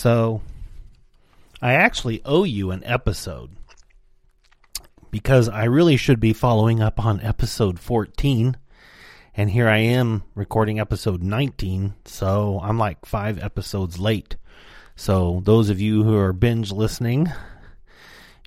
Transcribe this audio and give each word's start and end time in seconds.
So, 0.00 0.40
I 1.60 1.74
actually 1.74 2.22
owe 2.24 2.44
you 2.44 2.70
an 2.70 2.82
episode 2.84 3.50
because 5.10 5.46
I 5.46 5.64
really 5.64 5.98
should 5.98 6.20
be 6.20 6.32
following 6.32 6.80
up 6.80 7.04
on 7.04 7.20
episode 7.20 7.78
14. 7.78 8.56
And 9.34 9.50
here 9.50 9.68
I 9.68 9.76
am 9.76 10.22
recording 10.34 10.80
episode 10.80 11.22
19, 11.22 11.96
so 12.06 12.60
I'm 12.62 12.78
like 12.78 13.04
five 13.04 13.38
episodes 13.38 13.98
late. 13.98 14.36
So, 14.96 15.42
those 15.44 15.68
of 15.68 15.82
you 15.82 16.02
who 16.02 16.16
are 16.16 16.32
binge 16.32 16.72
listening, 16.72 17.30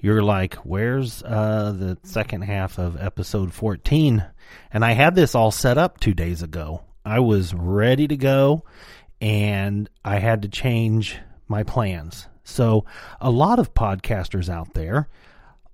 you're 0.01 0.23
like, 0.23 0.55
where's 0.55 1.21
uh, 1.21 1.71
the 1.77 1.99
second 2.01 2.45
half 2.45 2.79
of 2.79 2.99
episode 2.99 3.53
14? 3.53 4.25
And 4.71 4.83
I 4.83 4.93
had 4.93 5.13
this 5.13 5.35
all 5.35 5.51
set 5.51 5.77
up 5.77 5.99
two 5.99 6.15
days 6.15 6.41
ago. 6.41 6.81
I 7.05 7.19
was 7.19 7.53
ready 7.53 8.07
to 8.07 8.17
go, 8.17 8.63
and 9.21 9.87
I 10.03 10.17
had 10.17 10.41
to 10.41 10.47
change 10.47 11.19
my 11.47 11.63
plans. 11.63 12.27
So, 12.43 12.85
a 13.21 13.29
lot 13.29 13.59
of 13.59 13.73
podcasters 13.73 14.49
out 14.49 14.73
there 14.73 15.07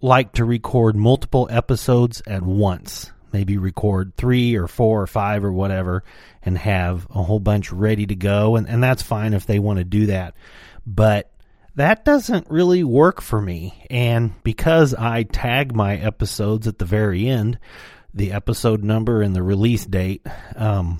like 0.01 0.33
to 0.33 0.45
record 0.45 0.95
multiple 0.95 1.47
episodes 1.51 2.21
at 2.27 2.43
once. 2.43 3.11
Maybe 3.31 3.57
record 3.57 4.13
three 4.15 4.55
or 4.55 4.67
four 4.67 5.01
or 5.01 5.07
five 5.07 5.43
or 5.43 5.51
whatever 5.51 6.03
and 6.41 6.57
have 6.57 7.07
a 7.11 7.21
whole 7.21 7.39
bunch 7.39 7.71
ready 7.71 8.05
to 8.07 8.15
go. 8.15 8.55
And, 8.55 8.67
and 8.67 8.81
that's 8.81 9.03
fine 9.03 9.33
if 9.33 9.45
they 9.45 9.59
want 9.59 9.77
to 9.77 9.83
do 9.83 10.07
that. 10.07 10.35
But 10.85 11.31
that 11.75 12.05
doesn't 12.05 12.49
really 12.49 12.83
work 12.83 13.21
for 13.21 13.39
me. 13.39 13.85
And 13.89 14.33
because 14.43 14.93
I 14.93 15.23
tag 15.23 15.75
my 15.75 15.95
episodes 15.95 16.67
at 16.67 16.79
the 16.79 16.85
very 16.85 17.27
end, 17.27 17.59
the 18.13 18.31
episode 18.31 18.83
number 18.83 19.21
and 19.21 19.35
the 19.35 19.43
release 19.43 19.85
date, 19.85 20.25
um, 20.55 20.99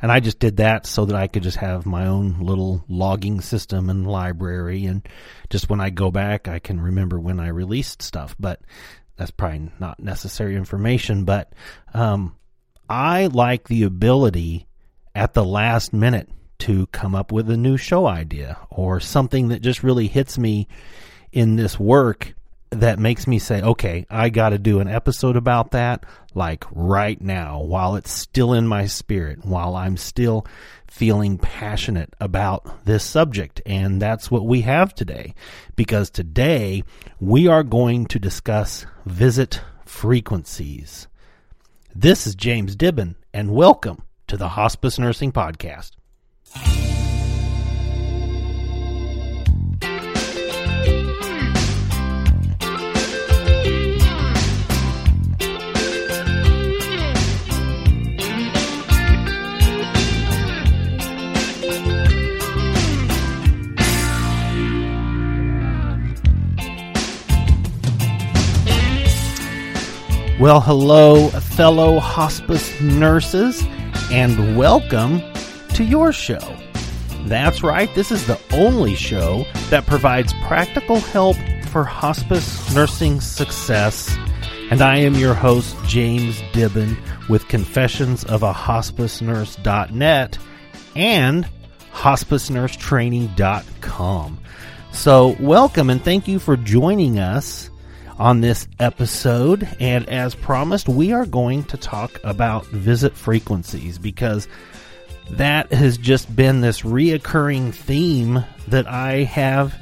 and 0.00 0.10
I 0.12 0.20
just 0.20 0.38
did 0.38 0.58
that 0.58 0.86
so 0.86 1.04
that 1.04 1.16
I 1.16 1.26
could 1.26 1.42
just 1.42 1.58
have 1.58 1.86
my 1.86 2.06
own 2.06 2.38
little 2.40 2.84
logging 2.88 3.40
system 3.40 3.90
and 3.90 4.06
library. 4.06 4.86
And 4.86 5.06
just 5.50 5.68
when 5.68 5.80
I 5.80 5.90
go 5.90 6.10
back, 6.10 6.48
I 6.48 6.58
can 6.58 6.80
remember 6.80 7.18
when 7.18 7.40
I 7.40 7.48
released 7.48 8.02
stuff. 8.02 8.36
But 8.38 8.60
that's 9.16 9.30
probably 9.30 9.70
not 9.78 10.00
necessary 10.00 10.56
information. 10.56 11.24
But 11.24 11.52
um, 11.94 12.36
I 12.88 13.26
like 13.26 13.68
the 13.68 13.82
ability 13.82 14.66
at 15.14 15.34
the 15.34 15.44
last 15.44 15.92
minute 15.92 16.28
to 16.60 16.86
come 16.88 17.14
up 17.14 17.32
with 17.32 17.50
a 17.50 17.56
new 17.56 17.76
show 17.76 18.06
idea 18.06 18.58
or 18.70 19.00
something 19.00 19.48
that 19.48 19.62
just 19.62 19.82
really 19.82 20.08
hits 20.08 20.38
me 20.38 20.68
in 21.32 21.56
this 21.56 21.78
work 21.78 22.34
that 22.70 22.98
makes 22.98 23.26
me 23.26 23.38
say, 23.38 23.62
okay, 23.62 24.06
I 24.10 24.28
got 24.28 24.50
to 24.50 24.58
do 24.58 24.80
an 24.80 24.88
episode 24.88 25.36
about 25.36 25.70
that 25.72 26.04
like 26.34 26.64
right 26.70 27.20
now 27.20 27.60
while 27.60 27.96
it's 27.96 28.10
still 28.10 28.52
in 28.52 28.66
my 28.66 28.86
spirit, 28.86 29.44
while 29.44 29.74
I'm 29.74 29.96
still 29.96 30.46
feeling 30.86 31.38
passionate 31.38 32.14
about 32.20 32.84
this 32.84 33.04
subject. 33.04 33.60
And 33.66 34.00
that's 34.00 34.30
what 34.30 34.46
we 34.46 34.62
have 34.62 34.94
today 34.94 35.34
because 35.76 36.10
today 36.10 36.84
we 37.20 37.46
are 37.46 37.62
going 37.62 38.06
to 38.06 38.18
discuss 38.18 38.86
visit 39.06 39.60
frequencies. 39.84 41.08
This 41.94 42.26
is 42.26 42.34
James 42.34 42.76
Dibbin 42.76 43.14
and 43.32 43.54
welcome 43.54 44.02
to 44.26 44.36
the 44.36 44.48
Hospice 44.48 44.98
Nursing 44.98 45.32
Podcast. 45.32 45.92
Well, 70.40 70.60
hello, 70.60 71.30
fellow 71.30 71.98
hospice 71.98 72.80
nurses, 72.80 73.60
and 74.12 74.56
welcome 74.56 75.20
to 75.74 75.82
your 75.82 76.12
show. 76.12 76.56
That's 77.26 77.64
right, 77.64 77.92
this 77.96 78.12
is 78.12 78.24
the 78.28 78.38
only 78.52 78.94
show 78.94 79.44
that 79.70 79.86
provides 79.86 80.32
practical 80.44 81.00
help 81.00 81.36
for 81.70 81.82
hospice 81.82 82.72
nursing 82.72 83.20
success. 83.20 84.16
And 84.70 84.80
I 84.80 84.98
am 84.98 85.16
your 85.16 85.34
host, 85.34 85.74
James 85.86 86.40
Dibbin, 86.52 86.96
with 87.28 87.48
Confessions 87.48 88.22
of 88.22 88.44
a 88.44 88.52
Hospice 88.52 89.20
Nurse.net 89.20 90.38
and 90.94 91.48
hospicenursetraining.com. 91.94 94.38
So, 94.92 95.36
welcome 95.40 95.90
and 95.90 96.00
thank 96.00 96.28
you 96.28 96.38
for 96.38 96.56
joining 96.56 97.18
us 97.18 97.67
on 98.18 98.40
this 98.40 98.66
episode. 98.78 99.68
And 99.80 100.08
as 100.08 100.34
promised, 100.34 100.88
we 100.88 101.12
are 101.12 101.26
going 101.26 101.64
to 101.64 101.76
talk 101.76 102.20
about 102.24 102.66
visit 102.66 103.14
frequencies 103.14 103.98
because 103.98 104.48
that 105.30 105.72
has 105.72 105.98
just 105.98 106.34
been 106.34 106.60
this 106.60 106.82
reoccurring 106.82 107.74
theme 107.74 108.44
that 108.68 108.86
I 108.86 109.24
have 109.24 109.78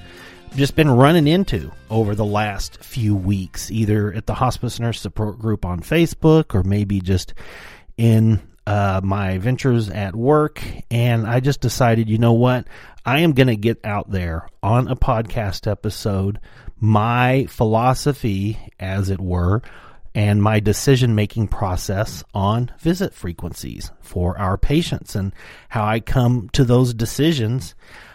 just 0.55 0.75
been 0.75 0.91
running 0.91 1.27
into 1.27 1.71
over 1.91 2.15
the 2.15 2.25
last 2.25 2.83
few 2.83 3.15
weeks, 3.15 3.71
either 3.71 4.13
at 4.13 4.27
the 4.27 4.35
hospice 4.35 4.81
nurse 4.81 5.01
support 5.01 5.39
group 5.39 5.65
on 5.65 5.81
Facebook 5.81 6.55
or 6.55 6.63
maybe 6.63 7.01
just 7.01 7.35
in 7.97 8.41
uh, 8.66 9.00
my 9.03 9.38
ventures 9.38 9.88
at 9.88 10.16
work. 10.16 10.62
And 10.91 11.27
I 11.27 11.41
just 11.41 11.60
decided, 11.60 12.09
you 12.09 12.19
know 12.19 12.32
what? 12.32 12.66
I 13.04 13.21
am 13.21 13.32
going 13.32 13.47
to 13.47 13.56
get 13.56 13.84
out 13.84 14.10
there 14.10 14.49
on 14.62 14.88
a 14.88 14.97
podcast 14.97 15.71
episode 15.71 16.41
my 16.78 17.47
philosophy, 17.49 18.59
as 18.78 19.09
it 19.09 19.21
were, 19.21 19.62
and 20.15 20.43
my 20.43 20.60
decision 20.60 21.15
making 21.15 21.49
process 21.49 22.25
on 22.34 22.71
visit 22.78 23.15
frequencies 23.15 23.91
for 24.00 24.38
our 24.38 24.59
patients 24.59 25.15
and 25.15 25.34
how 25.69 25.84
I 25.84 26.00
come 26.00 26.49
to 26.50 26.65
those 26.65 26.94
decisions. 26.94 27.75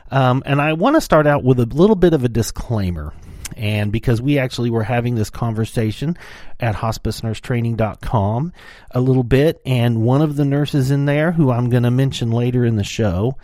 Um, 0.09 0.43
and 0.45 0.61
I 0.61 0.73
want 0.73 0.95
to 0.95 1.01
start 1.01 1.25
out 1.25 1.43
with 1.43 1.59
a 1.59 1.65
little 1.65 1.95
bit 1.95 2.13
of 2.13 2.23
a 2.23 2.29
disclaimer. 2.29 3.13
And 3.57 3.91
because 3.91 4.21
we 4.21 4.37
actually 4.37 4.69
were 4.69 4.83
having 4.83 5.15
this 5.15 5.29
conversation 5.29 6.17
at 6.59 6.75
hospicenursetraining.com 6.75 8.53
a 8.91 9.01
little 9.01 9.23
bit, 9.23 9.61
and 9.65 10.01
one 10.01 10.21
of 10.21 10.35
the 10.35 10.45
nurses 10.45 10.91
in 10.91 11.05
there, 11.05 11.31
who 11.31 11.51
I'm 11.51 11.69
going 11.69 11.83
to 11.83 11.91
mention 11.91 12.31
later 12.31 12.65
in 12.65 12.75
the 12.75 12.83
show, 12.83 13.37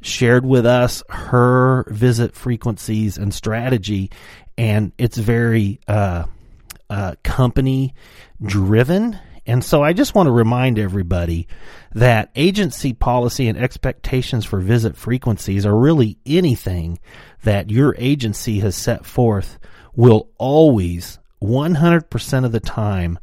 shared 0.00 0.44
with 0.44 0.66
us 0.66 1.02
her 1.08 1.84
visit 1.88 2.34
frequencies 2.34 3.16
and 3.18 3.32
strategy 3.32 4.10
and 4.58 4.92
it's 4.98 5.16
very 5.16 5.80
uh, 5.88 6.24
uh, 6.90 7.14
company 7.22 7.94
driven. 8.42 9.18
And 9.46 9.64
so 9.64 9.82
I 9.82 9.92
just 9.92 10.14
want 10.14 10.28
to 10.28 10.32
remind 10.32 10.78
everybody 10.78 11.48
that 11.94 12.30
agency 12.36 12.92
policy 12.92 13.48
and 13.48 13.58
expectations 13.58 14.44
for 14.44 14.60
visit 14.60 14.96
frequencies 14.96 15.66
are 15.66 15.76
really 15.76 16.18
anything 16.24 17.00
that 17.42 17.70
your 17.70 17.94
agency 17.98 18.60
has 18.60 18.76
set 18.76 19.04
forth 19.04 19.58
will 19.94 20.30
always 20.38 21.18
100% 21.42 22.44
of 22.44 22.52
the 22.52 22.60
time 22.60 23.18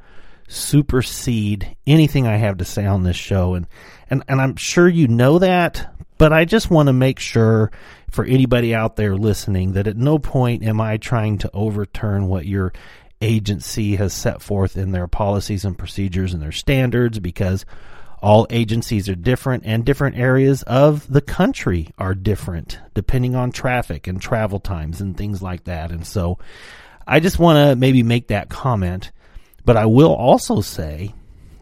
supersede 0.49 1.75
anything 1.87 2.27
I 2.27 2.37
have 2.37 2.57
to 2.57 2.65
say 2.65 2.85
on 2.85 3.03
this 3.03 3.15
show. 3.15 3.53
And, 3.53 3.67
and, 4.09 4.23
and 4.27 4.41
I'm 4.41 4.55
sure 4.55 4.89
you 4.89 5.07
know 5.07 5.39
that, 5.39 5.95
but 6.17 6.33
I 6.33 6.43
just 6.43 6.69
want 6.69 6.87
to 6.87 6.93
make 6.93 7.19
sure 7.19 7.71
for 8.11 8.25
anybody 8.25 8.73
out 8.75 8.95
there 8.95 9.15
listening 9.15 9.73
that 9.73 9.87
at 9.87 9.95
no 9.95 10.19
point 10.19 10.63
am 10.63 10.81
I 10.81 10.97
trying 10.97 11.37
to 11.39 11.51
overturn 11.53 12.27
what 12.27 12.45
your 12.45 12.73
agency 13.21 13.95
has 13.95 14.13
set 14.13 14.41
forth 14.41 14.77
in 14.77 14.91
their 14.91 15.07
policies 15.07 15.65
and 15.65 15.77
procedures 15.77 16.33
and 16.33 16.41
their 16.41 16.51
standards 16.51 17.19
because 17.19 17.65
all 18.21 18.47
agencies 18.49 19.07
are 19.07 19.15
different 19.15 19.63
and 19.65 19.85
different 19.85 20.17
areas 20.17 20.63
of 20.63 21.11
the 21.11 21.21
country 21.21 21.89
are 21.97 22.13
different 22.13 22.79
depending 22.93 23.35
on 23.35 23.51
traffic 23.51 24.07
and 24.07 24.21
travel 24.21 24.59
times 24.59 25.01
and 25.01 25.17
things 25.17 25.41
like 25.41 25.63
that. 25.65 25.91
And 25.91 26.05
so 26.05 26.37
I 27.07 27.19
just 27.19 27.39
want 27.39 27.57
to 27.57 27.75
maybe 27.75 28.03
make 28.03 28.27
that 28.27 28.49
comment, 28.49 29.11
but 29.65 29.77
I 29.77 29.85
will 29.85 30.13
also 30.13 30.61
say 30.61 31.13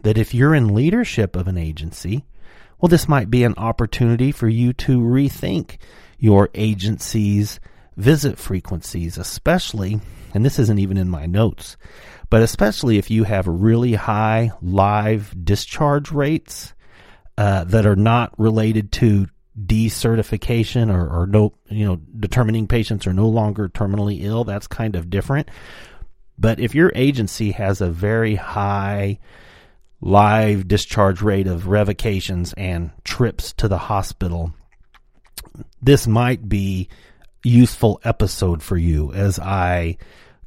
that 0.04 0.18
if 0.18 0.34
you're 0.34 0.56
in 0.56 0.74
leadership 0.74 1.36
of 1.36 1.48
an 1.48 1.58
agency, 1.58 2.26
well, 2.80 2.90
this 2.90 3.08
might 3.08 3.30
be 3.30 3.44
an 3.44 3.56
opportunity 3.58 4.32
for 4.32 4.48
you 4.48 4.74
to 4.74 5.00
rethink 5.00 5.78
your 6.20 6.50
agency's 6.54 7.60
visit 7.96 8.38
frequencies, 8.38 9.18
especially, 9.18 10.00
and 10.34 10.46
this 10.46 10.60
isn't 10.60 10.80
even 10.80 10.98
in 10.98 11.10
my 11.10 11.26
notes, 11.26 11.78
but 12.30 12.42
especially 12.42 12.98
if 12.98 13.10
you 13.10 13.24
have 13.24 13.48
really 13.48 13.94
high 13.94 14.52
live 14.62 15.34
discharge 15.44 16.12
rates 16.12 16.74
uh, 17.38 17.64
that 17.66 17.86
are 17.86 17.96
not 17.96 18.38
related 18.38 18.92
to 18.92 19.28
decertification 19.60 20.94
or, 20.94 21.22
or 21.22 21.28
no, 21.28 21.54
you 21.70 21.86
know, 21.86 22.00
determining 22.20 22.68
patients 22.68 23.08
are 23.08 23.14
no 23.14 23.28
longer 23.28 23.70
terminally 23.70 24.24
ill. 24.24 24.44
That's 24.44 24.68
kind 24.68 24.96
of 24.96 25.10
different. 25.10 25.50
But 26.38 26.60
if 26.60 26.76
your 26.76 26.92
agency 26.94 27.52
has 27.52 27.82
a 27.82 27.90
very 27.90 28.36
high 28.36 29.20
live 30.00 30.68
discharge 30.68 31.22
rate 31.22 31.48
of 31.48 31.68
revocations 31.68 32.54
and 32.54 32.92
trips 33.04 33.54
to 33.54 33.68
the 33.68 33.78
hospital, 33.78 34.54
this 35.82 36.06
might 36.06 36.48
be 36.48 36.90
useful 37.48 38.00
episode 38.04 38.62
for 38.62 38.78
you 38.78 39.14
as 39.14 39.40
I 39.40 39.98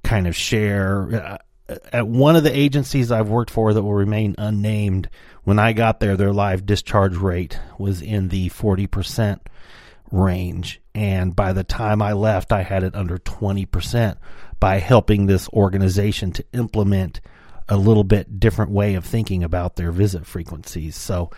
kind 0.05 0.27
of 0.27 0.37
share. 0.37 1.39
Uh, 1.69 1.77
at 1.93 2.07
one 2.07 2.37
of 2.37 2.45
the 2.45 2.57
agencies 2.57 3.13
I've 3.13 3.29
worked 3.29 3.51
for 3.51 3.73
that 3.73 3.83
will 3.83 3.95
remain 3.95 4.35
unnamed, 4.39 5.09
when 5.45 5.59
I 5.59 5.73
got 5.73 6.01
there, 6.01 6.17
their 6.17 6.33
live 6.33 6.67
discharge 6.67 7.17
rate 7.17 7.59
was 7.79 8.03
in 8.03 8.29
the 8.29 8.51
40% 8.51 9.41
range. 10.11 10.81
And 10.95 11.35
by 11.35 11.53
the 11.53 11.65
time 11.65 12.03
I 12.03 12.13
left, 12.13 12.53
I 12.53 12.63
had 12.63 12.83
it 12.83 12.95
under 12.95 13.19
20% 13.19 14.17
by 14.59 14.79
helping 14.79 15.27
this 15.27 15.49
organization 15.51 16.33
to 16.33 16.45
implement 16.53 17.21
a 17.69 17.77
little 17.77 18.05
bit 18.05 18.41
different 18.41 18.73
way 18.73 18.95
of 18.95 19.05
thinking 19.05 19.45
about 19.45 19.77
their 19.77 19.93
visit 19.93 20.27
frequencies. 20.27 20.97
So 20.97 21.31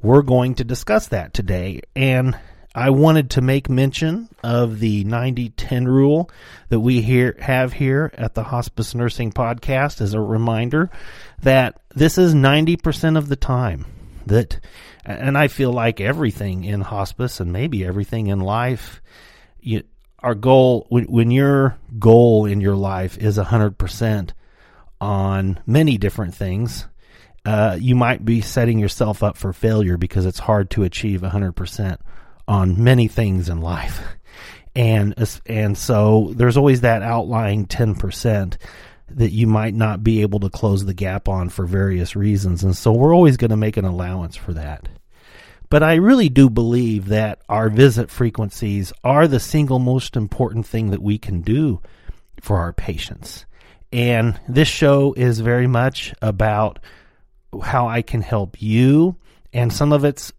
we're 0.00 0.22
going 0.22 0.54
to 0.54 0.64
discuss 0.64 1.08
that 1.08 1.34
today. 1.34 1.82
And 1.96 2.38
I 2.74 2.90
wanted 2.90 3.30
to 3.30 3.40
make 3.40 3.68
mention 3.68 4.28
of 4.44 4.78
the 4.78 5.04
90-10 5.04 5.86
rule 5.86 6.30
that 6.68 6.78
we 6.78 7.02
here 7.02 7.36
have 7.40 7.72
here 7.72 8.12
at 8.14 8.34
the 8.34 8.44
Hospice 8.44 8.94
Nursing 8.94 9.32
Podcast 9.32 10.00
as 10.00 10.14
a 10.14 10.20
reminder 10.20 10.88
that 11.42 11.80
this 11.94 12.16
is 12.16 12.32
90% 12.32 13.18
of 13.18 13.28
the 13.28 13.36
time 13.36 13.86
that 14.26 14.60
and 15.04 15.36
I 15.36 15.48
feel 15.48 15.72
like 15.72 16.00
everything 16.00 16.62
in 16.62 16.82
hospice 16.82 17.40
and 17.40 17.52
maybe 17.52 17.84
everything 17.84 18.28
in 18.28 18.38
life 18.38 19.02
you, 19.60 19.82
our 20.20 20.36
goal 20.36 20.86
when, 20.90 21.04
when 21.04 21.30
your 21.32 21.76
goal 21.98 22.46
in 22.46 22.60
your 22.60 22.76
life 22.76 23.18
is 23.18 23.36
100% 23.38 24.30
on 25.00 25.60
many 25.66 25.98
different 25.98 26.34
things 26.34 26.86
uh, 27.44 27.76
you 27.80 27.96
might 27.96 28.24
be 28.24 28.40
setting 28.42 28.78
yourself 28.78 29.22
up 29.22 29.36
for 29.36 29.52
failure 29.52 29.96
because 29.96 30.26
it's 30.26 30.38
hard 30.38 30.70
to 30.70 30.84
achieve 30.84 31.22
100% 31.22 31.98
on 32.50 32.82
many 32.82 33.06
things 33.06 33.48
in 33.48 33.60
life. 33.60 34.02
And 34.74 35.14
and 35.46 35.78
so 35.78 36.32
there's 36.34 36.56
always 36.56 36.80
that 36.80 37.02
outlying 37.02 37.66
10% 37.66 38.56
that 39.12 39.30
you 39.30 39.46
might 39.46 39.74
not 39.74 40.02
be 40.02 40.22
able 40.22 40.40
to 40.40 40.50
close 40.50 40.84
the 40.84 40.94
gap 40.94 41.28
on 41.28 41.48
for 41.48 41.64
various 41.64 42.16
reasons. 42.16 42.64
And 42.64 42.76
so 42.76 42.92
we're 42.92 43.14
always 43.14 43.36
going 43.36 43.50
to 43.50 43.56
make 43.56 43.76
an 43.76 43.84
allowance 43.84 44.34
for 44.34 44.52
that. 44.54 44.88
But 45.68 45.84
I 45.84 45.94
really 45.94 46.28
do 46.28 46.50
believe 46.50 47.06
that 47.06 47.40
our 47.48 47.70
visit 47.70 48.10
frequencies 48.10 48.92
are 49.04 49.28
the 49.28 49.38
single 49.38 49.78
most 49.78 50.16
important 50.16 50.66
thing 50.66 50.90
that 50.90 51.02
we 51.02 51.18
can 51.18 51.42
do 51.42 51.80
for 52.40 52.58
our 52.58 52.72
patients. 52.72 53.46
And 53.92 54.40
this 54.48 54.68
show 54.68 55.14
is 55.16 55.38
very 55.38 55.68
much 55.68 56.14
about 56.20 56.80
how 57.62 57.86
I 57.86 58.02
can 58.02 58.22
help 58.22 58.60
you. 58.60 59.16
And 59.52 59.72
some 59.72 59.92
of 59.92 60.04
it's 60.04 60.32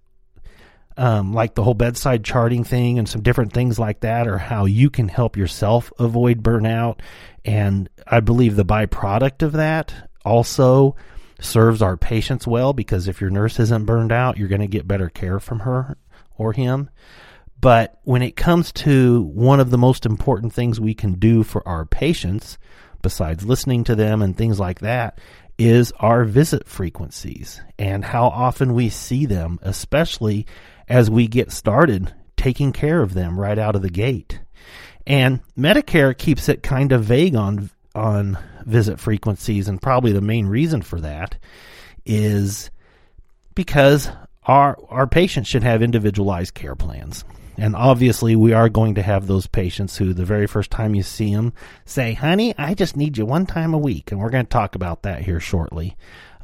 um, 1.02 1.34
like 1.34 1.56
the 1.56 1.64
whole 1.64 1.74
bedside 1.74 2.24
charting 2.24 2.64
thing 2.64 3.00
and 3.00 3.10
some 3.10 3.24
different 3.24 3.54
things 3.54 3.80
like 3.80 4.02
that, 4.02 4.28
or 4.28 4.38
how 4.38 4.66
you 4.66 4.92
can 4.92 5.08
help 5.08 5.36
yourself 5.36 5.92
avoid 5.98 6.44
burnout. 6.44 7.00
And 7.44 7.90
I 8.06 8.20
believe 8.20 8.56
the 8.56 8.64
byproduct 8.64 9.42
of 9.42 9.54
that 9.54 9.96
also 10.24 10.96
serves 11.40 11.82
our 11.82 11.98
patients 11.98 12.46
well 12.46 12.72
because 12.74 13.08
if 13.08 13.20
your 13.20 13.32
nurse 13.32 13.60
isn't 13.60 13.88
burned 13.88 14.12
out, 14.12 14.38
you're 14.38 14.48
going 14.48 14.62
to 14.62 14.68
get 14.68 14.88
better 14.88 15.10
care 15.10 15.40
from 15.40 15.62
her 15.62 15.98
or 16.38 16.54
him. 16.54 16.92
But 17.60 18.00
when 18.04 18.22
it 18.22 18.36
comes 18.36 18.72
to 18.74 19.24
one 19.24 19.60
of 19.60 19.72
the 19.72 19.80
most 19.80 20.06
important 20.06 20.54
things 20.54 20.80
we 20.80 20.94
can 20.94 21.14
do 21.14 21.42
for 21.42 21.68
our 21.68 21.84
patients, 21.84 22.60
besides 23.02 23.44
listening 23.44 23.86
to 23.86 23.96
them 23.96 24.22
and 24.22 24.38
things 24.38 24.60
like 24.60 24.82
that, 24.82 25.18
is 25.58 25.92
our 26.00 26.26
visit 26.26 26.68
frequencies 26.68 27.60
and 27.80 28.06
how 28.06 28.28
often 28.28 28.76
we 28.76 28.90
see 28.90 29.26
them, 29.26 29.58
especially 29.64 30.46
as 30.92 31.10
we 31.10 31.26
get 31.26 31.52
started 31.52 32.14
taking 32.36 32.74
care 32.74 33.02
of 33.02 33.14
them 33.14 33.40
right 33.40 33.58
out 33.58 33.78
of 33.78 33.82
the 33.82 33.90
gate. 33.90 34.42
And 35.08 35.40
Medicare 35.58 36.16
keeps 36.16 36.50
it 36.50 36.62
kind 36.62 36.92
of 36.92 37.06
vague 37.06 37.36
on 37.36 37.70
on 37.96 38.38
visit 38.66 39.00
frequencies 39.00 39.68
and 39.68 39.82
probably 39.82 40.12
the 40.12 40.22
main 40.22 40.48
reason 40.48 40.82
for 40.82 41.02
that 41.02 41.38
is 42.06 42.72
because 43.56 44.10
our 44.44 44.78
our 44.90 45.08
patients 45.08 45.48
should 45.48 45.64
have 45.64 45.82
individualized 45.82 46.54
care 46.54 46.76
plans. 46.76 47.24
And 47.58 47.76
obviously, 47.76 48.36
we 48.36 48.54
are 48.54 48.70
going 48.70 48.96
to 48.96 49.02
have 49.02 49.28
those 49.28 49.46
patients 49.46 49.96
who, 49.96 50.14
the 50.14 50.26
very 50.26 50.48
first 50.48 50.72
time 50.72 50.96
you 50.96 51.04
see 51.04 51.34
them, 51.34 51.54
say, 51.86 52.14
"Honey, 52.14 52.54
I 52.58 52.74
just 52.74 52.98
need 52.98 53.18
you 53.18 53.26
one 53.26 53.46
time 53.46 53.74
a 53.74 53.78
week," 53.78 54.12
and 54.12 54.20
we're 54.20 54.30
going 54.30 54.46
to 54.46 54.50
talk 54.50 54.76
about 54.76 55.04
that 55.04 55.22
here 55.22 55.40
shortly. 55.40 55.96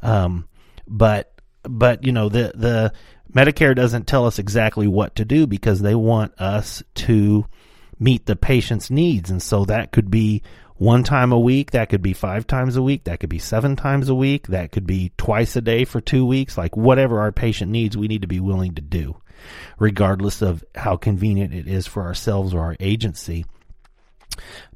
Um, 0.02 0.48
but 0.86 1.37
but 1.68 2.04
you 2.04 2.12
know 2.12 2.28
the 2.28 2.52
the 2.54 2.92
Medicare 3.32 3.74
doesn't 3.74 4.06
tell 4.06 4.26
us 4.26 4.38
exactly 4.38 4.88
what 4.88 5.16
to 5.16 5.24
do 5.24 5.46
because 5.46 5.80
they 5.80 5.94
want 5.94 6.32
us 6.40 6.82
to 6.94 7.46
meet 7.98 8.26
the 8.26 8.36
patient's 8.36 8.90
needs, 8.90 9.30
and 9.30 9.42
so 9.42 9.64
that 9.64 9.92
could 9.92 10.10
be 10.10 10.42
one 10.76 11.02
time 11.02 11.32
a 11.32 11.38
week, 11.38 11.72
that 11.72 11.88
could 11.88 12.02
be 12.02 12.12
five 12.12 12.46
times 12.46 12.76
a 12.76 12.82
week, 12.82 13.04
that 13.04 13.18
could 13.18 13.28
be 13.28 13.40
seven 13.40 13.74
times 13.74 14.08
a 14.08 14.14
week, 14.14 14.46
that 14.46 14.70
could 14.70 14.86
be 14.86 15.12
twice 15.18 15.56
a 15.56 15.60
day 15.60 15.84
for 15.84 16.00
two 16.00 16.24
weeks. 16.24 16.56
Like 16.56 16.76
whatever 16.76 17.20
our 17.20 17.32
patient 17.32 17.72
needs, 17.72 17.96
we 17.96 18.06
need 18.06 18.22
to 18.22 18.28
be 18.28 18.40
willing 18.40 18.74
to 18.76 18.82
do 18.82 19.20
regardless 19.78 20.42
of 20.42 20.64
how 20.74 20.96
convenient 20.96 21.54
it 21.54 21.68
is 21.68 21.86
for 21.86 22.02
ourselves 22.02 22.54
or 22.54 22.60
our 22.60 22.76
agency. 22.80 23.44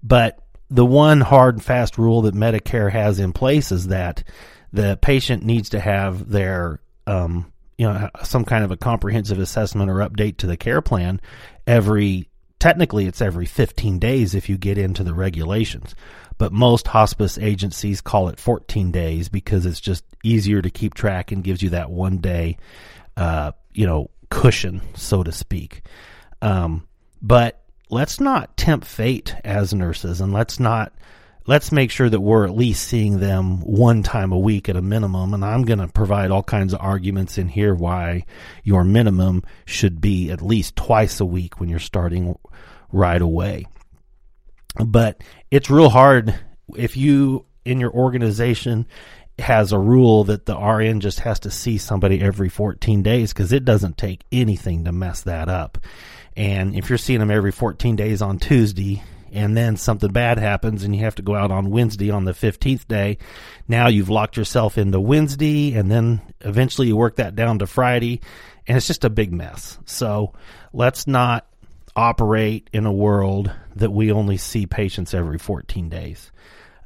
But 0.03 0.39
the 0.71 0.87
one 0.87 1.21
hard 1.21 1.57
and 1.57 1.65
fast 1.65 1.99
rule 1.99 2.23
that 2.23 2.35
Medicare 2.35 2.91
has 2.91 3.19
in 3.19 3.33
place 3.33 3.73
is 3.73 3.89
that 3.89 4.25
the 4.73 4.99
patient 5.01 5.45
needs 5.45 5.71
to 5.71 5.81
have 5.81 6.29
their, 6.31 6.81
um, 7.07 7.53
you 7.79 7.87
know, 7.87 8.09
some 8.23 8.45
kind 8.45 8.65
of 8.65 8.71
a 8.71 8.77
comprehensive 8.77 9.39
assessment 9.39 9.91
or 9.91 9.97
update 9.97 10.39
to 10.39 10.47
the 10.47 10.57
care 10.57 10.81
plan 10.81 11.21
every, 11.67 12.29
technically 12.59 13.07
it's 13.07 13.21
every 13.21 13.47
15 13.47 13.99
days 13.99 14.35
if 14.35 14.49
you 14.49 14.57
get 14.57 14.79
into 14.79 15.05
the 15.05 15.15
regulations. 15.15 15.95
But 16.39 16.53
most 16.53 16.89
hospice 16.89 17.39
agencies 17.39 18.01
call 18.01 18.29
it 18.29 18.39
14 18.39 18.91
days 18.91 19.29
because 19.29 19.67
it's 19.67 19.81
just 19.81 20.05
easier 20.25 20.63
to 20.63 20.71
keep 20.71 20.95
track 20.95 21.33
and 21.33 21.45
gives 21.45 21.63
you 21.63 21.71
that 21.71 21.91
one 21.91 22.19
day, 22.19 22.57
uh, 23.17 23.53
you 23.73 23.87
know, 23.87 24.11
cushion, 24.31 24.81
so 24.95 25.23
to 25.23 25.31
speak. 25.31 25.83
Um, 26.41 26.89
but 27.21 27.63
let's 27.91 28.19
not 28.19 28.57
tempt 28.57 28.87
fate 28.87 29.35
as 29.45 29.75
nurses, 29.75 30.21
and 30.21 30.33
let's 30.33 30.59
not 30.59 30.93
let's 31.47 31.73
make 31.73 31.91
sure 31.91 32.09
that 32.09 32.21
we're 32.21 32.45
at 32.45 32.57
least 32.57 32.87
seeing 32.87 33.19
them 33.19 33.61
one 33.61 34.03
time 34.03 34.33
a 34.33 34.39
week 34.39 34.69
at 34.69 34.77
a 34.77 34.83
minimum. 34.83 35.35
And 35.35 35.45
I'm 35.45 35.63
going 35.63 35.79
to 35.79 35.89
provide 35.89 36.31
all 36.31 36.43
kinds 36.43 36.73
of 36.73 36.81
arguments 36.81 37.39
in 37.39 37.49
here 37.49 37.75
why 37.75 38.25
your 38.63 38.85
minimum 38.85 39.43
should 39.65 40.01
be 40.01 40.31
at 40.31 40.43
least 40.43 40.77
twice 40.77 41.21
a 41.21 41.25
week 41.25 41.59
when 41.59 41.69
you're 41.69 41.79
starting 41.79 42.39
right 42.93 43.21
away. 43.21 43.67
But 44.85 45.23
it's 45.51 45.71
real 45.71 45.91
hard 45.91 46.35
if 46.77 46.97
you 46.97 47.47
in 47.65 47.81
your 47.81 47.93
organization 47.93 48.87
has 49.39 49.73
a 49.73 49.79
rule 49.79 50.25
that 50.25 50.47
the 50.47 50.57
RN 50.57 51.01
just 51.01 51.21
has 51.21 51.41
to 51.41 51.51
see 51.51 51.79
somebody 51.79 52.21
every 52.21 52.49
14 52.49 53.03
days 53.03 53.33
because 53.33 53.53
it 53.53 53.65
doesn't 53.65 53.99
take 53.99 54.23
anything 54.31 54.85
to 54.85 54.93
mess 54.93 55.23
that 55.23 55.49
up. 55.49 55.79
And 56.37 56.77
if 56.77 56.89
you're 56.89 56.99
seeing 56.99 57.19
them 57.19 57.31
every 57.31 57.53
14 57.53 57.97
days 57.97 58.23
on 58.23 58.39
Tuesday 58.39 59.03
and 59.33 59.57
then 59.57 59.77
something 59.77 60.13
bad 60.13 60.39
happens 60.39 60.85
and 60.85 60.95
you 60.95 61.03
have 61.05 61.15
to 61.17 61.23
go 61.23 61.35
out 61.35 61.51
on 61.51 61.71
Wednesday 61.71 62.11
on 62.11 62.25
the 62.25 62.33
15th 62.33 62.87
day, 62.87 63.19
now 63.67 63.89
you've 63.89 64.11
locked 64.11 64.37
yourself 64.37 64.79
into 64.79 65.01
Wednesday 65.01 65.75
and 65.75 65.91
then 65.91 66.21
eventually 66.41 66.89
you 66.89 66.97
work 66.97 67.17
that 67.17 67.35
down 67.35 67.59
to 67.59 67.67
Friday 67.67 68.21
and 68.67 68.77
it's 68.77 68.87
just 68.87 69.05
a 69.05 69.11
big 69.11 69.33
mess. 69.33 69.79
So 69.87 70.35
let's 70.73 71.07
not 71.07 71.47
operate 71.97 72.71
in 72.73 72.87
a 72.87 72.93
world 72.93 73.51
that 73.77 73.93
we 73.93 74.13
only 74.13 74.37
see 74.37 74.67
patients 74.67 75.15
every 75.15 75.39
14 75.39 75.89
days. 75.89 76.31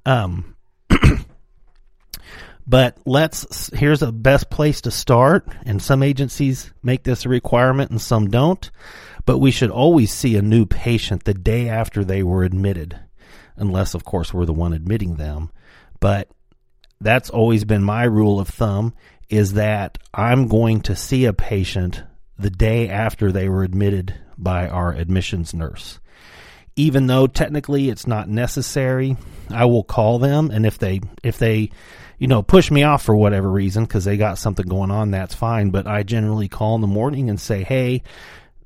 Um, 0.04 0.56
But 2.66 2.98
let's, 3.06 3.70
here's 3.72 4.02
a 4.02 4.10
best 4.10 4.50
place 4.50 4.80
to 4.82 4.90
start. 4.90 5.46
And 5.64 5.80
some 5.80 6.02
agencies 6.02 6.72
make 6.82 7.04
this 7.04 7.24
a 7.24 7.28
requirement 7.28 7.90
and 7.90 8.00
some 8.00 8.28
don't. 8.28 8.70
But 9.26 9.38
we 9.38 9.50
should 9.50 9.70
always 9.70 10.12
see 10.12 10.36
a 10.36 10.42
new 10.42 10.64
patient 10.64 11.24
the 11.24 11.34
day 11.34 11.68
after 11.68 12.04
they 12.04 12.22
were 12.22 12.44
admitted. 12.44 12.98
Unless, 13.56 13.94
of 13.94 14.04
course, 14.04 14.32
we're 14.32 14.46
the 14.46 14.52
one 14.52 14.72
admitting 14.72 15.16
them. 15.16 15.50
But 16.00 16.30
that's 17.00 17.28
always 17.28 17.64
been 17.64 17.82
my 17.82 18.04
rule 18.04 18.40
of 18.40 18.48
thumb 18.48 18.94
is 19.28 19.54
that 19.54 19.98
I'm 20.14 20.48
going 20.48 20.80
to 20.82 20.96
see 20.96 21.24
a 21.24 21.32
patient 21.32 22.02
the 22.38 22.50
day 22.50 22.88
after 22.88 23.32
they 23.32 23.48
were 23.48 23.64
admitted 23.64 24.14
by 24.38 24.68
our 24.68 24.92
admissions 24.92 25.52
nurse. 25.52 25.98
Even 26.76 27.06
though 27.06 27.26
technically 27.26 27.88
it's 27.88 28.06
not 28.06 28.28
necessary, 28.28 29.16
I 29.50 29.64
will 29.64 29.82
call 29.82 30.18
them 30.18 30.50
and 30.50 30.64
if 30.64 30.78
they 30.78 31.00
if 31.22 31.38
they 31.38 31.70
you 32.18 32.28
know, 32.28 32.42
push 32.42 32.70
me 32.70 32.82
off 32.82 33.02
for 33.02 33.14
whatever 33.14 33.50
reason 33.50 33.84
because 33.84 34.04
they 34.04 34.16
got 34.16 34.38
something 34.38 34.66
going 34.66 34.90
on, 34.90 35.10
that's 35.10 35.34
fine. 35.34 35.70
But 35.70 35.86
I 35.86 36.02
generally 36.02 36.48
call 36.48 36.74
in 36.74 36.80
the 36.80 36.86
morning 36.86 37.28
and 37.28 37.40
say, 37.40 37.62
hey, 37.62 38.02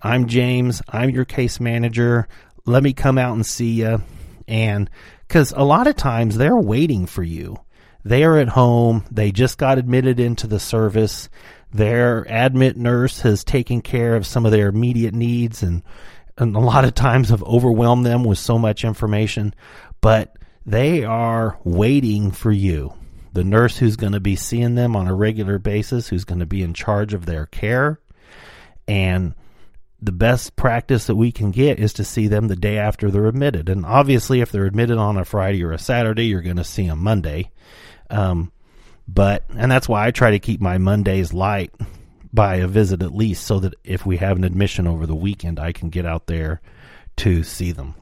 I'm 0.02 0.26
James. 0.26 0.80
I'm 0.88 1.11
your 1.11 1.25
case 1.25 1.61
manager. 1.61 2.26
Let 2.64 2.83
me 2.83 2.92
come 2.92 3.19
out 3.19 3.35
and 3.35 3.45
see 3.45 3.73
you. 3.83 4.02
And 4.49 4.88
because 5.26 5.52
a 5.52 5.62
lot 5.62 5.87
of 5.87 5.97
times 5.97 6.37
they're 6.37 6.57
waiting 6.57 7.07
for 7.07 7.23
you. 7.23 7.59
They 8.04 8.25
are 8.25 8.38
at 8.38 8.49
home. 8.49 9.04
They 9.11 9.30
just 9.30 9.59
got 9.59 9.78
admitted 9.78 10.19
into 10.19 10.47
the 10.47 10.59
service. 10.59 11.28
Their 11.73 12.26
admit 12.28 12.76
nurse 12.76 13.21
has 13.21 13.45
taken 13.45 13.83
care 13.83 14.16
of 14.16 14.26
some 14.26 14.47
of 14.47 14.52
their 14.52 14.69
immediate 14.69 15.14
needs 15.14 15.62
and 15.62 15.83
and 16.38 16.57
a 16.57 16.61
lot 16.61 16.87
of 16.87 16.95
times 16.95 17.28
have 17.28 17.42
overwhelmed 17.42 18.07
them 18.07 18.25
with 18.25 18.38
so 18.38 18.59
much 18.59 18.83
information, 18.83 19.54
but 20.00 20.35
they 20.64 21.04
are 21.04 21.59
waiting 21.64 22.30
for 22.30 22.50
you. 22.50 22.95
The 23.35 23.45
nurse 23.45 23.76
who's 23.76 23.97
going 23.97 24.14
to 24.14 24.21
be 24.21 24.37
seeing 24.37 24.75
them 24.75 24.97
on 24.97 25.07
a 25.07 25.14
regular 25.14 25.59
basis, 25.59 26.09
who's 26.09 26.25
going 26.25 26.38
to 26.38 26.47
be 26.47 26.62
in 26.62 26.73
charge 26.73 27.12
of 27.12 27.26
their 27.26 27.45
care. 27.45 28.00
And 28.88 29.35
the 30.02 30.12
best 30.12 30.57
practice 30.57 31.07
that 31.07 31.16
we 31.16 31.30
can 31.30 31.50
get 31.50 31.78
is 31.78 31.92
to 31.95 32.04
see 32.04 32.26
them 32.26 32.49
the 32.49 32.57
day 32.57 32.78
after 32.78 33.11
they're 33.11 33.26
admitted. 33.26 33.69
And 33.69 33.85
obviously, 33.85 34.40
if 34.40 34.50
they're 34.50 34.66
admitted 34.66 34.99
on 34.99 35.16
a 35.16 35.25
Friday 35.25 35.62
or 35.62 35.73
a 35.73 35.78
Saturday, 35.78 36.26
you're 36.26 36.40
going 36.40 36.57
to 36.57 36.64
see 36.64 36.87
them 36.87 37.00
Monday. 37.00 37.50
Um, 38.09 38.52
but, 39.07 39.45
and 39.50 39.71
that's 39.71 39.88
why 39.88 40.07
I 40.07 40.11
try 40.11 40.30
to 40.30 40.38
keep 40.38 40.61
my 40.61 40.78
Mondays 40.78 41.33
light 41.33 41.73
by 42.33 42.57
a 42.57 42.66
visit 42.66 43.02
at 43.02 43.14
least 43.14 43.45
so 43.45 43.61
that 43.61 43.75
if 43.85 44.07
we 44.07 44.16
have 44.19 44.37
an 44.37 44.45
admission 44.45 44.87
over 44.87 45.07
the 45.07 45.14
weekend, 45.14 45.59
I 45.59 45.73
can 45.73 45.90
get 45.90 46.07
out 46.07 46.26
there 46.26 46.61
to 47.16 47.42
see 47.42 47.73
them. 47.73 47.95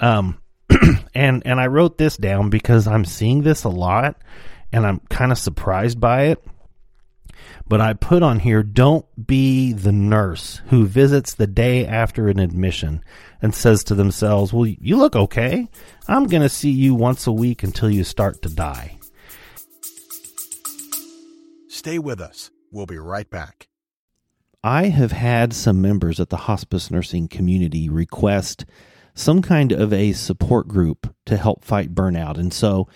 Um, 0.00 0.40
and, 1.14 1.42
and 1.46 1.60
I 1.60 1.66
wrote 1.68 1.96
this 1.96 2.16
down 2.16 2.50
because 2.50 2.86
I'm 2.86 3.04
seeing 3.04 3.42
this 3.42 3.64
a 3.64 3.68
lot 3.68 4.20
and 4.72 4.86
I'm 4.86 5.00
kind 5.08 5.32
of 5.32 5.38
surprised 5.38 6.00
by 6.00 6.24
it. 6.24 6.44
But 7.66 7.80
I 7.80 7.94
put 7.94 8.22
on 8.22 8.40
here, 8.40 8.62
don't 8.62 9.06
be 9.26 9.72
the 9.72 9.92
nurse 9.92 10.60
who 10.66 10.86
visits 10.86 11.34
the 11.34 11.46
day 11.46 11.86
after 11.86 12.28
an 12.28 12.38
admission 12.38 13.02
and 13.40 13.54
says 13.54 13.84
to 13.84 13.94
themselves, 13.94 14.52
well, 14.52 14.66
you 14.66 14.96
look 14.96 15.16
okay. 15.16 15.68
I'm 16.08 16.26
going 16.26 16.42
to 16.42 16.48
see 16.48 16.70
you 16.70 16.94
once 16.94 17.26
a 17.26 17.32
week 17.32 17.62
until 17.62 17.90
you 17.90 18.04
start 18.04 18.42
to 18.42 18.48
die. 18.48 18.98
Stay 21.68 21.98
with 21.98 22.20
us. 22.20 22.50
We'll 22.70 22.86
be 22.86 22.98
right 22.98 23.28
back. 23.28 23.68
I 24.64 24.84
have 24.84 25.12
had 25.12 25.52
some 25.52 25.82
members 25.82 26.20
at 26.20 26.28
the 26.28 26.36
hospice 26.36 26.90
nursing 26.90 27.26
community 27.26 27.88
request 27.88 28.64
some 29.14 29.42
kind 29.42 29.72
of 29.72 29.92
a 29.92 30.12
support 30.12 30.68
group 30.68 31.14
to 31.26 31.36
help 31.36 31.64
fight 31.64 31.94
burnout. 31.94 32.38
And 32.38 32.52
so 32.52 32.88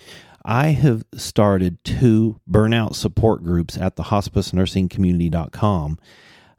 I 0.47 0.67
have 0.67 1.03
started 1.13 1.83
two 1.83 2.39
burnout 2.49 2.95
support 2.95 3.43
groups 3.43 3.77
at 3.77 3.97
the 3.97 4.03
hospice 4.03 4.53
nursing 4.53 4.87
community.com 4.87 5.99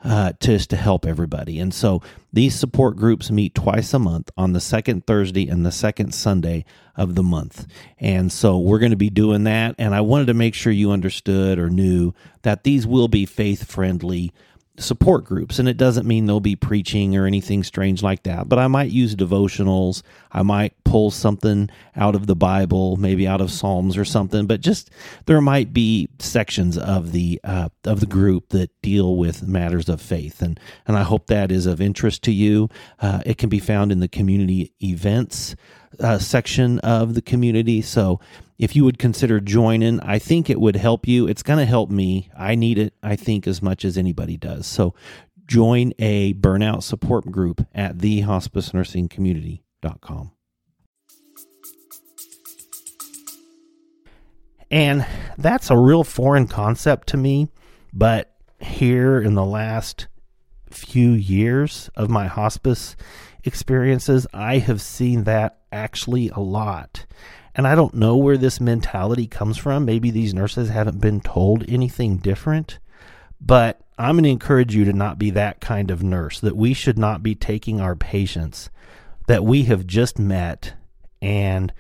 uh, 0.05 0.33
just 0.41 0.69
to 0.71 0.77
help 0.77 1.07
everybody. 1.07 1.59
And 1.59 1.73
so 1.73 2.03
these 2.31 2.55
support 2.55 2.97
groups 2.97 3.31
meet 3.31 3.55
twice 3.55 3.95
a 3.95 3.99
month 3.99 4.31
on 4.37 4.53
the 4.53 4.61
second 4.61 5.07
Thursday 5.07 5.49
and 5.49 5.65
the 5.65 5.73
second 5.73 6.15
Sunday 6.15 6.67
of 6.97 7.15
the 7.15 7.23
month. 7.23 7.67
And 7.99 8.31
so 8.31 8.59
we're 8.59 8.79
going 8.79 8.91
to 8.91 8.97
be 8.97 9.09
doing 9.09 9.45
that. 9.45 9.75
And 9.79 9.95
I 9.95 10.03
wanted 10.03 10.27
to 10.27 10.35
make 10.35 10.55
sure 10.55 10.71
you 10.71 10.91
understood 10.91 11.59
or 11.59 11.71
knew 11.71 12.13
that 12.43 12.65
these 12.65 12.87
will 12.87 13.09
be 13.09 13.25
faith 13.25 13.65
friendly 13.65 14.35
support 14.79 15.25
groups. 15.25 15.59
And 15.59 15.69
it 15.69 15.77
doesn't 15.77 16.07
mean 16.07 16.27
they'll 16.27 16.41
be 16.41 16.57
preaching 16.57 17.17
or 17.17 17.27
anything 17.27 17.63
strange 17.63 18.03
like 18.03 18.23
that, 18.23 18.49
but 18.49 18.59
I 18.59 18.69
might 18.69 18.91
use 18.91 19.15
devotionals. 19.15 20.03
I 20.33 20.43
might 20.43 20.73
pull 20.85 21.11
something 21.11 21.71
out 21.97 22.15
of 22.15 22.27
the 22.27 22.37
Bible, 22.37 22.97
maybe 22.97 23.27
out 23.27 23.41
of 23.41 23.51
Psalms 23.51 23.97
or 23.97 24.05
something, 24.05 24.47
but 24.47 24.61
just 24.61 24.91
there 25.27 25.41
might 25.41 25.73
be 25.73 26.09
sections 26.19 26.79
of 26.79 27.13
the 27.13 27.41
uh, 27.45 27.69
of 27.85 28.01
the 28.01 28.07
group 28.07 28.51
that 28.51 28.71
deal 28.83 29.17
with 29.17 29.47
matters 29.47 29.89
of 29.89 30.01
faith. 30.01 30.43
And, 30.43 30.59
and 30.87 30.97
I 30.97 31.03
hope 31.03 31.27
that 31.27 31.51
is 31.51 31.67
of 31.67 31.81
interest 31.81 32.23
to 32.25 32.33
you. 32.33 32.69
Uh, 33.01 33.23
it 33.27 33.39
can 33.39 33.49
be 33.49 33.59
found 33.59 33.93
in 33.93 34.01
the 34.01 34.09
community 34.09 34.73
events 34.83 35.57
uh, 36.01 36.19
section 36.19 36.79
of 36.81 37.15
the 37.15 37.23
community. 37.23 37.81
So 37.83 38.19
if 38.59 38.75
you 38.75 38.85
would 38.85 38.99
consider 38.99 39.39
joining, 39.41 40.01
I 40.01 40.19
think 40.19 40.51
it 40.51 40.61
would 40.61 40.77
help 40.77 41.07
you. 41.07 41.29
It's 41.29 41.43
going 41.43 41.59
to 41.59 41.65
help 41.65 41.91
me. 41.91 42.31
I 42.37 42.55
need 42.55 42.79
it, 42.79 42.95
I 43.03 43.17
think, 43.17 43.47
as 43.47 43.63
much 43.63 43.85
as 43.85 43.97
anybody 43.97 44.37
does. 44.37 44.67
So 44.67 44.95
join 45.47 45.93
a 45.99 46.35
burnout 46.35 46.83
support 46.83 47.31
group 47.31 47.67
at 47.75 47.97
thehospicenursingcommunity.com. 47.99 50.33
And 54.71 55.07
that's 55.39 55.71
a 55.71 55.79
real 55.79 56.05
foreign 56.05 56.47
concept 56.47 57.09
to 57.09 57.17
me, 57.17 57.49
but 57.93 58.35
here 58.61 59.19
in 59.19 59.35
the 59.35 59.45
last 59.45 60.09
few 60.71 61.13
years 61.13 61.89
of 61.95 62.11
my 62.11 62.27
hospice 62.27 62.97
experiences, 63.49 64.29
I 64.33 64.59
have 64.59 64.81
seen 64.81 65.25
that 65.25 65.59
actually 65.73 66.29
a 66.29 66.39
lot. 66.39 67.05
And 67.57 67.67
I 67.67 67.75
don't 67.75 67.95
know 67.95 68.17
where 68.17 68.37
this 68.37 68.61
mentality 68.61 69.27
comes 69.27 69.59
from. 69.59 69.85
Maybe 69.85 70.13
these 70.13 70.33
nurses 70.33 70.69
haven't 70.69 71.01
been 71.01 71.21
told 71.21 71.65
anything 71.69 72.19
different. 72.19 72.79
But 73.41 73.81
I'm 73.99 74.15
going 74.15 74.25
to 74.25 74.31
encourage 74.31 74.77
you 74.77 74.85
to 74.85 74.93
not 74.93 75.19
be 75.19 75.31
that 75.31 75.61
kind 75.61 75.91
of 75.91 76.03
nurse, 76.03 76.39
that 76.39 76.57
we 76.57 76.73
should 76.73 76.99
not 76.99 77.25
be 77.25 77.35
taking 77.35 77.81
our 77.81 77.97
patients 77.97 78.71
that 79.29 79.45
we 79.45 79.65
have 79.65 79.87
just 79.87 80.19
met 80.19 80.75
and 81.21 81.73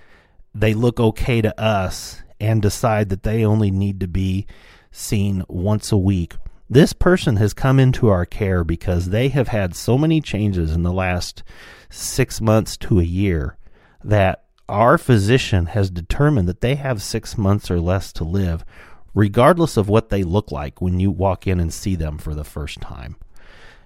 they 0.54 0.74
look 0.74 1.00
okay 1.00 1.40
to 1.40 1.60
us 1.60 2.22
and 2.38 2.62
decide 2.62 3.08
that 3.08 3.22
they 3.22 3.44
only 3.44 3.70
need 3.70 4.00
to 4.00 4.06
be 4.06 4.46
seen 4.90 5.42
once 5.48 5.90
a 5.90 5.96
week. 5.96 6.36
This 6.70 6.92
person 6.92 7.36
has 7.36 7.54
come 7.54 7.80
into 7.80 8.08
our 8.08 8.26
care 8.26 8.62
because 8.62 9.08
they 9.08 9.28
have 9.28 9.48
had 9.48 9.74
so 9.74 9.96
many 9.96 10.20
changes 10.20 10.72
in 10.72 10.82
the 10.82 10.92
last 10.92 11.42
six 11.88 12.42
months 12.42 12.76
to 12.76 13.00
a 13.00 13.04
year 13.04 13.56
that 14.04 14.44
our 14.68 14.98
physician 14.98 15.66
has 15.66 15.88
determined 15.88 16.46
that 16.46 16.60
they 16.60 16.74
have 16.74 17.00
six 17.00 17.38
months 17.38 17.70
or 17.70 17.80
less 17.80 18.12
to 18.12 18.24
live, 18.24 18.66
regardless 19.14 19.78
of 19.78 19.88
what 19.88 20.10
they 20.10 20.22
look 20.22 20.52
like 20.52 20.82
when 20.82 21.00
you 21.00 21.10
walk 21.10 21.46
in 21.46 21.58
and 21.58 21.72
see 21.72 21.94
them 21.94 22.18
for 22.18 22.34
the 22.34 22.44
first 22.44 22.82
time. 22.82 23.16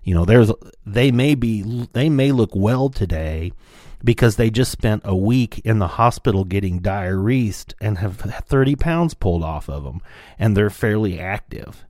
You 0.02 0.16
know, 0.16 0.24
there's 0.24 0.50
they 0.84 1.12
may 1.12 1.36
be 1.36 1.86
they 1.92 2.08
may 2.08 2.32
look 2.32 2.50
well 2.52 2.88
today 2.88 3.52
because 4.02 4.34
they 4.34 4.50
just 4.50 4.72
spent 4.72 5.02
a 5.04 5.14
week 5.14 5.60
in 5.60 5.78
the 5.78 5.86
hospital 5.86 6.44
getting 6.44 6.80
diuresed 6.80 7.74
and 7.80 7.98
have 7.98 8.16
30 8.16 8.74
pounds 8.74 9.14
pulled 9.14 9.44
off 9.44 9.68
of 9.68 9.84
them, 9.84 10.00
and 10.40 10.56
they're 10.56 10.70
fairly 10.70 11.20
active. 11.20 11.84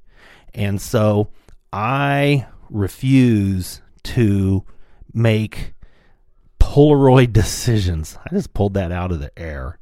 And 0.55 0.81
so 0.81 1.31
I 1.73 2.47
refuse 2.71 3.81
to 4.05 4.65
make 5.13 5.75
Polaroid 6.59 7.33
decisions. 7.33 8.19
I 8.25 8.35
just 8.35 8.55
pulled 8.55 8.75
that 8.75 8.93
out 8.93 9.13
of 9.13 9.21
the 9.21 9.37
air. 9.39 9.79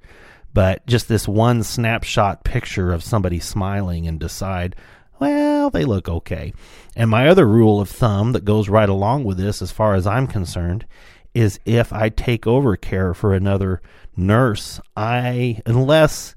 But 0.53 0.85
just 0.87 1.09
this 1.09 1.29
one 1.29 1.63
snapshot 1.63 2.43
picture 2.43 2.93
of 2.93 3.05
somebody 3.05 3.39
smiling 3.39 4.09
and 4.09 4.19
decide, 4.19 4.75
well, 5.21 5.71
they 5.71 5.85
look 5.85 6.09
okay. 6.09 6.53
And 6.97 7.09
my 7.09 7.29
other 7.29 7.47
rule 7.47 7.81
of 7.81 7.89
thumb 7.89 8.33
that 8.33 8.45
goes 8.45 8.69
right 8.69 8.89
along 8.89 9.25
with 9.25 9.37
this, 9.37 9.63
as 9.63 9.71
far 9.71 9.95
as 9.95 10.07
I'm 10.07 10.27
concerned, 10.27 10.87
is 11.35 11.61
if 11.65 11.93
I 11.93 12.09
take 12.09 12.47
over 12.47 12.77
care 12.77 13.15
for 13.15 13.33
another 13.33 13.81
nurse, 14.17 14.81
I, 14.97 15.61
unless 15.67 16.35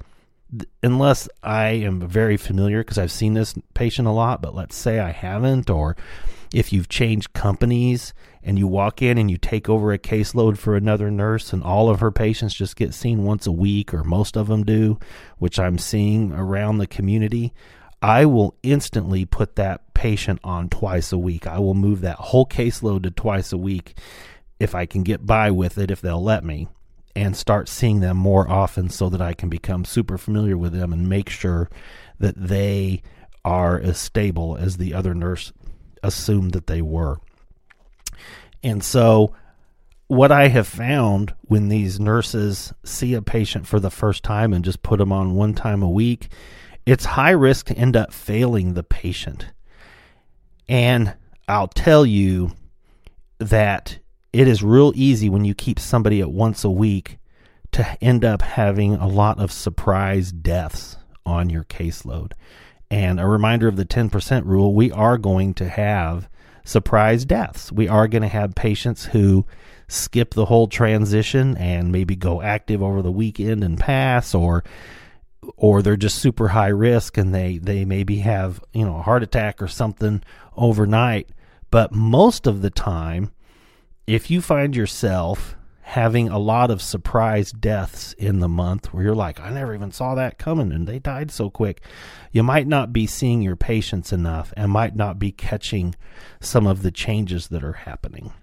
unless 0.81 1.27
I 1.41 1.67
am 1.69 2.07
very 2.07 2.37
familiar 2.37 2.81
because 2.81 2.97
I've 2.97 3.11
seen 3.11 3.33
this 3.33 3.55
patient 3.73 4.07
a 4.07 4.11
lot, 4.11 4.41
but 4.41 4.55
let's 4.55 4.75
say 4.75 4.99
I 4.99 5.11
haven't, 5.11 5.69
or 5.69 5.95
if 6.53 6.71
you've 6.71 6.89
changed 6.89 7.33
companies 7.33 8.13
and 8.43 8.59
you 8.59 8.67
walk 8.67 9.01
in 9.01 9.17
and 9.17 9.31
you 9.31 9.37
take 9.37 9.67
over 9.67 9.91
a 9.91 9.97
caseload 9.97 10.57
for 10.57 10.75
another 10.75 11.09
nurse 11.09 11.53
and 11.53 11.63
all 11.63 11.89
of 11.89 11.99
her 11.99 12.11
patients 12.11 12.53
just 12.53 12.75
get 12.75 12.93
seen 12.93 13.23
once 13.23 13.47
a 13.47 13.51
week 13.51 13.93
or 13.93 14.03
most 14.03 14.37
of 14.37 14.47
them 14.47 14.63
do, 14.63 14.99
which 15.37 15.57
I'm 15.57 15.77
seeing 15.77 16.31
around 16.31 16.77
the 16.77 16.87
community, 16.87 17.53
I 18.01 18.25
will 18.25 18.55
instantly 18.61 19.25
put 19.25 19.55
that 19.55 19.93
patient 19.93 20.39
on 20.43 20.69
twice 20.69 21.11
a 21.11 21.17
week. 21.17 21.47
I 21.47 21.59
will 21.59 21.73
move 21.73 22.01
that 22.01 22.17
whole 22.17 22.45
caseload 22.45 23.03
to 23.03 23.11
twice 23.11 23.51
a 23.51 23.57
week 23.57 23.97
if 24.59 24.75
I 24.75 24.85
can 24.85 25.03
get 25.03 25.25
by 25.25 25.49
with 25.51 25.77
it, 25.77 25.89
if 25.89 26.01
they'll 26.01 26.23
let 26.23 26.43
me 26.43 26.67
and 27.15 27.35
start 27.35 27.69
seeing 27.69 27.99
them 27.99 28.17
more 28.17 28.49
often 28.49 28.89
so 28.89 29.09
that 29.09 29.21
I 29.21 29.33
can 29.33 29.49
become 29.49 29.85
super 29.85 30.17
familiar 30.17 30.57
with 30.57 30.73
them 30.73 30.91
and 30.91 31.07
make 31.07 31.29
sure 31.29 31.69
that 32.19 32.35
they 32.35 33.01
are 33.45 33.79
as 33.79 33.99
stable 33.99 34.57
as 34.57 34.77
the 34.77 34.93
other 34.93 35.13
nurse 35.13 35.51
assumed 36.01 36.51
that 36.53 36.67
they 36.67 36.81
were. 36.81 37.17
And 38.63 38.83
so, 38.83 39.35
what 40.07 40.31
I 40.31 40.47
have 40.49 40.67
found 40.67 41.33
when 41.41 41.69
these 41.69 41.99
nurses 41.99 42.73
see 42.83 43.13
a 43.13 43.21
patient 43.21 43.67
for 43.67 43.79
the 43.79 43.89
first 43.89 44.23
time 44.23 44.53
and 44.53 44.63
just 44.63 44.83
put 44.83 44.99
them 44.99 45.11
on 45.11 45.35
one 45.35 45.53
time 45.53 45.81
a 45.81 45.89
week, 45.89 46.29
it's 46.85 47.05
high 47.05 47.31
risk 47.31 47.67
to 47.67 47.77
end 47.77 47.95
up 47.95 48.13
failing 48.13 48.73
the 48.73 48.83
patient. 48.83 49.47
And 50.67 51.15
I'll 51.47 51.67
tell 51.67 52.05
you 52.05 52.51
that 53.39 53.99
it 54.33 54.47
is 54.47 54.63
real 54.63 54.91
easy 54.95 55.29
when 55.29 55.45
you 55.45 55.53
keep 55.53 55.79
somebody 55.79 56.19
at 56.19 56.31
once 56.31 56.63
a 56.63 56.69
week 56.69 57.19
to 57.71 58.03
end 58.03 58.25
up 58.25 58.41
having 58.41 58.95
a 58.95 59.07
lot 59.07 59.39
of 59.39 59.51
surprise 59.51 60.31
deaths 60.31 60.97
on 61.25 61.49
your 61.49 61.63
caseload. 61.63 62.33
And 62.89 63.19
a 63.19 63.27
reminder 63.27 63.67
of 63.67 63.75
the 63.75 63.85
10% 63.85 64.45
rule 64.45 64.73
we 64.73 64.91
are 64.91 65.17
going 65.17 65.53
to 65.55 65.69
have 65.69 66.29
surprise 66.65 67.25
deaths. 67.25 67.71
We 67.71 67.87
are 67.87 68.07
going 68.07 68.21
to 68.23 68.27
have 68.27 68.55
patients 68.55 69.05
who 69.05 69.45
skip 69.87 70.33
the 70.33 70.45
whole 70.45 70.67
transition 70.67 71.55
and 71.57 71.91
maybe 71.91 72.15
go 72.15 72.41
active 72.41 72.81
over 72.81 73.01
the 73.01 73.11
weekend 73.11 73.63
and 73.63 73.79
pass 73.79 74.33
or 74.33 74.63
or 75.57 75.81
they're 75.81 75.97
just 75.97 76.19
super 76.19 76.47
high 76.47 76.69
risk 76.69 77.17
and 77.17 77.35
they 77.35 77.57
they 77.57 77.83
maybe 77.85 78.17
have, 78.19 78.63
you 78.73 78.85
know, 78.85 78.97
a 78.97 79.01
heart 79.01 79.23
attack 79.23 79.61
or 79.61 79.67
something 79.67 80.23
overnight. 80.55 81.29
But 81.69 81.91
most 81.91 82.47
of 82.47 82.61
the 82.61 82.69
time 82.69 83.31
if 84.07 84.29
you 84.29 84.41
find 84.41 84.75
yourself 84.75 85.55
having 85.81 86.29
a 86.29 86.39
lot 86.39 86.71
of 86.71 86.81
surprise 86.81 87.51
deaths 87.51 88.13
in 88.13 88.39
the 88.39 88.47
month 88.47 88.93
where 88.93 89.03
you're 89.03 89.15
like, 89.15 89.39
I 89.39 89.49
never 89.51 89.75
even 89.75 89.91
saw 89.91 90.15
that 90.15 90.39
coming 90.39 90.71
and 90.71 90.87
they 90.87 90.97
died 90.97 91.29
so 91.29 91.49
quick, 91.49 91.81
you 92.31 92.41
might 92.41 92.67
not 92.67 92.93
be 92.93 93.05
seeing 93.05 93.41
your 93.41 93.55
patients 93.55 94.11
enough 94.11 94.53
and 94.55 94.71
might 94.71 94.95
not 94.95 95.19
be 95.19 95.31
catching 95.31 95.93
some 96.39 96.65
of 96.65 96.81
the 96.81 96.91
changes 96.91 97.49
that 97.49 97.63
are 97.63 97.73
happening. 97.73 98.33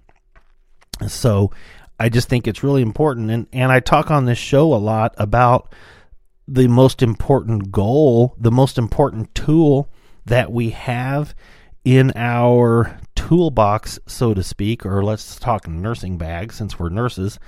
So 1.08 1.50
I 1.98 2.08
just 2.08 2.28
think 2.28 2.46
it's 2.46 2.62
really 2.62 2.82
important. 2.82 3.30
And, 3.30 3.46
and 3.52 3.72
I 3.72 3.80
talk 3.80 4.10
on 4.10 4.26
this 4.26 4.38
show 4.38 4.72
a 4.72 4.76
lot 4.76 5.14
about 5.16 5.74
the 6.46 6.68
most 6.68 7.02
important 7.02 7.72
goal, 7.72 8.34
the 8.38 8.52
most 8.52 8.76
important 8.76 9.34
tool 9.34 9.90
that 10.26 10.52
we 10.52 10.70
have 10.70 11.34
in 11.84 12.12
our 12.14 12.98
toolbox, 13.14 13.98
so 14.06 14.34
to 14.34 14.42
speak, 14.42 14.84
or 14.84 15.02
let's 15.04 15.38
talk 15.38 15.68
nursing 15.68 16.18
bag 16.18 16.52
since 16.52 16.78
we're 16.78 16.88
nurses. 16.88 17.38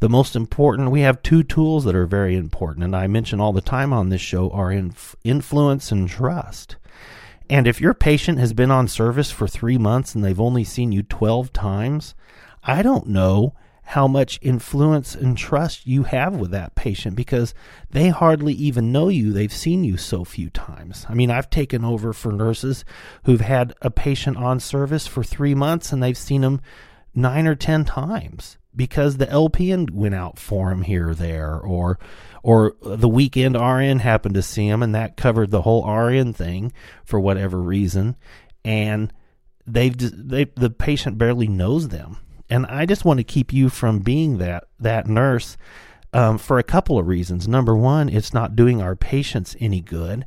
The 0.00 0.08
most 0.08 0.36
important, 0.36 0.90
we 0.90 1.00
have 1.00 1.22
two 1.22 1.42
tools 1.42 1.84
that 1.84 1.94
are 1.94 2.06
very 2.06 2.36
important, 2.36 2.84
and 2.84 2.94
I 2.94 3.06
mention 3.06 3.40
all 3.40 3.52
the 3.52 3.60
time 3.60 3.92
on 3.92 4.08
this 4.08 4.20
show 4.20 4.50
are 4.50 4.70
inf- 4.70 5.16
influence 5.24 5.90
and 5.90 6.08
trust. 6.08 6.76
And 7.48 7.66
if 7.66 7.80
your 7.80 7.94
patient 7.94 8.38
has 8.38 8.52
been 8.52 8.70
on 8.70 8.88
service 8.88 9.30
for 9.30 9.46
three 9.46 9.78
months 9.78 10.14
and 10.14 10.24
they've 10.24 10.40
only 10.40 10.64
seen 10.64 10.92
you 10.92 11.02
12 11.02 11.52
times, 11.52 12.14
I 12.64 12.82
don't 12.82 13.08
know 13.08 13.54
how 13.84 14.06
much 14.06 14.38
influence 14.42 15.14
and 15.14 15.36
trust 15.36 15.86
you 15.86 16.04
have 16.04 16.36
with 16.36 16.50
that 16.52 16.74
patient 16.74 17.16
because 17.16 17.52
they 17.90 18.08
hardly 18.08 18.54
even 18.54 18.92
know 18.92 19.08
you. 19.08 19.32
They've 19.32 19.52
seen 19.52 19.84
you 19.84 19.96
so 19.96 20.24
few 20.24 20.50
times. 20.50 21.04
I 21.08 21.14
mean, 21.14 21.30
I've 21.30 21.50
taken 21.50 21.84
over 21.84 22.12
for 22.12 22.32
nurses 22.32 22.84
who've 23.24 23.40
had 23.40 23.74
a 23.82 23.90
patient 23.90 24.36
on 24.36 24.60
service 24.60 25.06
for 25.06 25.22
three 25.22 25.54
months 25.54 25.92
and 25.92 26.02
they've 26.02 26.16
seen 26.16 26.42
them 26.42 26.60
nine 27.14 27.46
or 27.46 27.54
ten 27.54 27.84
times 27.84 28.56
because 28.74 29.16
the 29.16 29.26
LPN 29.26 29.90
went 29.90 30.14
out 30.14 30.38
for 30.38 30.70
him 30.70 30.82
here 30.82 31.10
or 31.10 31.14
there, 31.14 31.58
or 31.58 31.98
or 32.42 32.74
the 32.82 33.08
weekend 33.08 33.54
RN 33.54 33.98
happened 33.98 34.34
to 34.34 34.42
see 34.42 34.66
him 34.66 34.82
and 34.82 34.94
that 34.94 35.16
covered 35.16 35.50
the 35.50 35.62
whole 35.62 35.86
RN 35.86 36.32
thing 36.32 36.72
for 37.04 37.20
whatever 37.20 37.60
reason, 37.60 38.16
and 38.64 39.12
they've 39.66 39.94
they 39.98 40.44
the 40.44 40.70
patient 40.70 41.18
barely 41.18 41.48
knows 41.48 41.88
them 41.88 42.16
and 42.52 42.66
I 42.66 42.84
just 42.84 43.06
want 43.06 43.16
to 43.16 43.24
keep 43.24 43.50
you 43.50 43.70
from 43.70 44.00
being 44.00 44.36
that 44.36 44.64
that 44.78 45.06
nurse 45.06 45.56
um, 46.12 46.36
for 46.36 46.58
a 46.58 46.62
couple 46.62 46.98
of 46.98 47.06
reasons. 47.08 47.48
Number 47.48 47.74
one, 47.74 48.10
it's 48.10 48.34
not 48.34 48.54
doing 48.54 48.82
our 48.82 48.94
patients 48.94 49.56
any 49.58 49.80
good, 49.80 50.26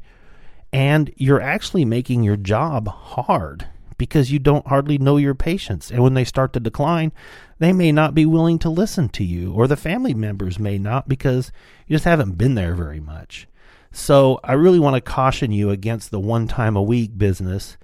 and 0.73 1.13
you're 1.17 1.39
actually 1.39 1.85
making 1.85 2.23
your 2.23 2.35
job 2.35 2.87
hard 2.87 3.67
because 3.99 4.31
you 4.31 4.39
don't 4.39 4.65
hardly 4.65 4.97
know 4.97 5.17
your 5.17 5.35
patients. 5.35 5.91
And 5.91 6.01
when 6.01 6.15
they 6.15 6.23
start 6.23 6.51
to 6.53 6.59
decline, 6.59 7.13
they 7.59 7.71
may 7.71 7.91
not 7.91 8.15
be 8.15 8.25
willing 8.25 8.57
to 8.59 8.71
listen 8.71 9.07
to 9.09 9.23
you, 9.23 9.53
or 9.53 9.67
the 9.67 9.77
family 9.77 10.15
members 10.15 10.57
may 10.57 10.79
not 10.79 11.07
because 11.07 11.51
you 11.85 11.93
just 11.93 12.05
haven't 12.05 12.39
been 12.39 12.55
there 12.55 12.73
very 12.73 12.99
much. 12.99 13.47
So 13.91 14.39
I 14.43 14.53
really 14.53 14.79
want 14.79 14.95
to 14.95 15.01
caution 15.01 15.51
you 15.51 15.69
against 15.69 16.09
the 16.09 16.19
one 16.19 16.47
time 16.47 16.75
a 16.75 16.81
week 16.81 17.19
business 17.19 17.77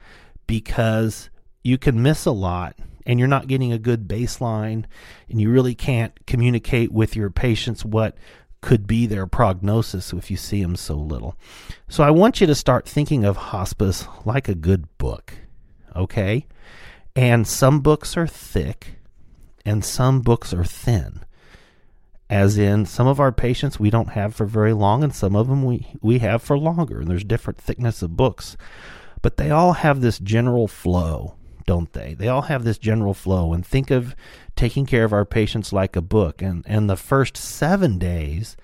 because 0.47 1.29
you 1.61 1.77
can 1.77 2.01
miss 2.01 2.25
a 2.25 2.31
lot 2.31 2.75
and 3.05 3.19
you're 3.19 3.27
not 3.27 3.47
getting 3.47 3.71
a 3.71 3.79
good 3.79 4.07
baseline 4.07 4.85
and 5.29 5.41
you 5.41 5.49
really 5.49 5.75
can't 5.75 6.25
communicate 6.25 6.91
with 6.91 7.15
your 7.15 7.29
patients 7.29 7.83
what 7.85 8.15
could 8.61 8.85
be 8.85 9.07
their 9.07 9.25
prognosis 9.25 10.13
if 10.13 10.29
you 10.29 10.37
see 10.37 10.61
them 10.61 10.75
so 10.75 10.95
little. 10.95 11.35
So 11.89 12.03
I 12.03 12.11
want 12.11 12.41
you 12.41 12.47
to 12.47 12.55
start 12.55 12.87
thinking 12.87 13.25
of 13.25 13.37
hospice 13.37 14.07
like 14.23 14.47
a 14.47 14.55
good 14.55 14.97
book, 14.97 15.33
okay? 15.95 16.45
And 17.15 17.47
some 17.47 17.81
books 17.81 18.15
are 18.15 18.27
thick 18.27 18.95
and 19.65 19.83
some 19.83 20.21
books 20.21 20.53
are 20.53 20.63
thin. 20.63 21.21
As 22.29 22.57
in, 22.57 22.85
some 22.85 23.07
of 23.07 23.19
our 23.19 23.33
patients 23.33 23.77
we 23.77 23.89
don't 23.89 24.11
have 24.11 24.33
for 24.33 24.45
very 24.45 24.71
long, 24.71 25.03
and 25.03 25.13
some 25.13 25.35
of 25.35 25.49
them 25.49 25.65
we, 25.65 25.85
we 26.01 26.19
have 26.19 26.41
for 26.41 26.57
longer. 26.57 27.01
And 27.01 27.09
there's 27.09 27.25
different 27.25 27.59
thickness 27.59 28.01
of 28.01 28.15
books. 28.15 28.55
But 29.21 29.35
they 29.35 29.51
all 29.51 29.73
have 29.73 29.99
this 29.99 30.17
general 30.17 30.69
flow 30.69 31.35
don't 31.65 31.91
they? 31.93 32.13
They 32.13 32.27
all 32.27 32.43
have 32.43 32.63
this 32.63 32.77
general 32.77 33.13
flow. 33.13 33.53
And 33.53 33.65
think 33.65 33.91
of 33.91 34.15
taking 34.55 34.85
care 34.85 35.03
of 35.03 35.13
our 35.13 35.25
patients 35.25 35.73
like 35.73 35.95
a 35.95 36.01
book. 36.01 36.41
And, 36.41 36.63
and 36.67 36.89
the 36.89 36.95
first 36.95 37.37
seven 37.37 37.97
days 37.97 38.57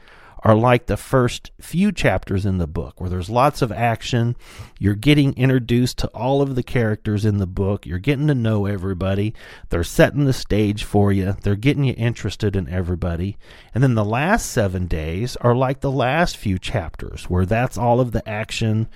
are 0.43 0.55
like 0.55 0.85
the 0.85 0.97
first 0.97 1.51
few 1.59 1.91
chapters 1.91 2.45
in 2.45 2.57
the 2.57 2.67
book, 2.67 2.99
where 3.01 3.09
there's 3.09 3.29
lots 3.29 3.61
of 3.61 3.71
action. 3.71 4.35
You're 4.79 4.95
getting 4.95 5.33
introduced 5.33 5.97
to 5.99 6.07
all 6.09 6.41
of 6.41 6.55
the 6.55 6.63
characters 6.63 7.25
in 7.25 7.37
the 7.37 7.47
book. 7.47 7.85
You're 7.85 7.99
getting 7.99 8.27
to 8.27 8.35
know 8.35 8.65
everybody. 8.65 9.33
They're 9.69 9.83
setting 9.83 10.25
the 10.25 10.33
stage 10.33 10.83
for 10.83 11.11
you. 11.11 11.35
They're 11.41 11.55
getting 11.55 11.83
you 11.83 11.95
interested 11.97 12.55
in 12.55 12.69
everybody. 12.69 13.37
And 13.73 13.83
then 13.83 13.95
the 13.95 14.05
last 14.05 14.51
seven 14.51 14.85
days 14.85 15.35
are 15.37 15.55
like 15.55 15.81
the 15.81 15.91
last 15.91 16.37
few 16.37 16.59
chapters, 16.59 17.25
where 17.29 17.45
that's 17.45 17.77
all 17.77 17.99
of 17.99 18.11
the 18.11 18.27
action. 18.27 18.87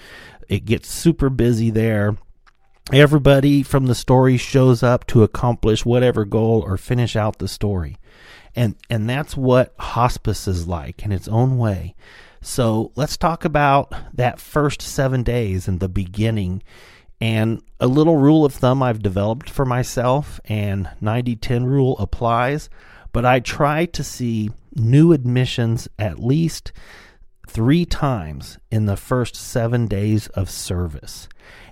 It 0.48 0.66
gets 0.66 0.90
super 0.90 1.30
busy 1.30 1.70
there 1.70 2.18
everybody 2.94 3.64
from 3.64 3.86
the 3.86 3.96
story 3.96 4.38
shows 4.38 4.84
up 4.84 5.08
to 5.08 5.24
accomplish 5.24 5.86
whatever 5.86 6.26
goal 6.26 6.62
or 6.66 6.78
finish 6.78 7.16
out 7.16 7.40
the 7.40 7.48
story. 7.48 7.98
And 8.56 8.76
and 8.90 9.10
that's 9.10 9.38
what 9.38 9.74
hospice 9.80 10.48
is 10.48 10.68
like 10.68 11.04
in 11.04 11.12
its 11.12 11.28
own 11.28 11.58
way. 11.58 11.96
So 12.42 12.92
let's 12.96 13.18
talk 13.18 13.46
about 13.46 13.94
that 14.14 14.40
first 14.40 14.82
7 14.82 15.24
days 15.24 15.68
in 15.68 15.78
the 15.78 15.90
beginning 15.90 16.64
and 17.22 17.62
a 17.80 17.88
little 17.88 18.18
rule 18.18 18.44
of 18.44 18.54
thumb 18.54 18.82
I've 18.82 19.04
developed 19.04 19.50
for 19.50 19.64
myself 19.64 20.40
and 20.46 20.90
90/10 21.02 21.66
rule 21.66 21.98
applies, 22.00 22.70
but 23.14 23.26
I 23.26 23.40
try 23.40 23.86
to 23.86 24.04
see 24.04 24.50
new 24.76 25.14
admissions 25.14 25.88
at 26.00 26.20
least 26.20 26.72
3 27.52 27.86
times 27.86 28.58
in 28.72 28.86
the 28.86 28.96
first 28.96 29.36
7 29.36 29.88
days 29.88 30.28
of 30.30 30.50
service. 30.50 31.28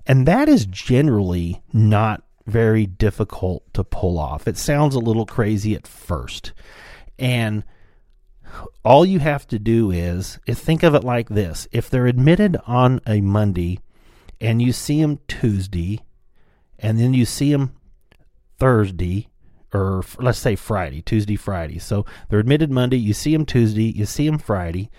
And 0.06 0.26
that 0.26 0.50
is 0.50 0.66
generally 0.66 1.62
not 1.72 2.24
very 2.46 2.86
difficult 2.86 3.64
to 3.74 3.84
pull 3.84 4.20
off. 4.20 4.48
It 4.48 4.58
sounds 4.58 4.96
a 4.96 5.00
little 5.00 5.26
crazy 5.26 5.76
at 5.76 5.88
first. 5.88 6.52
And 7.18 7.64
all 8.84 9.06
you 9.06 9.20
have 9.20 9.48
to 9.48 9.60
do 9.60 9.92
is, 9.92 10.40
is 10.46 10.60
think 10.60 10.84
of 10.84 10.96
it 10.96 11.04
like 11.04 11.30
this 11.30 11.68
if 11.72 11.90
they're 11.90 12.08
admitted 12.08 12.58
on 12.66 13.00
a 13.08 13.22
Monday 13.22 13.80
and 14.42 14.62
you 14.62 14.74
see 14.74 15.02
them 15.02 15.20
Tuesday 15.28 16.00
and 16.78 17.00
then 17.00 17.14
you 17.14 17.26
see 17.26 17.52
them 17.52 17.76
Thursday 18.58 19.28
or 19.74 20.04
let's 20.18 20.40
say 20.40 20.56
Friday, 20.56 21.02
Tuesday, 21.02 21.36
Friday. 21.36 21.78
So 21.78 22.06
they're 22.28 22.40
admitted 22.40 22.72
Monday, 22.72 22.98
you 22.98 23.14
see 23.14 23.34
them 23.34 23.46
Tuesday, 23.46 23.92
you 23.92 24.06
see 24.06 24.28
them 24.28 24.40
Friday. 24.40 24.90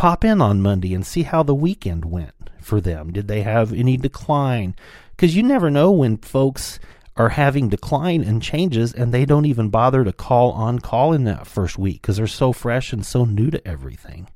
Pop 0.00 0.24
in 0.24 0.40
on 0.40 0.62
Monday 0.62 0.94
and 0.94 1.04
see 1.04 1.24
how 1.24 1.42
the 1.42 1.54
weekend 1.54 2.06
went 2.06 2.32
for 2.62 2.80
them? 2.80 3.12
Did 3.12 3.28
they 3.28 3.42
have 3.42 3.70
any 3.70 3.98
decline? 3.98 4.74
Because 5.10 5.36
you 5.36 5.42
never 5.42 5.70
know 5.70 5.90
when 5.90 6.16
folks 6.16 6.80
are 7.18 7.28
having 7.28 7.68
decline 7.68 8.22
and 8.24 8.40
changes 8.40 8.94
and 8.94 9.12
they 9.12 9.26
don't 9.26 9.44
even 9.44 9.68
bother 9.68 10.02
to 10.02 10.10
call 10.14 10.52
on 10.52 10.78
call 10.78 11.12
in 11.12 11.24
that 11.24 11.46
first 11.46 11.76
week 11.76 12.00
because 12.00 12.16
they're 12.16 12.26
so 12.26 12.50
fresh 12.50 12.94
and 12.94 13.04
so 13.04 13.26
new 13.26 13.50
to 13.50 13.68
everything. 13.68 14.30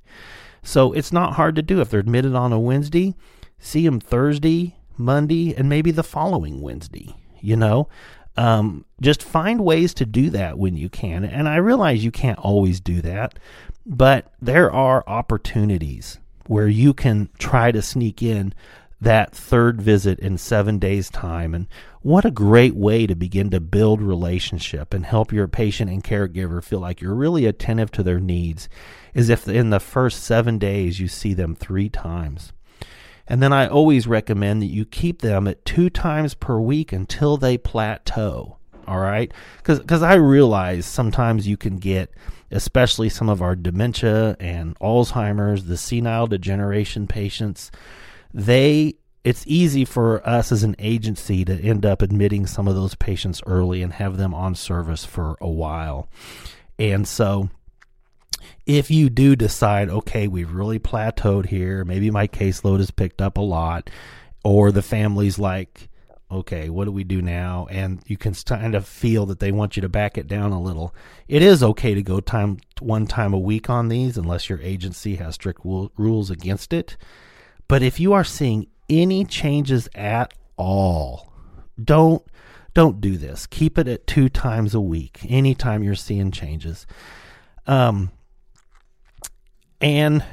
So 0.62 0.92
it's 0.92 1.14
not 1.14 1.33
hard 1.33 1.57
to 1.57 1.62
do 1.62 1.81
if 1.81 1.88
they're 1.88 2.00
admitted 2.00 2.35
on 2.35 2.53
a 2.53 2.61
Wednesday, 2.61 3.14
see 3.59 3.87
them 3.87 4.00
Thursday, 4.00 4.77
Monday, 4.98 5.55
and 5.55 5.66
maybe 5.70 5.90
the 5.90 6.03
following 6.03 6.61
Wednesday. 6.61 7.16
You 7.40 7.57
know, 7.57 7.88
um, 8.37 8.85
just 9.00 9.22
find 9.22 9.64
ways 9.64 9.94
to 9.94 10.05
do 10.05 10.29
that 10.31 10.59
when 10.59 10.77
you 10.77 10.88
can. 10.88 11.24
And 11.24 11.48
I 11.48 11.57
realize 11.57 12.05
you 12.05 12.11
can't 12.11 12.38
always 12.38 12.81
do 12.81 13.00
that, 13.03 13.38
but 13.87 14.33
there 14.40 14.70
are 14.70 15.05
opportunities 15.07 16.18
where 16.47 16.68
you 16.68 16.94
can 16.94 17.29
try 17.38 17.73
to 17.73 17.83
sneak 17.83 18.23
in 18.23 18.55
that 19.01 19.35
third 19.35 19.81
visit 19.81 20.18
in 20.18 20.38
seven 20.38 20.79
days' 20.79 21.11
time. 21.11 21.55
And 21.55 21.66
what 22.01 22.25
a 22.25 22.31
great 22.31 22.75
way 22.75 23.07
to 23.07 23.14
begin 23.14 23.51
to 23.51 23.61
build 23.61 24.01
relationship 24.01 24.94
and 24.94 25.05
help 25.05 25.33
your 25.33 25.49
patient 25.49 25.90
and 25.90 26.03
caregiver 26.03 26.62
feel 26.62 26.81
like 26.81 27.01
you're 27.01 27.14
really 27.14 27.47
attentive 27.47 27.90
to 27.92 28.03
their 28.03 28.20
needs 28.20 28.68
is 29.12 29.29
if 29.29 29.47
in 29.49 29.70
the 29.70 29.81
first 29.81 30.23
seven 30.23 30.59
days 30.59 31.01
you 31.01 31.09
see 31.09 31.35
them 31.35 31.55
three 31.55 31.88
times. 31.88 32.53
And 33.27 33.42
then 33.42 33.53
I 33.53 33.66
always 33.66 34.07
recommend 34.07 34.61
that 34.62 34.66
you 34.66 34.85
keep 34.85 35.23
them 35.23 35.47
at 35.49 35.64
two 35.64 35.88
times 35.88 36.35
per 36.35 36.59
week 36.59 36.92
until 36.92 37.37
they 37.37 37.57
plateau. 37.57 38.59
All 38.87 39.01
right? 39.01 39.33
Because 39.62 40.03
I 40.03 40.14
realize 40.14 40.87
sometimes 40.87 41.47
you 41.47 41.57
can 41.57 41.77
get 41.77 42.11
especially 42.51 43.09
some 43.09 43.29
of 43.29 43.42
our 43.42 43.57
dementia 43.57 44.37
and 44.38 44.79
Alzheimer's, 44.79 45.64
the 45.64 45.77
senile 45.77 46.27
degeneration 46.27 47.07
patients, 47.07 47.70
they 48.33 48.94
it's 49.25 49.44
easy 49.47 49.87
for 49.87 50.27
us 50.29 50.53
as 50.53 50.62
an 50.64 50.77
agency 50.79 51.47
to 51.47 51.59
end 51.59 51.87
up 51.87 52.03
admitting 52.03 52.47
some 52.47 52.68
of 52.68 52.75
those 52.75 52.94
patients 52.94 53.42
early 53.47 53.83
and 53.83 53.94
have 53.94 54.18
them 54.18 54.35
on 54.35 54.55
service 54.55 55.05
for 55.07 55.37
a 55.40 55.49
while. 55.49 56.11
And 56.79 57.09
so 57.09 57.49
if 58.66 58.90
you 58.90 59.09
do 59.09 59.35
decide, 59.35 59.88
okay, 59.88 60.29
we've 60.29 60.53
really 60.53 60.79
plateaued 60.79 61.47
here, 61.47 61.87
maybe 61.87 62.11
my 62.11 62.27
caseload 62.27 62.79
has 62.79 62.90
picked 62.90 63.23
up 63.23 63.38
a 63.38 63.42
lot, 63.42 63.88
or 64.44 64.70
the 64.70 64.83
family's 64.83 65.38
like, 65.38 65.88
okay, 66.30 66.68
what 66.68 66.84
do 66.84 66.92
we 66.92 67.04
do 67.04 67.22
now? 67.22 67.66
And 67.70 68.02
you 68.06 68.16
can 68.16 68.34
kind 68.34 68.74
of 68.74 68.87
feel 68.87 69.26
that 69.26 69.40
they 69.40 69.52
want 69.52 69.76
you 69.76 69.82
to 69.82 69.88
back 69.88 70.18
it 70.18 70.26
down 70.26 70.52
a 70.52 70.60
little. 70.60 70.94
It 71.28 71.42
is 71.42 71.62
okay 71.62 71.94
to 71.94 72.02
go 72.02 72.20
time 72.20 72.58
one 72.80 73.06
time 73.06 73.32
a 73.32 73.38
week 73.38 73.70
on 73.70 73.88
these, 73.88 74.16
unless 74.16 74.48
your 74.48 74.60
agency 74.60 75.16
has 75.16 75.34
strict 75.34 75.60
rules 75.64 76.30
against 76.30 76.72
it. 76.72 76.96
But 77.68 77.82
if 77.82 78.00
you 78.00 78.12
are 78.12 78.24
seeing 78.24 78.66
any 78.88 79.24
changes 79.24 79.88
at 79.94 80.34
all, 80.56 81.32
don't 81.82 82.22
don't 82.74 83.00
do 83.00 83.16
this. 83.16 83.46
Keep 83.46 83.78
it 83.78 83.87
at 83.87 84.06
two 84.06 84.28
times 84.28 84.74
a 84.74 84.80
week. 84.80 85.20
Anytime 85.28 85.84
you're 85.84 85.94
seeing 85.94 86.32
changes, 86.32 86.87
um, 87.66 88.10
and 89.80 90.24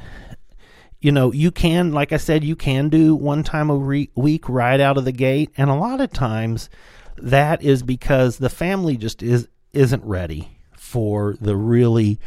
you 1.01 1.11
know, 1.11 1.31
you 1.31 1.51
can, 1.51 1.91
like 1.91 2.13
I 2.13 2.17
said, 2.17 2.43
you 2.43 2.55
can 2.55 2.89
do 2.89 3.15
one 3.15 3.43
time 3.43 3.69
a 3.69 3.75
re- 3.75 4.11
week 4.15 4.47
right 4.47 4.79
out 4.79 4.97
of 4.97 5.05
the 5.05 5.11
gate, 5.11 5.51
and 5.57 5.69
a 5.69 5.75
lot 5.75 5.99
of 5.99 6.11
times 6.13 6.69
that 7.17 7.63
is 7.63 7.83
because 7.83 8.37
the 8.37 8.49
family 8.49 8.97
just 8.97 9.21
is 9.21 9.47
isn't 9.73 10.03
ready 10.03 10.57
for 10.77 11.35
the 11.41 11.55
really 11.55 12.19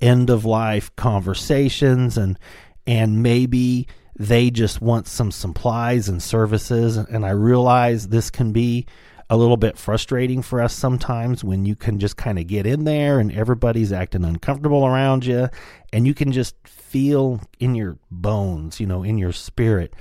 end 0.00 0.30
of 0.30 0.44
life 0.44 0.94
conversations 0.96 2.16
and 2.16 2.38
and 2.86 3.22
maybe 3.22 3.86
they 4.18 4.50
just 4.50 4.80
want 4.80 5.06
some 5.06 5.30
supplies 5.30 6.08
and 6.08 6.22
services. 6.22 6.96
And 6.96 7.24
I 7.24 7.30
realize 7.30 8.08
this 8.08 8.30
can 8.30 8.52
be 8.52 8.86
a 9.30 9.36
little 9.36 9.56
bit 9.56 9.76
frustrating 9.76 10.40
for 10.40 10.62
us 10.62 10.74
sometimes 10.74 11.44
when 11.44 11.66
you 11.66 11.76
can 11.76 11.98
just 11.98 12.16
kind 12.16 12.38
of 12.38 12.46
get 12.46 12.66
in 12.66 12.84
there 12.84 13.18
and 13.18 13.30
everybody's 13.32 13.92
acting 13.92 14.24
uncomfortable 14.24 14.86
around 14.86 15.26
you 15.26 15.48
and 15.92 16.06
you 16.06 16.14
can 16.14 16.32
just 16.32 16.56
feel 16.66 17.40
in 17.58 17.74
your 17.74 17.98
bones, 18.10 18.80
you 18.80 18.86
know, 18.86 19.02
in 19.02 19.18
your 19.18 19.32
spirit 19.32 19.92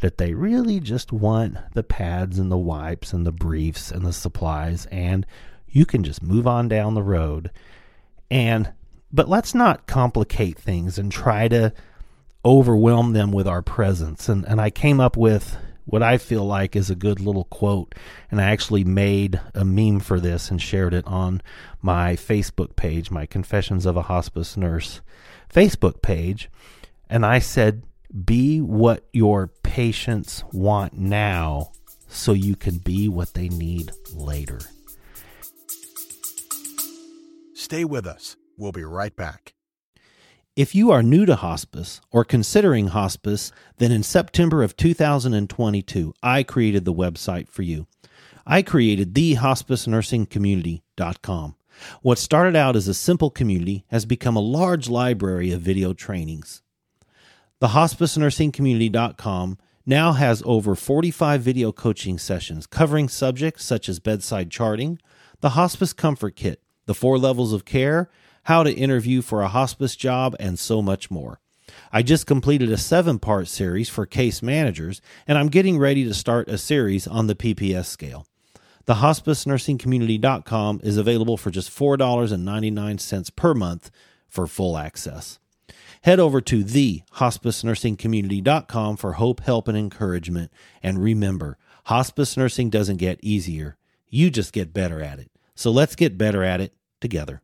that 0.00 0.18
they 0.18 0.32
really 0.32 0.78
just 0.78 1.12
want 1.12 1.56
the 1.74 1.82
pads 1.82 2.38
and 2.38 2.52
the 2.52 2.58
wipes 2.58 3.12
and 3.12 3.26
the 3.26 3.32
briefs 3.32 3.90
and 3.90 4.06
the 4.06 4.12
supplies 4.12 4.86
and 4.86 5.26
you 5.66 5.84
can 5.84 6.04
just 6.04 6.22
move 6.22 6.46
on 6.46 6.68
down 6.68 6.94
the 6.94 7.02
road. 7.02 7.50
And 8.30 8.72
but 9.12 9.28
let's 9.28 9.54
not 9.54 9.86
complicate 9.86 10.58
things 10.58 10.98
and 10.98 11.10
try 11.10 11.48
to 11.48 11.72
overwhelm 12.44 13.12
them 13.12 13.32
with 13.32 13.48
our 13.48 13.62
presence. 13.62 14.28
And 14.28 14.44
and 14.46 14.60
I 14.60 14.70
came 14.70 15.00
up 15.00 15.16
with 15.16 15.56
what 15.88 16.02
I 16.02 16.18
feel 16.18 16.44
like 16.44 16.76
is 16.76 16.90
a 16.90 16.94
good 16.94 17.18
little 17.18 17.44
quote. 17.44 17.94
And 18.30 18.42
I 18.42 18.50
actually 18.50 18.84
made 18.84 19.40
a 19.54 19.64
meme 19.64 20.00
for 20.00 20.20
this 20.20 20.50
and 20.50 20.60
shared 20.60 20.92
it 20.92 21.06
on 21.06 21.40
my 21.80 22.14
Facebook 22.14 22.76
page, 22.76 23.10
my 23.10 23.24
Confessions 23.24 23.86
of 23.86 23.96
a 23.96 24.02
Hospice 24.02 24.56
Nurse 24.56 25.00
Facebook 25.52 26.02
page. 26.02 26.50
And 27.08 27.24
I 27.24 27.38
said, 27.38 27.84
Be 28.24 28.60
what 28.60 29.08
your 29.14 29.46
patients 29.62 30.44
want 30.52 30.92
now 30.92 31.72
so 32.06 32.32
you 32.32 32.54
can 32.54 32.76
be 32.78 33.08
what 33.08 33.32
they 33.32 33.48
need 33.48 33.90
later. 34.12 34.60
Stay 37.54 37.86
with 37.86 38.06
us. 38.06 38.36
We'll 38.58 38.72
be 38.72 38.84
right 38.84 39.14
back. 39.16 39.54
If 40.58 40.74
you 40.74 40.90
are 40.90 41.02
new 41.04 41.24
to 41.24 41.36
hospice 41.36 42.00
or 42.10 42.24
considering 42.24 42.88
hospice, 42.88 43.52
then 43.76 43.92
in 43.92 44.02
September 44.02 44.64
of 44.64 44.76
2022, 44.76 46.12
I 46.20 46.42
created 46.42 46.84
the 46.84 46.92
website 46.92 47.48
for 47.48 47.62
you. 47.62 47.86
I 48.44 48.62
created 48.62 49.14
the 49.14 49.36
thehospicenursingcommunity.com. 49.36 51.54
What 52.02 52.18
started 52.18 52.56
out 52.56 52.74
as 52.74 52.88
a 52.88 52.94
simple 52.94 53.30
community 53.30 53.84
has 53.90 54.04
become 54.04 54.34
a 54.34 54.40
large 54.40 54.88
library 54.88 55.52
of 55.52 55.60
video 55.60 55.92
trainings. 55.92 56.62
The 57.60 57.68
hospicenursingcommunity.com 57.68 59.58
now 59.86 60.10
has 60.10 60.42
over 60.44 60.74
45 60.74 61.40
video 61.40 61.70
coaching 61.70 62.18
sessions 62.18 62.66
covering 62.66 63.08
subjects 63.08 63.64
such 63.64 63.88
as 63.88 64.00
bedside 64.00 64.50
charting, 64.50 64.98
the 65.38 65.50
hospice 65.50 65.92
comfort 65.92 66.34
kit, 66.34 66.60
the 66.86 66.94
four 66.94 67.16
levels 67.16 67.52
of 67.52 67.64
care, 67.64 68.10
how 68.48 68.62
to 68.62 68.72
interview 68.72 69.20
for 69.20 69.42
a 69.42 69.48
hospice 69.48 69.94
job, 69.94 70.34
and 70.40 70.58
so 70.58 70.80
much 70.80 71.10
more. 71.10 71.38
I 71.92 72.02
just 72.02 72.26
completed 72.26 72.72
a 72.72 72.78
seven 72.78 73.18
part 73.18 73.46
series 73.46 73.90
for 73.90 74.06
case 74.06 74.40
managers, 74.40 75.02
and 75.26 75.36
I'm 75.36 75.48
getting 75.48 75.76
ready 75.76 76.02
to 76.04 76.14
start 76.14 76.48
a 76.48 76.56
series 76.56 77.06
on 77.06 77.26
the 77.26 77.34
PPS 77.34 77.84
scale. 77.84 78.26
The 78.86 78.94
hospicenursingcommunity.com 78.94 80.80
is 80.82 80.96
available 80.96 81.36
for 81.36 81.50
just 81.50 81.70
$4.99 81.70 83.36
per 83.36 83.52
month 83.52 83.90
for 84.30 84.46
full 84.46 84.78
access. 84.78 85.38
Head 86.04 86.18
over 86.18 86.40
to 86.40 86.64
the 86.64 87.02
thehospicenursingcommunity.com 87.16 88.96
for 88.96 89.12
hope, 89.12 89.40
help, 89.40 89.68
and 89.68 89.76
encouragement. 89.76 90.50
And 90.82 91.04
remember, 91.04 91.58
hospice 91.84 92.34
nursing 92.34 92.70
doesn't 92.70 92.96
get 92.96 93.20
easier, 93.22 93.76
you 94.08 94.30
just 94.30 94.54
get 94.54 94.72
better 94.72 95.02
at 95.02 95.18
it. 95.18 95.30
So 95.54 95.70
let's 95.70 95.96
get 95.96 96.16
better 96.16 96.42
at 96.42 96.62
it 96.62 96.72
together. 96.98 97.42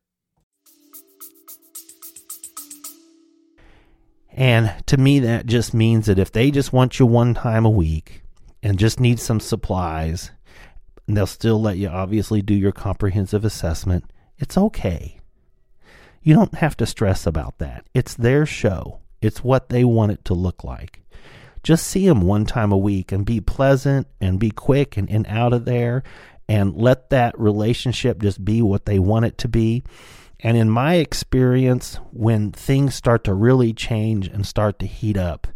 And 4.35 4.75
to 4.87 4.97
me, 4.97 5.21
that 5.21 5.47
just 5.47 5.73
means 5.73 6.07
that 6.07 6.19
if 6.19 6.33
they 6.33 6.51
just 6.51 6.73
want 6.73 6.99
you 6.99 7.07
one 7.07 7.35
time 7.35 7.65
a 7.65 7.71
week 7.71 8.23
and 8.63 8.79
just 8.79 8.99
need 8.99 9.21
some 9.21 9.39
supplies, 9.39 10.33
and 11.07 11.17
they'll 11.17 11.27
still 11.27 11.61
let 11.61 11.79
you 11.79 11.89
obviously 11.89 12.43
do 12.43 12.55
your 12.55 12.73
comprehensive 12.73 13.45
assessment, 13.45 14.05
it's 14.39 14.59
okay. 14.59 15.21
You 16.23 16.35
don't 16.35 16.55
have 16.57 16.77
to 16.79 16.87
stress 16.87 17.27
about 17.27 17.59
that. 17.59 17.87
It's 17.95 18.15
their 18.15 18.45
show, 18.45 19.01
it's 19.21 19.45
what 19.45 19.69
they 19.69 19.85
want 19.85 20.13
it 20.13 20.25
to 20.27 20.35
look 20.35 20.65
like. 20.65 21.01
Just 21.63 21.87
see 21.87 22.07
them 22.07 22.21
one 22.21 22.45
time 22.45 22.73
a 22.73 22.77
week 22.77 23.13
and 23.13 23.25
be 23.25 23.41
pleasant 23.41 24.07
and 24.21 24.39
be 24.41 24.51
quick 24.51 24.97
and, 24.97 25.09
and 25.09 25.27
out 25.29 25.53
of 25.53 25.65
there 25.65 26.03
and 26.47 26.77
let 26.77 27.09
that 27.11 27.39
relationship 27.39 28.21
just 28.21 28.45
be 28.45 28.61
what 28.61 28.85
they 28.85 28.99
want 28.99 29.25
it 29.25 29.39
to 29.39 29.49
be 29.49 29.83
and 30.45 30.59
in 30.59 30.69
my 30.69 30.97
experience, 30.97 31.99
when 32.13 32.53
things 32.53 32.95
start 32.95 33.25
to 33.25 33.33
really 33.33 33.73
change 33.73 34.29
and 34.29 34.47
start 34.47 34.79
to 34.81 34.87
heat 34.87 35.17
up, 35.17 35.47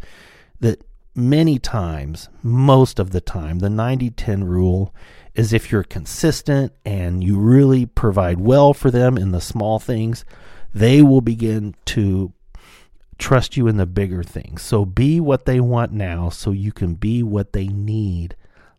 that 0.61 0.83
many 1.15 1.59
times, 1.59 2.31
most 2.43 2.99
of 2.99 3.11
the 3.11 3.21
time, 3.21 3.59
the 3.59 3.69
90 3.69 4.09
10 4.09 4.45
rule 4.45 4.95
is 5.35 5.53
if 5.53 5.71
you're 5.71 5.85
consistent 5.85 6.73
and 6.87 7.23
you 7.23 7.39
really 7.39 7.85
provide 7.85 8.41
well 8.41 8.73
for 8.73 8.91
them 8.91 9.19
in 9.19 9.31
the 9.31 9.43
small 9.43 9.79
things, 9.79 10.25
they 10.73 11.03
will 11.03 11.21
begin 11.21 11.75
to 11.85 12.33
trust 13.19 13.59
you 13.59 13.69
in 13.69 13.77
the 13.77 13.85
bigger 13.85 14.23
things. 14.23 14.63
So 14.63 14.87
be 14.87 15.21
what 15.21 15.45
they 15.45 15.61
want 15.61 15.93
now 15.93 16.31
so 16.31 16.51
you 16.51 16.73
can 16.73 16.95
be 16.95 17.23
what 17.23 17.53
they 17.53 17.67
need 17.67 18.37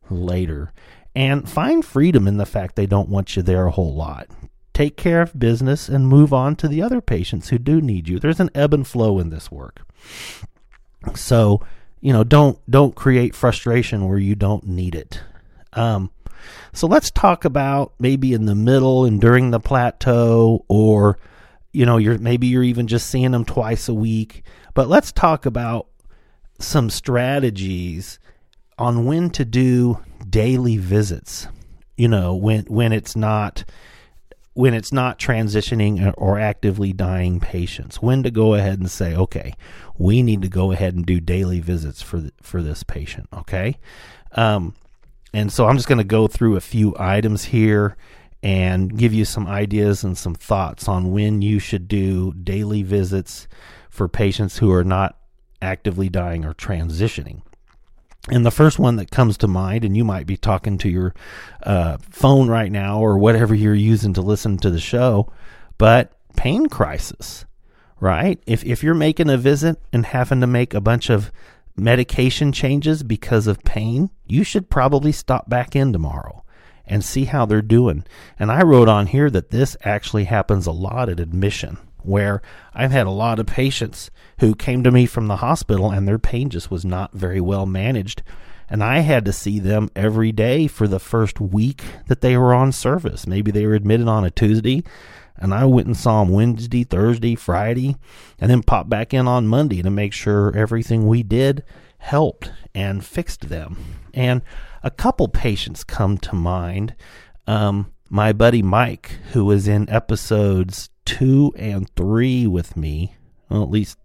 later. 0.09 0.73
And 1.13 1.47
find 1.47 1.85
freedom 1.85 2.27
in 2.27 2.37
the 2.37 2.47
fact 2.47 2.75
they 2.75 2.87
don't 2.87 3.09
want 3.09 3.35
you 3.35 3.43
there 3.43 3.67
a 3.67 3.71
whole 3.71 3.93
lot 3.93 4.27
take 4.79 4.95
care 4.95 5.21
of 5.21 5.37
business 5.37 5.89
and 5.89 6.07
move 6.07 6.31
on 6.31 6.55
to 6.55 6.65
the 6.65 6.81
other 6.81 7.01
patients 7.01 7.49
who 7.49 7.57
do 7.57 7.81
need 7.81 8.07
you. 8.07 8.17
There's 8.17 8.39
an 8.39 8.49
ebb 8.55 8.73
and 8.73 8.87
flow 8.87 9.19
in 9.19 9.29
this 9.29 9.51
work. 9.51 9.81
So, 11.15 11.59
you 11.99 12.13
know, 12.13 12.23
don't 12.23 12.57
don't 12.71 12.95
create 12.95 13.35
frustration 13.35 14.07
where 14.07 14.17
you 14.17 14.35
don't 14.35 14.65
need 14.65 14.95
it. 14.95 15.21
Um, 15.73 16.11
so 16.71 16.87
let's 16.87 17.11
talk 17.11 17.43
about 17.43 17.91
maybe 17.99 18.31
in 18.31 18.45
the 18.45 18.55
middle 18.55 19.03
and 19.03 19.19
during 19.19 19.51
the 19.51 19.59
plateau, 19.59 20.63
or 20.69 21.19
you 21.73 21.85
know, 21.85 21.97
you're 21.97 22.17
maybe 22.17 22.47
you're 22.47 22.63
even 22.63 22.87
just 22.87 23.09
seeing 23.09 23.31
them 23.31 23.43
twice 23.43 23.89
a 23.89 23.93
week. 23.93 24.43
But 24.75 24.87
let's 24.87 25.11
talk 25.11 25.45
about 25.45 25.89
some 26.57 26.89
strategies 26.89 28.17
on 28.77 29.03
when 29.03 29.29
to 29.31 29.43
do 29.43 29.99
daily 30.29 30.77
visits. 30.77 31.49
You 31.97 32.07
know, 32.07 32.33
when 32.33 32.63
when 32.67 32.93
it's 32.93 33.17
not 33.17 33.65
when 34.59 34.73
it's 34.73 34.91
not 34.91 35.17
transitioning 35.17 36.13
or 36.17 36.37
actively 36.37 36.91
dying 36.91 37.39
patients 37.39 38.01
when 38.01 38.23
to 38.23 38.29
go 38.29 38.55
ahead 38.55 38.77
and 38.77 38.91
say 38.91 39.15
okay 39.15 39.53
we 39.97 40.21
need 40.21 40.41
to 40.41 40.49
go 40.49 40.73
ahead 40.73 40.93
and 40.93 41.05
do 41.05 41.21
daily 41.21 41.61
visits 41.61 42.01
for 42.01 42.29
for 42.41 42.61
this 42.61 42.83
patient 42.83 43.25
okay? 43.31 43.77
Um, 44.33 44.75
and 45.33 45.49
so 45.49 45.65
i'm 45.65 45.77
just 45.77 45.87
going 45.87 45.97
to 45.97 46.03
go 46.03 46.27
through 46.27 46.57
a 46.57 46.61
few 46.61 46.93
items 46.99 47.45
here 47.45 47.95
and 48.43 48.97
give 48.97 49.13
you 49.13 49.23
some 49.23 49.47
ideas 49.47 50.03
and 50.03 50.17
some 50.17 50.35
thoughts 50.35 50.89
on 50.89 51.13
when 51.13 51.41
you 51.41 51.57
should 51.57 51.87
do 51.87 52.33
daily 52.33 52.83
visits 52.83 53.47
for 53.89 54.09
patients 54.09 54.57
who 54.57 54.69
are 54.73 54.83
not 54.83 55.17
actively 55.61 56.09
dying 56.09 56.43
or 56.43 56.53
transitioning 56.53 57.43
and 58.27 58.45
the 58.45 58.51
first 58.51 58.79
one 58.79 58.97
that 58.97 59.11
comes 59.11 59.37
to 59.37 59.47
mind, 59.47 59.85
and 59.85 59.95
you 59.95 60.03
might 60.03 60.27
be 60.27 60.37
talking 60.37 60.77
to 60.79 60.89
your 60.89 61.13
uh, 61.63 61.97
phone 62.09 62.49
right 62.49 62.71
now 62.71 62.99
or 62.99 63.17
whatever 63.17 63.55
you're 63.55 63.73
using 63.73 64.13
to 64.13 64.21
listen 64.21 64.57
to 64.57 64.69
the 64.69 64.79
show, 64.79 65.31
but 65.77 66.11
pain 66.35 66.67
crisis, 66.67 67.45
right? 67.99 68.41
If, 68.45 68.65
if 68.65 68.83
you're 68.83 68.93
making 68.93 69.29
a 69.29 69.37
visit 69.37 69.81
and 69.93 70.05
having 70.05 70.41
to 70.41 70.47
make 70.47 70.73
a 70.73 70.81
bunch 70.81 71.09
of 71.09 71.31
medication 71.77 72.51
changes 72.51 73.03
because 73.03 73.47
of 73.47 73.63
pain, 73.63 74.09
you 74.27 74.43
should 74.43 74.69
probably 74.69 75.13
stop 75.13 75.49
back 75.49 75.75
in 75.75 75.93
tomorrow 75.93 76.43
and 76.85 77.05
see 77.05 77.25
how 77.25 77.45
they're 77.45 77.61
doing. 77.61 78.03
And 78.37 78.51
I 78.51 78.63
wrote 78.63 78.89
on 78.89 79.07
here 79.07 79.29
that 79.29 79.51
this 79.51 79.77
actually 79.83 80.25
happens 80.25 80.67
a 80.67 80.71
lot 80.71 81.07
at 81.07 81.19
admission 81.19 81.77
where 82.01 82.41
I've 82.73 82.91
had 82.91 83.07
a 83.07 83.11
lot 83.11 83.39
of 83.39 83.45
patients 83.45 84.09
who 84.39 84.55
came 84.55 84.83
to 84.83 84.91
me 84.91 85.05
from 85.05 85.27
the 85.27 85.37
hospital 85.37 85.91
and 85.91 86.07
their 86.07 86.19
pain 86.19 86.49
just 86.49 86.71
was 86.71 86.85
not 86.85 87.13
very 87.13 87.41
well 87.41 87.65
managed. 87.65 88.23
And 88.69 88.83
I 88.83 88.99
had 88.99 89.25
to 89.25 89.33
see 89.33 89.59
them 89.59 89.89
every 89.95 90.31
day 90.31 90.67
for 90.67 90.87
the 90.87 90.99
first 90.99 91.39
week 91.41 91.83
that 92.07 92.21
they 92.21 92.37
were 92.37 92.53
on 92.53 92.71
service. 92.71 93.25
Maybe 93.25 93.51
they 93.51 93.65
were 93.65 93.73
admitted 93.73 94.07
on 94.07 94.23
a 94.23 94.29
Tuesday, 94.29 94.83
and 95.37 95.53
I 95.53 95.65
went 95.65 95.87
and 95.87 95.97
saw 95.97 96.23
them 96.23 96.31
Wednesday, 96.31 96.83
Thursday, 96.83 97.33
Friday, 97.33 97.95
and 98.39 98.51
then 98.51 98.61
popped 98.61 98.89
back 98.89 99.13
in 99.13 99.27
on 99.27 99.47
Monday 99.47 99.81
to 99.81 99.89
make 99.89 100.13
sure 100.13 100.55
everything 100.55 101.07
we 101.07 101.23
did 101.23 101.63
helped 101.97 102.51
and 102.75 103.03
fixed 103.03 103.49
them. 103.49 103.77
And 104.13 104.41
a 104.83 104.91
couple 104.91 105.27
patients 105.27 105.83
come 105.83 106.17
to 106.19 106.35
mind. 106.35 106.95
Um, 107.47 107.91
my 108.09 108.33
buddy 108.33 108.61
Mike, 108.61 109.17
who 109.31 109.45
was 109.45 109.67
in 109.67 109.89
episodes 109.89 110.89
two 111.05 111.53
and 111.57 111.89
three 111.95 112.45
with 112.45 112.77
me, 112.77 113.15
well, 113.49 113.63
at 113.63 113.69
least, 113.69 113.97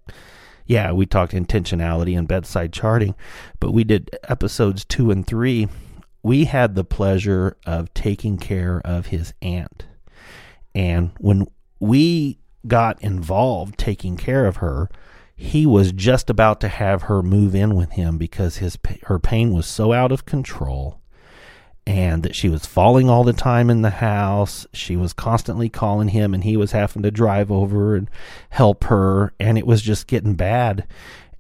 yeah, 0.67 0.93
we 0.93 1.07
talked 1.07 1.33
intentionality 1.33 2.17
and 2.17 2.29
bedside 2.29 2.73
charting, 2.73 3.15
but 3.61 3.73
we 3.73 3.85
did 3.85 4.11
episodes 4.25 4.85
two 4.85 5.11
and 5.11 5.27
three. 5.27 5.69
We 6.23 6.45
had 6.45 6.75
the 6.75 6.85
pleasure 6.85 7.57
of 7.67 7.93
taking 7.95 8.39
care 8.39 8.81
of 8.85 9.07
his 9.07 9.35
aunt. 9.43 9.87
And 10.75 11.13
when 11.19 11.47
we 11.81 12.39
got 12.67 13.01
involved 13.03 13.79
taking 13.79 14.17
care 14.17 14.47
of 14.47 14.57
her, 14.57 14.89
he 15.37 15.67
was 15.67 15.93
just 15.93 16.31
about 16.31 16.61
to 16.61 16.69
have 16.69 17.03
her 17.03 17.23
move 17.23 17.55
in 17.55 17.75
with 17.75 17.93
him 17.93 18.19
because 18.19 18.59
his 18.59 18.79
her 19.05 19.19
pain 19.19 19.53
was 19.53 19.67
so 19.67 19.93
out 19.93 20.13
of 20.13 20.25
control 20.25 21.01
and 21.87 22.23
that 22.23 22.35
she 22.35 22.49
was 22.49 22.65
falling 22.65 23.11
all 23.11 23.25
the 23.25 23.33
time 23.33 23.69
in 23.69 23.83
the 23.83 23.91
house. 23.91 24.67
She 24.73 24.97
was 24.97 25.13
constantly 25.13 25.69
calling 25.69 26.09
him, 26.09 26.33
and 26.33 26.43
he 26.43 26.57
was 26.57 26.73
having 26.73 27.03
to 27.03 27.11
drive 27.11 27.51
over 27.51 27.95
and 27.95 28.11
help 28.51 28.85
her, 28.85 29.35
and 29.39 29.59
it 29.59 29.67
was 29.67 29.83
just 29.83 30.07
getting 30.07 30.35
bad. 30.35 30.87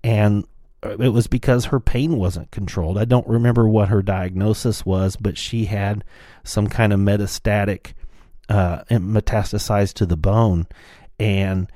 And 0.02 0.46
it 0.83 1.14
was 1.14 1.26
because 1.26 1.66
her 1.66 1.80
pain 1.80 2.16
wasn't 2.16 2.50
controlled. 2.50 2.98
I 2.98 3.07
don't 3.07 3.26
remember 3.26 3.66
what 3.66 3.88
her 3.88 4.02
diagnosis 4.02 4.85
was, 4.85 5.16
but 5.16 5.38
she 5.38 5.64
had 5.64 6.04
some 6.42 6.66
kind 6.66 6.92
of 6.92 7.00
metastatic, 7.00 7.94
uh, 8.50 8.85
metastasized 8.90 9.94
to 9.94 10.07
the 10.07 10.16
bone. 10.16 10.66
And 11.18 11.70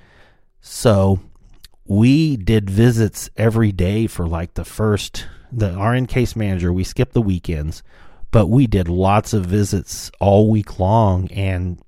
so 0.60 1.20
we 1.86 2.36
did 2.36 2.68
visits 2.68 3.30
every 3.34 3.72
day 3.72 4.06
for 4.06 4.26
like 4.26 4.54
the 4.54 4.64
first, 4.64 5.26
the 5.50 5.72
RN 5.74 6.04
case 6.04 6.36
manager, 6.36 6.70
we 6.70 6.84
skipped 6.84 7.14
the 7.14 7.22
weekends 7.22 7.82
but 8.30 8.46
we 8.46 8.66
did 8.66 8.88
lots 8.88 9.32
of 9.32 9.46
visits 9.46 10.10
all 10.20 10.50
week 10.50 10.78
long 10.78 11.30
and 11.32 11.80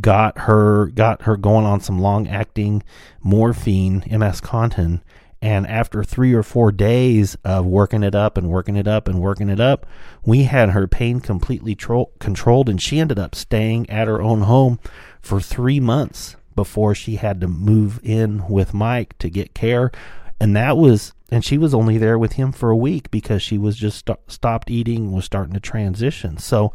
got 0.00 0.38
her 0.40 0.86
got 0.86 1.22
her 1.22 1.36
going 1.36 1.64
on 1.64 1.80
some 1.80 1.98
long 1.98 2.28
acting 2.28 2.82
morphine 3.22 4.04
MS 4.10 4.40
Contin. 4.40 5.00
And 5.42 5.66
after 5.66 6.02
3 6.02 6.32
or 6.32 6.42
4 6.42 6.72
days 6.72 7.36
of 7.44 7.66
working 7.66 8.02
it 8.02 8.14
up 8.14 8.36
and 8.38 8.48
working 8.48 8.74
it 8.74 8.88
up 8.88 9.06
and 9.06 9.20
working 9.20 9.48
it 9.48 9.60
up 9.60 9.86
we 10.24 10.44
had 10.44 10.70
her 10.70 10.88
pain 10.88 11.20
completely 11.20 11.74
tro- 11.74 12.10
controlled 12.18 12.68
and 12.68 12.80
she 12.82 12.98
ended 12.98 13.18
up 13.18 13.34
staying 13.34 13.88
at 13.90 14.08
her 14.08 14.20
own 14.20 14.42
home 14.42 14.80
for 15.20 15.40
3 15.40 15.78
months 15.78 16.36
before 16.56 16.94
she 16.94 17.16
had 17.16 17.40
to 17.42 17.46
move 17.46 18.00
in 18.02 18.48
with 18.48 18.74
Mike 18.74 19.16
to 19.18 19.28
get 19.28 19.54
care 19.54 19.92
and 20.40 20.56
that 20.56 20.76
was 20.76 21.12
and 21.30 21.44
she 21.44 21.58
was 21.58 21.74
only 21.74 21.98
there 21.98 22.18
with 22.18 22.34
him 22.34 22.52
for 22.52 22.70
a 22.70 22.76
week 22.76 23.10
because 23.10 23.42
she 23.42 23.58
was 23.58 23.76
just 23.76 23.98
st- 24.06 24.18
stopped 24.28 24.70
eating 24.70 25.12
was 25.12 25.24
starting 25.24 25.54
to 25.54 25.60
transition. 25.60 26.38
So 26.38 26.72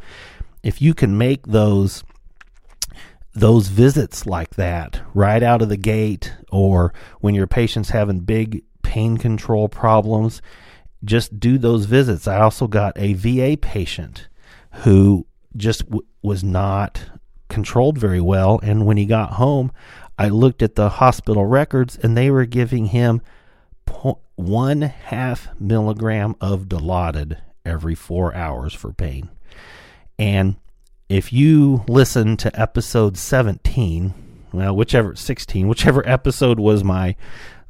if 0.63 0.81
you 0.81 0.93
can 0.93 1.17
make 1.17 1.47
those 1.47 2.03
those 3.33 3.69
visits 3.69 4.25
like 4.25 4.55
that 4.55 5.01
right 5.13 5.41
out 5.41 5.61
of 5.61 5.69
the 5.69 5.77
gate 5.77 6.33
or 6.51 6.93
when 7.21 7.33
your 7.33 7.47
patient's 7.47 7.91
having 7.91 8.19
big 8.19 8.63
pain 8.83 9.17
control 9.17 9.69
problems 9.69 10.41
just 11.03 11.39
do 11.39 11.57
those 11.57 11.85
visits. 11.85 12.27
I 12.27 12.41
also 12.41 12.67
got 12.67 12.93
a 12.97 13.13
va 13.13 13.57
patient 13.57 14.27
who 14.83 15.25
just 15.55 15.85
w- 15.85 16.05
was 16.21 16.43
not 16.43 17.03
controlled 17.47 17.97
very 17.97 18.21
well. 18.21 18.59
And 18.63 18.85
when 18.85 18.97
he 18.97 19.05
got 19.05 19.33
home 19.33 19.71
i 20.17 20.27
looked 20.27 20.61
at 20.61 20.75
the 20.75 20.89
hospital 20.89 21.45
records 21.45 21.97
and 21.97 22.15
they 22.15 22.29
were 22.29 22.45
giving 22.45 22.87
him 22.87 23.21
one 24.35 24.81
half 24.81 25.47
milligram 25.59 26.35
of 26.41 26.65
Dilaudid 26.65 27.37
every 27.65 27.95
four 27.95 28.33
hours 28.33 28.73
for 28.73 28.91
pain. 28.93 29.29
And 30.17 30.55
if 31.09 31.33
you 31.33 31.83
listen 31.87 32.37
to 32.37 32.59
episode 32.59 33.17
17, 33.17 34.13
well, 34.53 34.75
whichever 34.75 35.15
16, 35.15 35.67
whichever 35.67 36.07
episode 36.07 36.59
was 36.59 36.83
my 36.83 37.15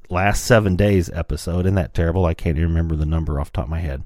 last 0.09 0.45
seven 0.45 0.75
days 0.75 1.09
episode, 1.09 1.65
isn't 1.65 1.75
that 1.75 1.93
terrible? 1.93 2.25
I 2.25 2.33
can't 2.33 2.57
even 2.57 2.69
remember 2.69 2.95
the 2.95 3.05
number 3.05 3.39
off 3.39 3.51
the 3.51 3.57
top 3.57 3.65
of 3.65 3.71
my 3.71 3.79
head. 3.79 4.03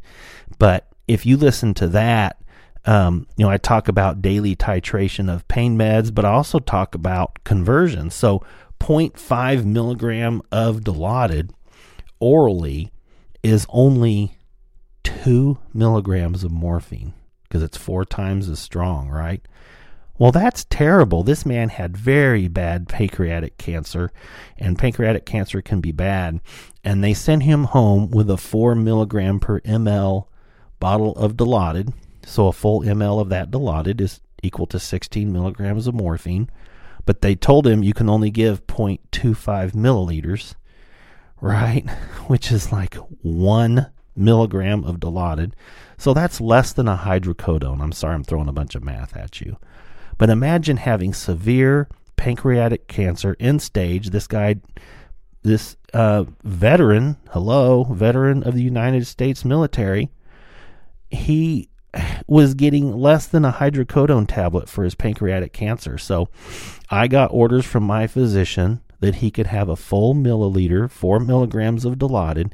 But 0.60 0.88
if 1.08 1.25
you 1.25 1.38
listen 1.38 1.73
to 1.75 1.88
that, 1.89 2.41
um, 2.86 3.28
you 3.36 3.45
know, 3.45 3.51
I 3.51 3.58
talk 3.58 3.88
about 3.88 4.21
daily 4.21 4.56
titration 4.56 5.34
of 5.34 5.47
pain 5.47 5.78
meds, 5.78 6.13
but 6.13 6.23
I 6.23 6.30
also 6.30 6.60
talk 6.60 6.93
about 6.93 7.43
conversion. 7.43 8.12
So 8.12 8.43
0.5 8.80 9.65
milligram 9.65 10.41
of 10.51 10.82
Dilaudid 10.82 11.51
orally 12.19 12.91
is 13.43 13.65
only 13.69 14.38
two 15.04 15.58
milligrams 15.73 16.43
of 16.43 16.51
morphine 16.51 17.13
because 17.43 17.62
it's 17.62 17.78
four 17.78 18.04
times 18.04 18.49
as 18.49 18.60
strong, 18.60 19.10
right? 19.10 19.41
Well, 20.17 20.32
that's 20.32 20.65
terrible. 20.65 21.23
This 21.23 21.45
man 21.45 21.69
had 21.69 21.97
very 21.97 22.47
bad 22.47 22.88
pancreatic 22.88 23.58
cancer, 23.58 24.12
and 24.58 24.80
pancreatic 24.80 25.25
cancer 25.25 25.62
can 25.62 25.82
be 25.82 25.91
bad. 25.91 26.39
And 26.84 27.04
they 27.04 27.13
sent 27.13 27.43
him 27.43 27.65
home 27.65 28.12
with 28.12 28.30
a 28.30 28.38
four 28.38 28.75
milligram 28.75 29.39
per 29.39 29.60
ml 29.62 30.28
bottle 30.80 31.13
of 31.15 31.36
Dilaudid. 31.36 31.93
So 32.25 32.47
a 32.47 32.54
full 32.54 32.82
ml 32.82 33.19
of 33.19 33.30
that 33.30 33.51
Dilaudid 33.51 33.99
is 33.99 34.21
equal 34.41 34.67
to 34.67 34.80
16 34.80 35.32
milligrams 35.32 35.86
of 35.86 35.93
morphine. 35.93 36.49
But 37.06 37.21
they 37.21 37.36
told 37.36 37.67
him 37.67 37.84
you 37.84 37.93
can 37.93 38.10
only 38.10 38.32
give 38.32 38.65
0.25 38.67 39.73
milliliters 39.73 40.56
right? 41.41 41.89
Which 42.28 42.52
is 42.52 42.71
like 42.71 42.95
one 43.21 43.88
milligram 44.15 44.84
of 44.84 45.00
Dilaudid. 45.00 45.54
So 45.98 46.13
that's 46.13 46.41
less 46.41 46.74
than 46.74 46.88
a 46.88 46.98
hydrocodone. 46.98 47.82
I'm 47.82 47.91
sorry, 47.91 48.15
I'm 48.15 48.24
throwing 48.24 48.48
a 48.48 48.54
bunch 48.54 48.76
of 48.76 48.84
math 48.84 49.15
at 49.15 49.41
you. 49.41 49.58
But 50.17 50.30
imagine 50.30 50.78
having 50.78 51.13
severe 51.13 51.89
pancreatic 52.15 52.88
cancer 52.88 53.36
in 53.39 53.60
stage. 53.60 54.10
This 54.10 54.28
guy, 54.28 54.56
this 55.43 55.78
uh, 55.93 56.26
veteran, 56.43 57.17
hello, 57.32 57.84
veteran 57.86 58.43
of 58.43 58.56
the 58.56 58.63
United 58.63 59.08
States 59.08 59.45
military, 59.45 60.10
he 61.10 61.69
was 62.28 62.54
getting 62.54 62.93
less 62.93 63.28
than 63.28 63.45
a 63.45 63.54
hydrocodone 63.54 64.28
tablet 64.28 64.67
for 64.67 64.84
his 64.84 64.95
pancreatic 64.95 65.54
cancer. 65.54 65.98
So 65.98 66.30
I 66.89 67.08
got 67.08 67.34
orders 67.34 67.65
from 67.65 67.84
my 67.84 68.08
physician 68.08 68.82
that 69.06 69.15
he 69.18 69.30
could 69.30 69.46
have 69.46 69.70
a 69.70 69.76
full 69.76 70.15
milliliter, 70.15 70.89
four 70.89 71.20
milligrams 71.20 71.86
of 71.86 72.00
Dilaudid, 72.00 72.52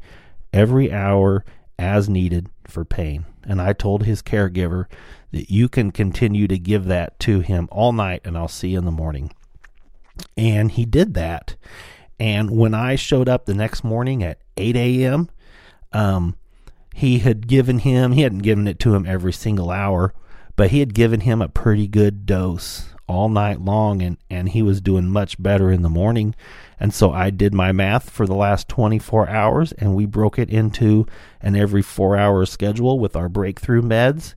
every 0.52 0.92
hour 0.92 1.46
as 1.78 2.10
needed 2.10 2.46
for 2.68 2.84
pain. 2.84 3.24
And 3.42 3.58
I 3.58 3.72
told 3.72 4.04
his 4.04 4.20
caregiver 4.20 4.84
that 5.30 5.50
you 5.50 5.70
can 5.70 5.92
continue 5.92 6.46
to 6.46 6.58
give 6.58 6.84
that 6.84 7.18
to 7.20 7.40
him 7.40 7.70
all 7.72 7.94
night 7.94 8.20
and 8.26 8.36
I'll 8.36 8.48
see 8.48 8.68
you 8.68 8.78
in 8.78 8.84
the 8.84 8.90
morning. 8.90 9.32
And 10.36 10.70
he 10.70 10.84
did 10.84 11.14
that. 11.14 11.56
And 12.20 12.50
when 12.50 12.74
I 12.74 12.96
showed 12.96 13.30
up 13.30 13.46
the 13.46 13.54
next 13.54 13.82
morning 13.82 14.22
at 14.22 14.38
8 14.58 14.76
a.m., 14.76 15.30
um, 15.94 16.36
he 16.94 17.20
had 17.20 17.48
given 17.48 17.78
him, 17.78 18.12
he 18.12 18.20
hadn't 18.20 18.40
given 18.40 18.68
it 18.68 18.78
to 18.80 18.94
him 18.94 19.06
every 19.06 19.32
single 19.32 19.70
hour, 19.70 20.12
but 20.54 20.70
he 20.70 20.80
had 20.80 20.92
given 20.92 21.20
him 21.20 21.40
a 21.40 21.48
pretty 21.48 21.88
good 21.88 22.26
dose 22.26 22.91
all 23.12 23.28
night 23.28 23.60
long 23.60 24.02
and, 24.02 24.16
and 24.30 24.48
he 24.48 24.62
was 24.62 24.80
doing 24.80 25.08
much 25.08 25.40
better 25.40 25.70
in 25.70 25.82
the 25.82 25.88
morning. 25.88 26.34
And 26.80 26.92
so 26.92 27.12
I 27.12 27.30
did 27.30 27.54
my 27.54 27.70
math 27.70 28.10
for 28.10 28.26
the 28.26 28.34
last 28.34 28.68
24 28.68 29.28
hours 29.28 29.72
and 29.72 29.94
we 29.94 30.06
broke 30.06 30.38
it 30.38 30.50
into 30.50 31.06
an 31.40 31.54
every 31.54 31.82
four 31.82 32.16
hour 32.16 32.44
schedule 32.46 32.98
with 32.98 33.14
our 33.14 33.28
breakthrough 33.28 33.82
meds 33.82 34.34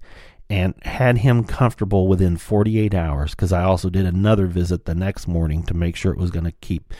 and 0.49 0.75
had 0.83 1.19
him 1.19 1.43
comfortable 1.43 2.07
within 2.07 2.37
48 2.37 2.93
hours 2.93 3.31
because 3.31 3.51
I 3.51 3.63
also 3.63 3.89
did 3.89 4.05
another 4.05 4.45
visit 4.45 4.85
the 4.85 4.93
next 4.93 5.27
morning 5.27 5.63
to 5.63 5.73
make 5.73 5.95
sure 5.95 6.11
it 6.11 6.19
was 6.19 6.31
going 6.31 6.45
to 6.45 6.51
keep. 6.51 6.93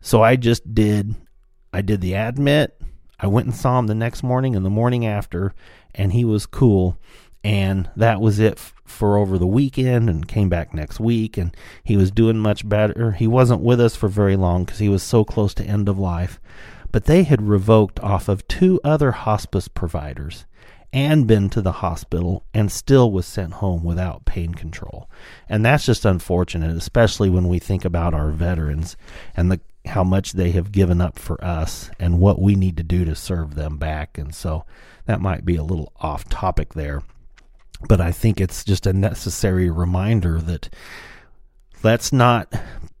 So 0.00 0.22
I 0.22 0.36
just 0.36 0.74
did, 0.74 1.14
I 1.72 1.82
did 1.82 2.00
the 2.00 2.14
admit. 2.14 2.80
I 3.18 3.26
went 3.26 3.46
and 3.46 3.54
saw 3.56 3.78
him 3.78 3.86
the 3.86 3.94
next 3.94 4.22
morning 4.22 4.54
and 4.54 4.64
the 4.64 4.70
morning 4.70 5.06
after, 5.06 5.54
and 5.94 6.12
he 6.12 6.24
was 6.24 6.46
cool 6.46 6.98
and 7.46 7.88
that 7.94 8.20
was 8.20 8.40
it 8.40 8.54
f- 8.54 8.74
for 8.84 9.16
over 9.16 9.38
the 9.38 9.46
weekend 9.46 10.10
and 10.10 10.26
came 10.26 10.48
back 10.48 10.74
next 10.74 10.98
week 10.98 11.36
and 11.36 11.56
he 11.84 11.96
was 11.96 12.10
doing 12.10 12.36
much 12.36 12.68
better 12.68 13.12
he 13.12 13.26
wasn't 13.26 13.60
with 13.60 13.80
us 13.80 13.94
for 13.94 14.08
very 14.08 14.34
long 14.34 14.64
because 14.64 14.80
he 14.80 14.88
was 14.88 15.02
so 15.02 15.24
close 15.24 15.54
to 15.54 15.64
end 15.64 15.88
of 15.88 15.96
life 15.96 16.40
but 16.90 17.04
they 17.04 17.22
had 17.22 17.42
revoked 17.42 18.00
off 18.00 18.28
of 18.28 18.46
two 18.48 18.80
other 18.82 19.12
hospice 19.12 19.68
providers 19.68 20.44
and 20.92 21.28
been 21.28 21.48
to 21.48 21.60
the 21.60 21.72
hospital 21.72 22.44
and 22.52 22.72
still 22.72 23.12
was 23.12 23.26
sent 23.26 23.54
home 23.54 23.84
without 23.84 24.24
pain 24.24 24.52
control 24.52 25.08
and 25.48 25.64
that's 25.64 25.86
just 25.86 26.04
unfortunate 26.04 26.76
especially 26.76 27.30
when 27.30 27.46
we 27.46 27.60
think 27.60 27.84
about 27.84 28.12
our 28.12 28.32
veterans 28.32 28.96
and 29.36 29.52
the 29.52 29.60
how 29.86 30.02
much 30.02 30.32
they 30.32 30.50
have 30.50 30.72
given 30.72 31.00
up 31.00 31.16
for 31.16 31.42
us 31.44 31.90
and 32.00 32.18
what 32.18 32.40
we 32.40 32.56
need 32.56 32.76
to 32.76 32.82
do 32.82 33.04
to 33.04 33.14
serve 33.14 33.54
them 33.54 33.76
back. 33.76 34.18
And 34.18 34.34
so 34.34 34.64
that 35.06 35.20
might 35.20 35.44
be 35.44 35.54
a 35.54 35.62
little 35.62 35.92
off 36.00 36.28
topic 36.28 36.74
there. 36.74 37.02
But 37.88 38.00
I 38.00 38.12
think 38.12 38.40
it's 38.40 38.64
just 38.64 38.86
a 38.86 38.92
necessary 38.92 39.70
reminder 39.70 40.40
that 40.40 40.68
let's 41.82 42.12
not 42.12 42.52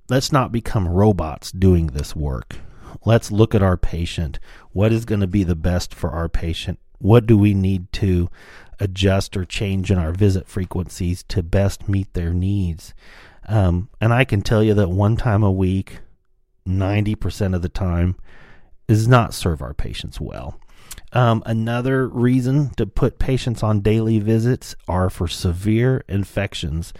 let's 0.08 0.32
not 0.32 0.52
become 0.52 0.86
robots 0.86 1.50
doing 1.50 1.88
this 1.88 2.14
work. 2.14 2.56
Let's 3.04 3.30
look 3.30 3.54
at 3.54 3.62
our 3.62 3.76
patient. 3.76 4.38
What 4.72 4.92
is 4.92 5.04
going 5.04 5.20
to 5.20 5.26
be 5.26 5.44
the 5.44 5.56
best 5.56 5.94
for 5.94 6.10
our 6.10 6.28
patient? 6.28 6.78
What 6.98 7.26
do 7.26 7.36
we 7.36 7.54
need 7.54 7.92
to 7.94 8.30
adjust 8.80 9.36
or 9.36 9.44
change 9.44 9.90
in 9.90 9.98
our 9.98 10.12
visit 10.12 10.46
frequencies 10.46 11.22
to 11.24 11.42
best 11.42 11.88
meet 11.88 12.12
their 12.14 12.32
needs? 12.32 12.94
Um, 13.48 13.88
and 14.00 14.12
I 14.12 14.24
can 14.24 14.42
tell 14.42 14.62
you 14.62 14.74
that 14.74 14.90
one 14.90 15.16
time 15.16 15.42
a 15.42 15.52
week, 15.52 16.00
90% 16.66 17.54
of 17.54 17.62
the 17.62 17.68
time, 17.68 18.16
does 18.88 19.06
not 19.06 19.34
serve 19.34 19.62
our 19.62 19.74
patients 19.74 20.20
well. 20.20 20.58
Um, 21.12 21.42
another 21.46 22.08
reason 22.08 22.70
to 22.76 22.86
put 22.86 23.18
patients 23.18 23.62
on 23.62 23.80
daily 23.80 24.18
visits 24.18 24.74
are 24.88 25.08
for 25.08 25.28
severe 25.28 26.04
infections 26.08 26.92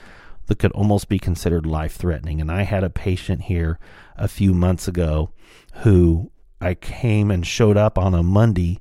that 0.47 0.59
could 0.59 0.73
almost 0.73 1.09
be 1.09 1.19
considered 1.19 1.67
life 1.67 1.97
threatening. 1.97 2.41
And 2.41 2.51
I 2.51 2.63
had 2.63 2.85
a 2.85 2.91
patient 2.91 3.43
here 3.43 3.79
a 4.17 4.29
few 4.29 4.55
months 4.55 4.89
ago 4.89 5.31
who 5.83 6.31
I 6.61 6.75
came 6.75 7.31
and 7.31 7.47
showed 7.47 7.77
up 7.77 7.99
on 7.99 8.15
a 8.15 8.23
Monday 8.23 8.81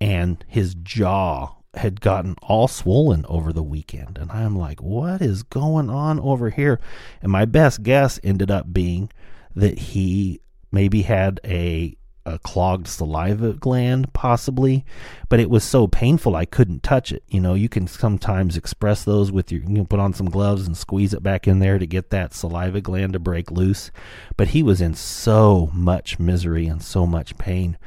and 0.00 0.44
his 0.46 0.74
jaw 0.74 1.56
had 1.74 2.00
gotten 2.00 2.36
all 2.42 2.68
swollen 2.68 3.24
over 3.28 3.52
the 3.52 3.62
weekend. 3.62 4.18
And 4.18 4.30
I'm 4.30 4.56
like, 4.56 4.80
what 4.80 5.20
is 5.20 5.42
going 5.42 5.90
on 5.90 6.18
over 6.20 6.50
here? 6.50 6.80
And 7.22 7.30
my 7.30 7.44
best 7.44 7.82
guess 7.82 8.18
ended 8.22 8.50
up 8.50 8.72
being 8.72 9.10
that 9.54 9.78
he 9.78 10.40
maybe 10.70 11.02
had 11.02 11.40
a 11.44 11.96
a 12.26 12.38
clogged 12.40 12.88
saliva 12.88 13.52
gland, 13.52 14.12
possibly, 14.12 14.84
but 15.28 15.40
it 15.40 15.48
was 15.48 15.62
so 15.64 15.86
painful 15.86 16.34
I 16.34 16.44
couldn't 16.44 16.82
touch 16.82 17.12
it. 17.12 17.22
You 17.28 17.40
know, 17.40 17.54
you 17.54 17.68
can 17.68 17.86
sometimes 17.86 18.56
express 18.56 19.04
those 19.04 19.30
with 19.30 19.52
your, 19.52 19.62
you 19.62 19.76
can 19.76 19.86
put 19.86 20.00
on 20.00 20.12
some 20.12 20.28
gloves 20.28 20.66
and 20.66 20.76
squeeze 20.76 21.14
it 21.14 21.22
back 21.22 21.46
in 21.46 21.60
there 21.60 21.78
to 21.78 21.86
get 21.86 22.10
that 22.10 22.34
saliva 22.34 22.80
gland 22.80 23.12
to 23.12 23.18
break 23.18 23.50
loose. 23.50 23.90
But 24.36 24.48
he 24.48 24.62
was 24.62 24.80
in 24.80 24.94
so 24.94 25.70
much 25.72 26.18
misery 26.18 26.66
and 26.66 26.82
so 26.82 27.06
much 27.06 27.38
pain 27.38 27.78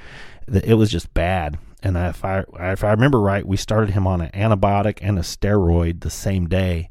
that 0.48 0.66
it 0.66 0.76
was 0.76 0.90
just 0.90 1.14
bad. 1.14 1.60
And 1.84 1.96
if 1.98 2.26
I 2.26 2.44
if 2.60 2.84
I 2.84 2.92
remember 2.92 3.20
right, 3.20 3.46
we 3.46 3.58
started 3.58 3.92
him 3.92 4.08
on 4.08 4.22
an 4.22 4.32
antibiotic 4.32 5.00
and 5.02 5.18
a 5.18 5.22
steroid 5.22 6.02
the 6.02 6.10
same 6.10 6.48
day 6.48 6.90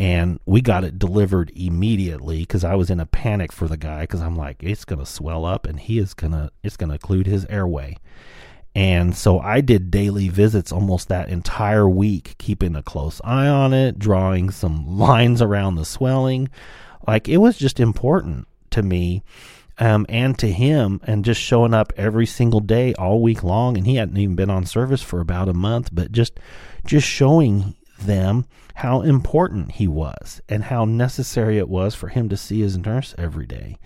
and 0.00 0.40
we 0.46 0.62
got 0.62 0.82
it 0.82 0.98
delivered 0.98 1.52
immediately 1.54 2.38
because 2.38 2.64
I 2.64 2.74
was 2.74 2.88
in 2.88 3.00
a 3.00 3.06
panic 3.06 3.52
for 3.52 3.68
the 3.68 3.76
guy 3.76 4.00
because 4.00 4.22
I'm 4.22 4.34
like, 4.34 4.62
it's 4.62 4.86
gonna 4.86 5.04
swell 5.04 5.44
up 5.44 5.66
and 5.66 5.78
he 5.78 5.98
is 5.98 6.14
gonna 6.14 6.50
it's 6.62 6.78
gonna 6.78 6.98
occlude 6.98 7.26
his 7.26 7.44
airway. 7.50 7.98
And 8.74 9.14
so 9.14 9.40
I 9.40 9.60
did 9.60 9.90
daily 9.90 10.30
visits 10.30 10.72
almost 10.72 11.08
that 11.08 11.28
entire 11.28 11.86
week, 11.86 12.36
keeping 12.38 12.76
a 12.76 12.82
close 12.82 13.20
eye 13.24 13.46
on 13.46 13.74
it, 13.74 13.98
drawing 13.98 14.48
some 14.50 14.98
lines 14.98 15.42
around 15.42 15.74
the 15.74 15.84
swelling. 15.84 16.48
Like 17.06 17.28
it 17.28 17.36
was 17.36 17.58
just 17.58 17.78
important 17.78 18.48
to 18.70 18.82
me 18.82 19.22
um, 19.76 20.06
and 20.08 20.38
to 20.38 20.50
him, 20.50 21.02
and 21.04 21.26
just 21.26 21.42
showing 21.42 21.74
up 21.74 21.92
every 21.98 22.24
single 22.24 22.60
day 22.60 22.94
all 22.94 23.20
week 23.20 23.42
long. 23.42 23.76
And 23.76 23.86
he 23.86 23.96
hadn't 23.96 24.16
even 24.16 24.34
been 24.34 24.48
on 24.48 24.64
service 24.64 25.02
for 25.02 25.20
about 25.20 25.50
a 25.50 25.54
month, 25.54 25.90
but 25.92 26.10
just 26.10 26.40
just 26.86 27.06
showing 27.06 27.74
them 28.00 28.46
how 28.76 29.02
important 29.02 29.72
he 29.72 29.86
was 29.86 30.40
and 30.48 30.64
how 30.64 30.84
necessary 30.84 31.58
it 31.58 31.68
was 31.68 31.94
for 31.94 32.08
him 32.08 32.28
to 32.28 32.36
see 32.36 32.60
his 32.60 32.78
nurse 32.78 33.14
every 33.18 33.46
day. 33.46 33.76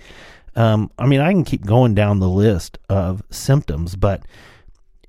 Um, 0.57 0.90
I 0.98 1.07
mean, 1.07 1.20
I 1.20 1.33
can 1.33 1.44
keep 1.44 1.66
going 1.66 1.94
down 1.94 2.20
the 2.20 2.29
list 2.29 2.79
of 2.88 3.22
symptoms, 3.31 3.96
but 3.96 4.24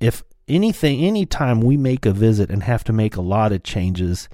if 0.00 0.22
anything, 0.48 1.04
anytime 1.04 1.60
we 1.60 1.76
make 1.76 2.04
a 2.04 2.12
visit 2.12 2.50
and 2.50 2.62
have 2.62 2.84
to 2.84 2.92
make 2.92 3.16
a 3.16 3.20
lot 3.22 3.52
of 3.52 3.62
changes, 3.62 4.28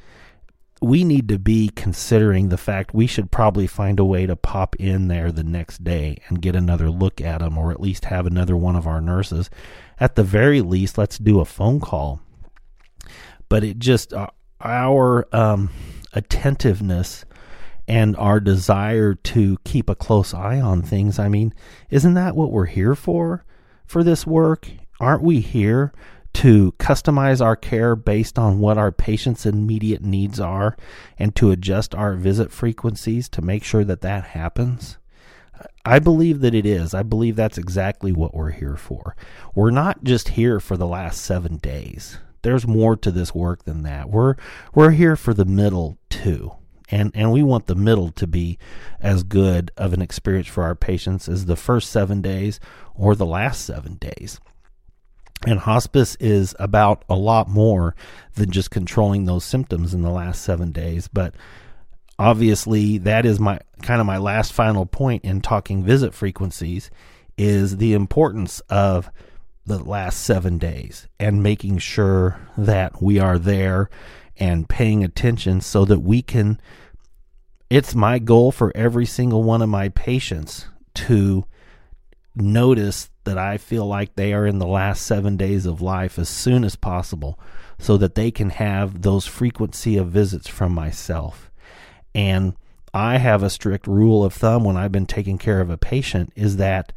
we 0.80 1.04
need 1.04 1.28
to 1.28 1.38
be 1.38 1.68
considering 1.68 2.48
the 2.48 2.56
fact 2.56 2.92
we 2.92 3.06
should 3.06 3.30
probably 3.30 3.68
find 3.68 4.00
a 4.00 4.04
way 4.04 4.26
to 4.26 4.34
pop 4.34 4.74
in 4.76 5.08
there 5.08 5.30
the 5.30 5.44
next 5.44 5.84
day 5.84 6.18
and 6.28 6.42
get 6.42 6.56
another 6.56 6.90
look 6.90 7.20
at 7.20 7.38
them, 7.38 7.56
or 7.56 7.70
at 7.70 7.80
least 7.80 8.06
have 8.06 8.26
another 8.26 8.56
one 8.56 8.74
of 8.74 8.86
our 8.86 9.00
nurses. 9.00 9.48
At 10.00 10.16
the 10.16 10.24
very 10.24 10.60
least, 10.60 10.98
let's 10.98 11.18
do 11.18 11.38
a 11.38 11.44
phone 11.44 11.78
call. 11.78 12.20
But 13.48 13.62
it 13.62 13.78
just, 13.78 14.12
uh, 14.12 14.28
our 14.62 15.26
um, 15.32 15.70
attentiveness 16.12 17.24
and 17.88 18.16
our 18.16 18.40
desire 18.40 19.14
to 19.14 19.58
keep 19.64 19.88
a 19.90 19.94
close 19.94 20.32
eye 20.32 20.60
on 20.60 20.82
things. 20.82 21.18
I 21.18 21.28
mean, 21.28 21.52
isn't 21.90 22.14
that 22.14 22.36
what 22.36 22.52
we're 22.52 22.66
here 22.66 22.94
for? 22.94 23.44
For 23.86 24.04
this 24.04 24.26
work? 24.26 24.68
Aren't 25.00 25.22
we 25.22 25.40
here 25.40 25.92
to 26.34 26.72
customize 26.78 27.44
our 27.44 27.56
care 27.56 27.94
based 27.94 28.38
on 28.38 28.60
what 28.60 28.78
our 28.78 28.92
patients' 28.92 29.44
immediate 29.44 30.02
needs 30.02 30.40
are 30.40 30.76
and 31.18 31.34
to 31.36 31.50
adjust 31.50 31.94
our 31.94 32.14
visit 32.14 32.50
frequencies 32.50 33.28
to 33.30 33.42
make 33.42 33.64
sure 33.64 33.84
that 33.84 34.00
that 34.00 34.24
happens? 34.24 34.96
I 35.84 35.98
believe 35.98 36.40
that 36.40 36.54
it 36.54 36.64
is. 36.64 36.94
I 36.94 37.02
believe 37.02 37.36
that's 37.36 37.58
exactly 37.58 38.12
what 38.12 38.34
we're 38.34 38.50
here 38.50 38.76
for. 38.76 39.16
We're 39.54 39.70
not 39.70 40.04
just 40.04 40.30
here 40.30 40.60
for 40.60 40.76
the 40.76 40.86
last 40.86 41.20
seven 41.20 41.56
days 41.56 42.18
there's 42.42 42.66
more 42.66 42.96
to 42.96 43.10
this 43.10 43.34
work 43.34 43.64
than 43.64 43.82
that. 43.82 44.10
We're 44.10 44.36
we're 44.74 44.90
here 44.90 45.16
for 45.16 45.34
the 45.34 45.44
middle 45.44 45.98
too. 46.10 46.52
And 46.90 47.10
and 47.14 47.32
we 47.32 47.42
want 47.42 47.66
the 47.66 47.74
middle 47.74 48.10
to 48.12 48.26
be 48.26 48.58
as 49.00 49.22
good 49.22 49.70
of 49.76 49.92
an 49.92 50.02
experience 50.02 50.48
for 50.48 50.64
our 50.64 50.74
patients 50.74 51.28
as 51.28 51.46
the 51.46 51.56
first 51.56 51.90
7 51.90 52.20
days 52.20 52.60
or 52.94 53.14
the 53.14 53.26
last 53.26 53.64
7 53.64 53.94
days. 53.94 54.40
And 55.46 55.58
hospice 55.58 56.16
is 56.20 56.54
about 56.60 57.04
a 57.08 57.16
lot 57.16 57.48
more 57.48 57.96
than 58.34 58.50
just 58.50 58.70
controlling 58.70 59.24
those 59.24 59.44
symptoms 59.44 59.94
in 59.94 60.02
the 60.02 60.10
last 60.10 60.42
7 60.42 60.70
days, 60.70 61.08
but 61.08 61.34
obviously 62.18 62.98
that 62.98 63.24
is 63.26 63.40
my 63.40 63.58
kind 63.82 64.00
of 64.00 64.06
my 64.06 64.18
last 64.18 64.52
final 64.52 64.86
point 64.86 65.24
in 65.24 65.40
talking 65.40 65.82
visit 65.82 66.14
frequencies 66.14 66.90
is 67.36 67.78
the 67.78 67.94
importance 67.94 68.60
of 68.68 69.10
the 69.64 69.78
last 69.78 70.22
seven 70.22 70.58
days 70.58 71.06
and 71.20 71.42
making 71.42 71.78
sure 71.78 72.40
that 72.56 73.00
we 73.02 73.18
are 73.18 73.38
there 73.38 73.88
and 74.36 74.68
paying 74.68 75.04
attention 75.04 75.60
so 75.60 75.84
that 75.84 76.00
we 76.00 76.22
can. 76.22 76.60
It's 77.70 77.94
my 77.94 78.18
goal 78.18 78.52
for 78.52 78.72
every 78.74 79.06
single 79.06 79.42
one 79.42 79.62
of 79.62 79.68
my 79.68 79.88
patients 79.90 80.66
to 80.94 81.44
notice 82.34 83.10
that 83.24 83.38
I 83.38 83.56
feel 83.56 83.86
like 83.86 84.14
they 84.14 84.32
are 84.32 84.46
in 84.46 84.58
the 84.58 84.66
last 84.66 85.06
seven 85.06 85.36
days 85.36 85.64
of 85.66 85.80
life 85.80 86.18
as 86.18 86.28
soon 86.28 86.64
as 86.64 86.76
possible 86.76 87.38
so 87.78 87.96
that 87.96 88.14
they 88.14 88.30
can 88.30 88.50
have 88.50 89.02
those 89.02 89.26
frequency 89.26 89.96
of 89.96 90.08
visits 90.08 90.48
from 90.48 90.72
myself. 90.72 91.50
And 92.14 92.54
I 92.92 93.18
have 93.18 93.42
a 93.42 93.50
strict 93.50 93.86
rule 93.86 94.24
of 94.24 94.34
thumb 94.34 94.64
when 94.64 94.76
I've 94.76 94.92
been 94.92 95.06
taking 95.06 95.38
care 95.38 95.60
of 95.60 95.70
a 95.70 95.78
patient 95.78 96.32
is 96.36 96.56
that 96.58 96.92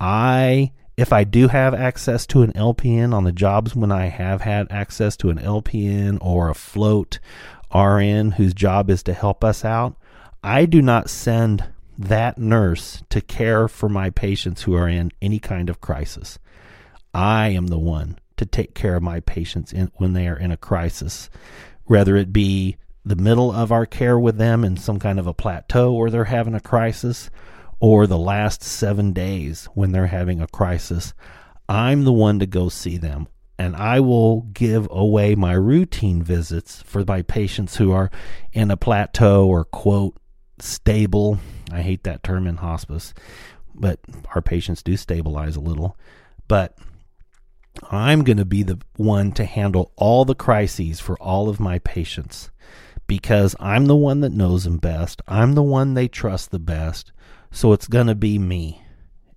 I 0.00 0.72
if 1.00 1.14
I 1.14 1.24
do 1.24 1.48
have 1.48 1.72
access 1.72 2.26
to 2.26 2.42
an 2.42 2.52
LPN 2.52 3.14
on 3.14 3.24
the 3.24 3.32
jobs 3.32 3.74
when 3.74 3.90
I 3.90 4.08
have 4.08 4.42
had 4.42 4.66
access 4.70 5.16
to 5.18 5.30
an 5.30 5.38
LPN 5.38 6.18
or 6.20 6.50
a 6.50 6.54
float 6.54 7.18
RN 7.74 8.32
whose 8.32 8.52
job 8.52 8.90
is 8.90 9.02
to 9.04 9.14
help 9.14 9.42
us 9.42 9.64
out, 9.64 9.96
I 10.44 10.66
do 10.66 10.82
not 10.82 11.08
send 11.08 11.64
that 11.96 12.36
nurse 12.36 13.02
to 13.08 13.22
care 13.22 13.66
for 13.66 13.88
my 13.88 14.10
patients 14.10 14.62
who 14.62 14.74
are 14.74 14.88
in 14.90 15.10
any 15.22 15.38
kind 15.38 15.70
of 15.70 15.80
crisis. 15.80 16.38
I 17.14 17.48
am 17.48 17.68
the 17.68 17.78
one 17.78 18.18
to 18.36 18.44
take 18.44 18.74
care 18.74 18.96
of 18.96 19.02
my 19.02 19.20
patients 19.20 19.72
in, 19.72 19.90
when 19.94 20.12
they 20.12 20.28
are 20.28 20.38
in 20.38 20.50
a 20.50 20.56
crisis, 20.58 21.30
whether 21.84 22.14
it 22.14 22.30
be 22.30 22.76
the 23.06 23.16
middle 23.16 23.50
of 23.50 23.72
our 23.72 23.86
care 23.86 24.18
with 24.18 24.36
them 24.36 24.64
in 24.64 24.76
some 24.76 24.98
kind 24.98 25.18
of 25.18 25.26
a 25.26 25.32
plateau 25.32 25.94
or 25.94 26.10
they're 26.10 26.24
having 26.24 26.54
a 26.54 26.60
crisis, 26.60 27.30
or 27.80 28.06
the 28.06 28.18
last 28.18 28.62
seven 28.62 29.12
days 29.12 29.66
when 29.74 29.92
they're 29.92 30.06
having 30.06 30.40
a 30.40 30.46
crisis, 30.46 31.14
I'm 31.68 32.04
the 32.04 32.12
one 32.12 32.38
to 32.38 32.46
go 32.46 32.68
see 32.68 32.98
them. 32.98 33.26
And 33.58 33.76
I 33.76 34.00
will 34.00 34.42
give 34.42 34.88
away 34.90 35.34
my 35.34 35.52
routine 35.52 36.22
visits 36.22 36.82
for 36.82 37.04
my 37.04 37.22
patients 37.22 37.76
who 37.76 37.92
are 37.92 38.10
in 38.52 38.70
a 38.70 38.76
plateau 38.76 39.46
or, 39.46 39.64
quote, 39.64 40.16
stable. 40.58 41.38
I 41.70 41.82
hate 41.82 42.04
that 42.04 42.22
term 42.22 42.46
in 42.46 42.56
hospice, 42.56 43.12
but 43.74 44.00
our 44.34 44.40
patients 44.40 44.82
do 44.82 44.96
stabilize 44.96 45.56
a 45.56 45.60
little. 45.60 45.98
But 46.48 46.78
I'm 47.90 48.24
going 48.24 48.38
to 48.38 48.44
be 48.44 48.62
the 48.62 48.80
one 48.96 49.32
to 49.32 49.44
handle 49.44 49.92
all 49.96 50.24
the 50.24 50.34
crises 50.34 51.00
for 51.00 51.16
all 51.18 51.48
of 51.48 51.60
my 51.60 51.78
patients 51.80 52.50
because 53.06 53.56
I'm 53.58 53.86
the 53.86 53.96
one 53.96 54.20
that 54.20 54.32
knows 54.32 54.64
them 54.64 54.78
best. 54.78 55.20
I'm 55.26 55.54
the 55.54 55.62
one 55.62 55.94
they 55.94 56.08
trust 56.08 56.50
the 56.50 56.58
best. 56.58 57.12
So 57.50 57.72
it's 57.72 57.88
going 57.88 58.06
to 58.06 58.14
be 58.14 58.38
me. 58.38 58.82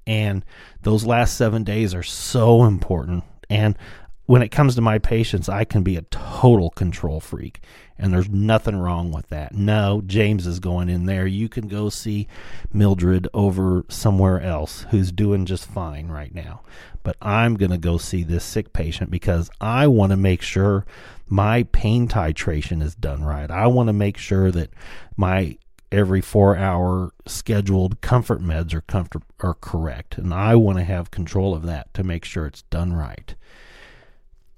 And 0.06 0.44
those 0.82 1.06
last 1.06 1.38
seven 1.38 1.64
days 1.64 1.94
are 1.94 2.04
so 2.04 2.64
important. 2.64 3.24
And 3.50 3.78
when 4.26 4.42
it 4.42 4.50
comes 4.50 4.76
to 4.76 4.82
my 4.82 5.00
patients, 5.00 5.50
I 5.50 5.66
can 5.66 5.84
be 5.84 5.98
a 5.98 6.04
total 6.04 6.70
control 6.70 7.20
freak, 7.20 7.60
and 7.98 8.14
there's 8.14 8.30
nothing 8.30 8.78
wrong 8.78 9.12
with 9.12 9.28
that. 9.30 9.54
No, 9.54 10.02
James 10.06 10.48
is 10.48 10.60
going 10.60 10.88
in 10.88 11.06
there. 11.06 11.28
You 11.28 11.50
can 11.50 11.68
go 11.68 11.90
see 11.90 12.28
Mildred 12.72 13.28
over 13.34 13.84
somewhere 13.90 14.40
else 14.40 14.86
who's 14.92 15.12
doing 15.12 15.46
just 15.46 15.66
fine 15.66 16.08
right 16.08 16.34
now. 16.34 16.62
But 17.04 17.18
I'm 17.22 17.56
going 17.56 17.72
to 17.72 17.78
go 17.78 17.98
see 17.98 18.24
this 18.24 18.46
sick 18.46 18.72
patient 18.72 19.12
because 19.12 19.50
I 19.60 19.88
want 19.88 20.12
to 20.12 20.18
make 20.18 20.42
sure 20.42 20.86
my 21.28 21.64
pain 21.64 22.08
titration 22.08 22.82
is 22.82 22.96
done 22.96 23.26
right. 23.26 23.52
I 23.52 23.68
want 23.68 23.88
to 23.88 23.94
make 23.94 24.18
sure 24.18 24.52
that 24.52 24.70
my 25.18 25.58
every 25.94 26.22
four 26.22 26.58
hour 26.58 27.12
scheduled 27.26 28.02
comfort 28.02 28.42
meds 28.42 28.74
are 28.74 28.82
comfort 28.82 29.24
are 29.40 29.54
correct, 29.54 30.18
and 30.18 30.34
I 30.34 30.56
want 30.56 30.80
to 30.80 30.84
have 30.84 31.12
control 31.12 31.54
of 31.54 31.64
that 31.64 31.94
to 31.94 32.04
make 32.04 32.26
sure 32.26 32.46
it's 32.46 32.64
done 32.64 32.94
right. 32.94 33.36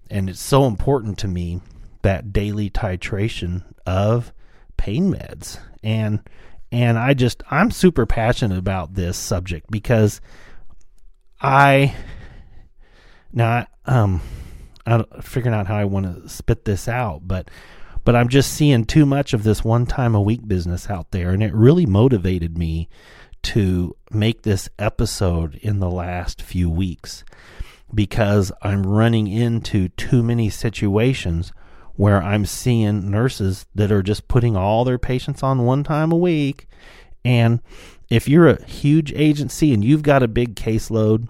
And 0.10 0.30
it's 0.30 0.42
so 0.42 0.66
important 0.66 1.18
to 1.20 1.28
me 1.28 1.62
that 2.02 2.32
daily 2.32 2.70
titration 2.70 3.64
of 3.86 4.32
pain 4.78 5.12
meds. 5.12 5.60
And 5.84 6.22
and 6.72 6.98
I 6.98 7.14
just 7.14 7.44
I'm 7.50 7.72
super 7.72 8.06
passionate 8.06 8.58
about 8.58 8.94
this 8.94 9.18
subject 9.18 9.70
because 9.72 10.22
I 11.42 11.96
now 13.34 13.50
I, 13.50 13.68
um 13.86 14.22
I'm 14.86 15.06
figuring 15.22 15.56
out 15.56 15.68
how 15.68 15.78
I 15.78 15.86
want 15.86 16.24
to 16.24 16.30
spit 16.30 16.66
this 16.66 16.88
out 16.88 17.22
but 17.28 17.50
but 18.06 18.16
I'm 18.16 18.30
just 18.30 18.54
seeing 18.54 18.86
too 18.86 19.06
much 19.06 19.34
of 19.34 19.44
this 19.44 19.64
one 19.64 19.86
time 19.86 20.16
a 20.16 20.22
week 20.22 20.48
business 20.48 20.90
out 20.90 21.12
there 21.12 21.32
and 21.32 21.44
it 21.44 21.54
really 21.54 21.86
motivated 21.86 22.58
me 22.58 22.88
to 23.42 23.96
make 24.10 24.44
this 24.44 24.70
episode 24.80 25.56
in 25.56 25.80
the 25.80 25.90
last 25.90 26.42
few 26.42 26.70
weeks 26.70 27.26
because 27.94 28.52
I'm 28.62 28.84
running 28.84 29.28
into 29.28 29.90
too 29.90 30.24
many 30.24 30.50
situations 30.50 31.52
where 31.96 32.22
I'm 32.22 32.46
seeing 32.46 33.10
nurses 33.10 33.66
that 33.76 33.92
are 33.92 34.04
just 34.04 34.28
putting 34.28 34.56
all 34.56 34.84
their 34.84 34.98
patients 34.98 35.44
on 35.44 35.66
one 35.66 35.84
time 35.84 36.12
a 36.12 36.18
week. 36.18 36.68
And 37.24 37.62
if 38.10 38.28
you're 38.28 38.50
a 38.50 38.66
huge 38.66 39.14
agency 39.14 39.74
and 39.74 39.84
you've 39.84 40.04
got 40.04 40.24
a 40.24 40.28
big 40.28 40.56
caseload, 40.56 41.28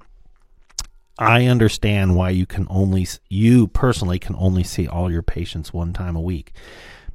I 1.18 1.46
understand 1.46 2.16
why 2.16 2.32
you 2.32 2.46
can 2.46 2.68
only, 2.70 3.08
you 3.30 3.68
personally 3.68 4.20
can 4.20 4.36
only 4.38 4.64
see 4.64 4.88
all 4.88 5.12
your 5.12 5.24
patients 5.24 5.74
one 5.74 5.94
time 5.94 6.16
a 6.16 6.22
week. 6.22 6.54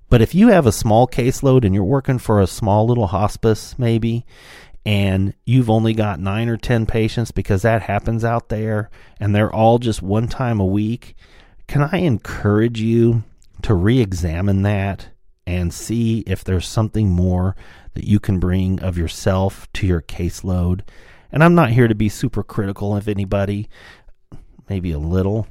But 0.08 0.22
if 0.22 0.34
you 0.34 0.48
have 0.48 0.66
a 0.66 0.72
small 0.72 1.06
caseload 1.06 1.64
and 1.64 1.74
you're 1.74 1.84
working 1.84 2.18
for 2.18 2.40
a 2.40 2.46
small 2.46 2.86
little 2.86 3.08
hospice, 3.08 3.78
maybe, 3.78 4.24
and 4.84 5.34
you've 5.44 5.70
only 5.70 5.92
got 5.92 6.18
nine 6.18 6.48
or 6.48 6.56
10 6.56 6.86
patients 6.86 7.30
because 7.30 7.62
that 7.62 7.82
happens 7.82 8.24
out 8.24 8.48
there 8.48 8.90
and 9.20 9.34
they're 9.34 9.54
all 9.54 9.78
just 9.78 10.02
one 10.02 10.26
time 10.26 10.58
a 10.58 10.66
week, 10.66 11.14
can 11.68 11.82
I 11.82 11.98
encourage 11.98 12.80
you 12.80 13.22
to 13.62 13.74
re 13.74 14.00
examine 14.00 14.62
that 14.62 15.10
and 15.46 15.72
see 15.72 16.20
if 16.26 16.42
there's 16.42 16.66
something 16.66 17.10
more 17.10 17.54
that 17.94 18.04
you 18.04 18.18
can 18.18 18.40
bring 18.40 18.80
of 18.80 18.96
yourself 18.96 19.70
to 19.74 19.86
your 19.86 20.00
caseload? 20.00 20.80
And 21.32 21.44
I'm 21.44 21.54
not 21.54 21.70
here 21.70 21.88
to 21.88 21.94
be 21.94 22.08
super 22.08 22.42
critical 22.42 22.96
of 22.96 23.08
anybody, 23.08 23.68
maybe 24.68 24.92
a 24.92 24.98
little, 24.98 25.46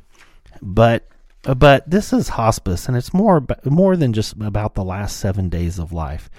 but 0.62 1.08
but 1.44 1.90
this 1.90 2.12
is 2.12 2.30
hospice 2.30 2.88
and 2.88 2.98
it's 2.98 3.14
more 3.14 3.46
more 3.64 3.96
than 3.96 4.12
just 4.12 4.36
about 4.42 4.76
the 4.76 4.84
last 4.84 5.18
7 5.18 5.48
days 5.50 5.80
of 5.80 5.94
life. 5.94 6.30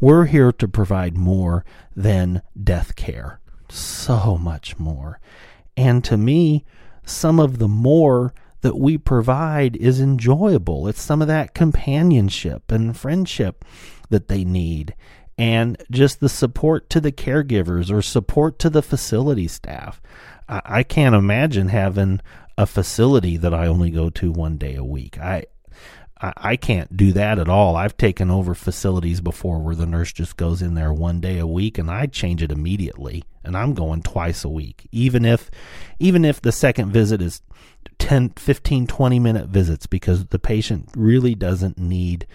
We're 0.00 0.26
here 0.26 0.52
to 0.52 0.68
provide 0.68 1.16
more 1.16 1.64
than 1.96 2.42
death 2.62 2.96
care. 2.96 3.40
So 3.68 4.36
much 4.36 4.78
more. 4.78 5.20
And 5.76 6.04
to 6.04 6.16
me, 6.16 6.64
some 7.04 7.40
of 7.40 7.58
the 7.58 7.68
more 7.68 8.34
that 8.60 8.78
we 8.78 8.98
provide 8.98 9.76
is 9.76 10.00
enjoyable. 10.00 10.86
It's 10.88 11.00
some 11.00 11.22
of 11.22 11.28
that 11.28 11.54
companionship 11.54 12.70
and 12.70 12.96
friendship 12.96 13.64
that 14.10 14.28
they 14.28 14.44
need, 14.44 14.94
and 15.40 15.82
just 15.90 16.20
the 16.20 16.28
support 16.28 16.90
to 16.90 17.00
the 17.00 17.10
caregivers 17.10 17.90
or 17.90 18.02
support 18.02 18.58
to 18.58 18.68
the 18.68 18.82
facility 18.82 19.48
staff. 19.48 19.98
I, 20.46 20.60
I 20.66 20.82
can't 20.82 21.14
imagine 21.14 21.68
having 21.68 22.20
a 22.58 22.66
facility 22.66 23.38
that 23.38 23.54
I 23.54 23.66
only 23.66 23.90
go 23.90 24.10
to 24.10 24.30
one 24.30 24.58
day 24.58 24.74
a 24.74 24.84
week. 24.84 25.18
I 25.18 25.46
I, 26.20 26.32
I 26.36 26.56
can't 26.56 26.94
do 26.94 27.12
that 27.12 27.38
at 27.38 27.48
all. 27.48 27.74
I've 27.74 27.96
taken 27.96 28.30
over 28.30 28.54
facilities 28.54 29.22
before 29.22 29.60
where 29.60 29.74
the 29.74 29.86
nurse 29.86 30.12
just 30.12 30.36
goes 30.36 30.60
in 30.60 30.74
there 30.74 30.92
one 30.92 31.22
day 31.22 31.38
a 31.38 31.46
week 31.46 31.78
and 31.78 31.90
I 31.90 32.04
change 32.04 32.42
it 32.42 32.52
immediately 32.52 33.24
and 33.42 33.56
I'm 33.56 33.72
going 33.72 34.02
twice 34.02 34.44
a 34.44 34.50
week. 34.50 34.88
Even 34.92 35.24
if 35.24 35.50
even 35.98 36.22
if 36.22 36.42
the 36.42 36.52
second 36.52 36.92
visit 36.92 37.22
is 37.22 37.40
10 37.98 38.34
15 38.36 38.86
20 38.86 39.18
minute 39.18 39.48
visits 39.48 39.86
because 39.86 40.26
the 40.26 40.38
patient 40.38 40.90
really 40.94 41.34
doesn't 41.34 41.78
need 41.78 42.26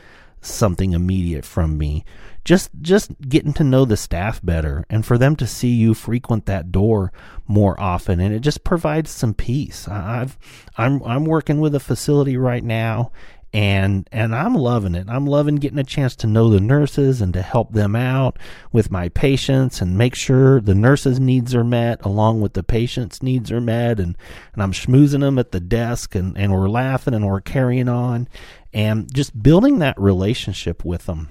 something 0.46 0.93
immediate 0.93 1.46
from 1.46 1.78
me. 1.78 2.04
Just 2.43 2.70
just 2.80 3.12
getting 3.28 3.54
to 3.54 3.64
know 3.64 3.86
the 3.86 3.98
staff 3.98 4.39
better 4.43 4.86
and 4.89 5.04
for 5.04 5.18
them 5.18 5.36
to 5.38 5.48
see 5.48 5.70
you 5.70 5.96
frequent 5.96 6.46
that 6.46 6.72
door 6.72 7.12
more 7.48 7.80
often 7.80 8.20
and 8.20 8.34
it 8.34 8.41
just 8.41 8.64
provides 8.64 9.10
some 9.10 9.34
peace. 9.34 9.88
I've 9.88 10.38
I'm 10.78 11.02
I'm 11.04 11.26
working 11.26 11.60
with 11.60 11.74
a 11.74 11.80
facility 11.80 12.38
right 12.38 12.64
now 12.64 13.12
and 13.56 14.06
and 14.12 14.36
I'm 14.36 14.53
loving 14.53 14.95
it. 14.95 15.08
I'm 15.08 15.26
loving 15.26 15.56
getting 15.56 15.80
a 15.80 15.84
chance 15.86 16.14
to 16.18 16.28
know 16.28 16.49
the 16.49 16.60
nurses 16.60 17.22
and 17.22 17.34
to 17.36 17.41
help 17.41 17.72
them 17.72 17.95
out 17.95 18.38
with 18.74 18.91
my 18.91 19.08
patients 19.08 19.80
and 19.80 19.97
make 19.97 20.14
sure 20.14 20.60
the 20.60 20.76
nurses' 20.76 21.22
needs 21.22 21.56
are 21.56 21.64
met 21.64 22.03
along 22.06 22.41
with 22.41 22.51
the 22.51 22.64
patients' 22.64 23.24
needs 23.24 23.53
are 23.53 23.62
met 23.62 23.97
and 23.97 24.18
and 24.53 24.62
I'm 24.62 24.74
schmoozing 24.74 25.22
them 25.22 25.39
at 25.39 25.53
the 25.53 25.62
desk 25.62 26.16
and 26.16 26.38
and 26.38 26.51
we're 26.51 26.68
laughing 26.68 27.14
and 27.14 27.26
we're 27.26 27.39
carrying 27.39 27.88
on 27.88 28.28
and 28.74 29.14
just 29.16 29.41
building 29.41 29.80
that 29.80 29.97
relationship 29.97 30.84
with 30.84 31.06
them 31.06 31.30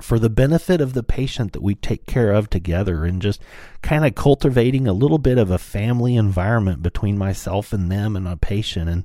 for 0.00 0.18
the 0.18 0.30
benefit 0.30 0.80
of 0.80 0.92
the 0.92 1.02
patient 1.02 1.52
that 1.52 1.62
we 1.62 1.74
take 1.74 2.06
care 2.06 2.32
of 2.32 2.48
together 2.48 3.04
and 3.04 3.20
just 3.20 3.42
kind 3.82 4.04
of 4.04 4.14
cultivating 4.14 4.86
a 4.86 4.92
little 4.92 5.18
bit 5.18 5.38
of 5.38 5.50
a 5.50 5.58
family 5.58 6.14
environment 6.14 6.82
between 6.82 7.18
myself 7.18 7.72
and 7.72 7.90
them 7.90 8.14
and 8.14 8.28
a 8.28 8.36
patient 8.36 8.88
and 8.88 9.04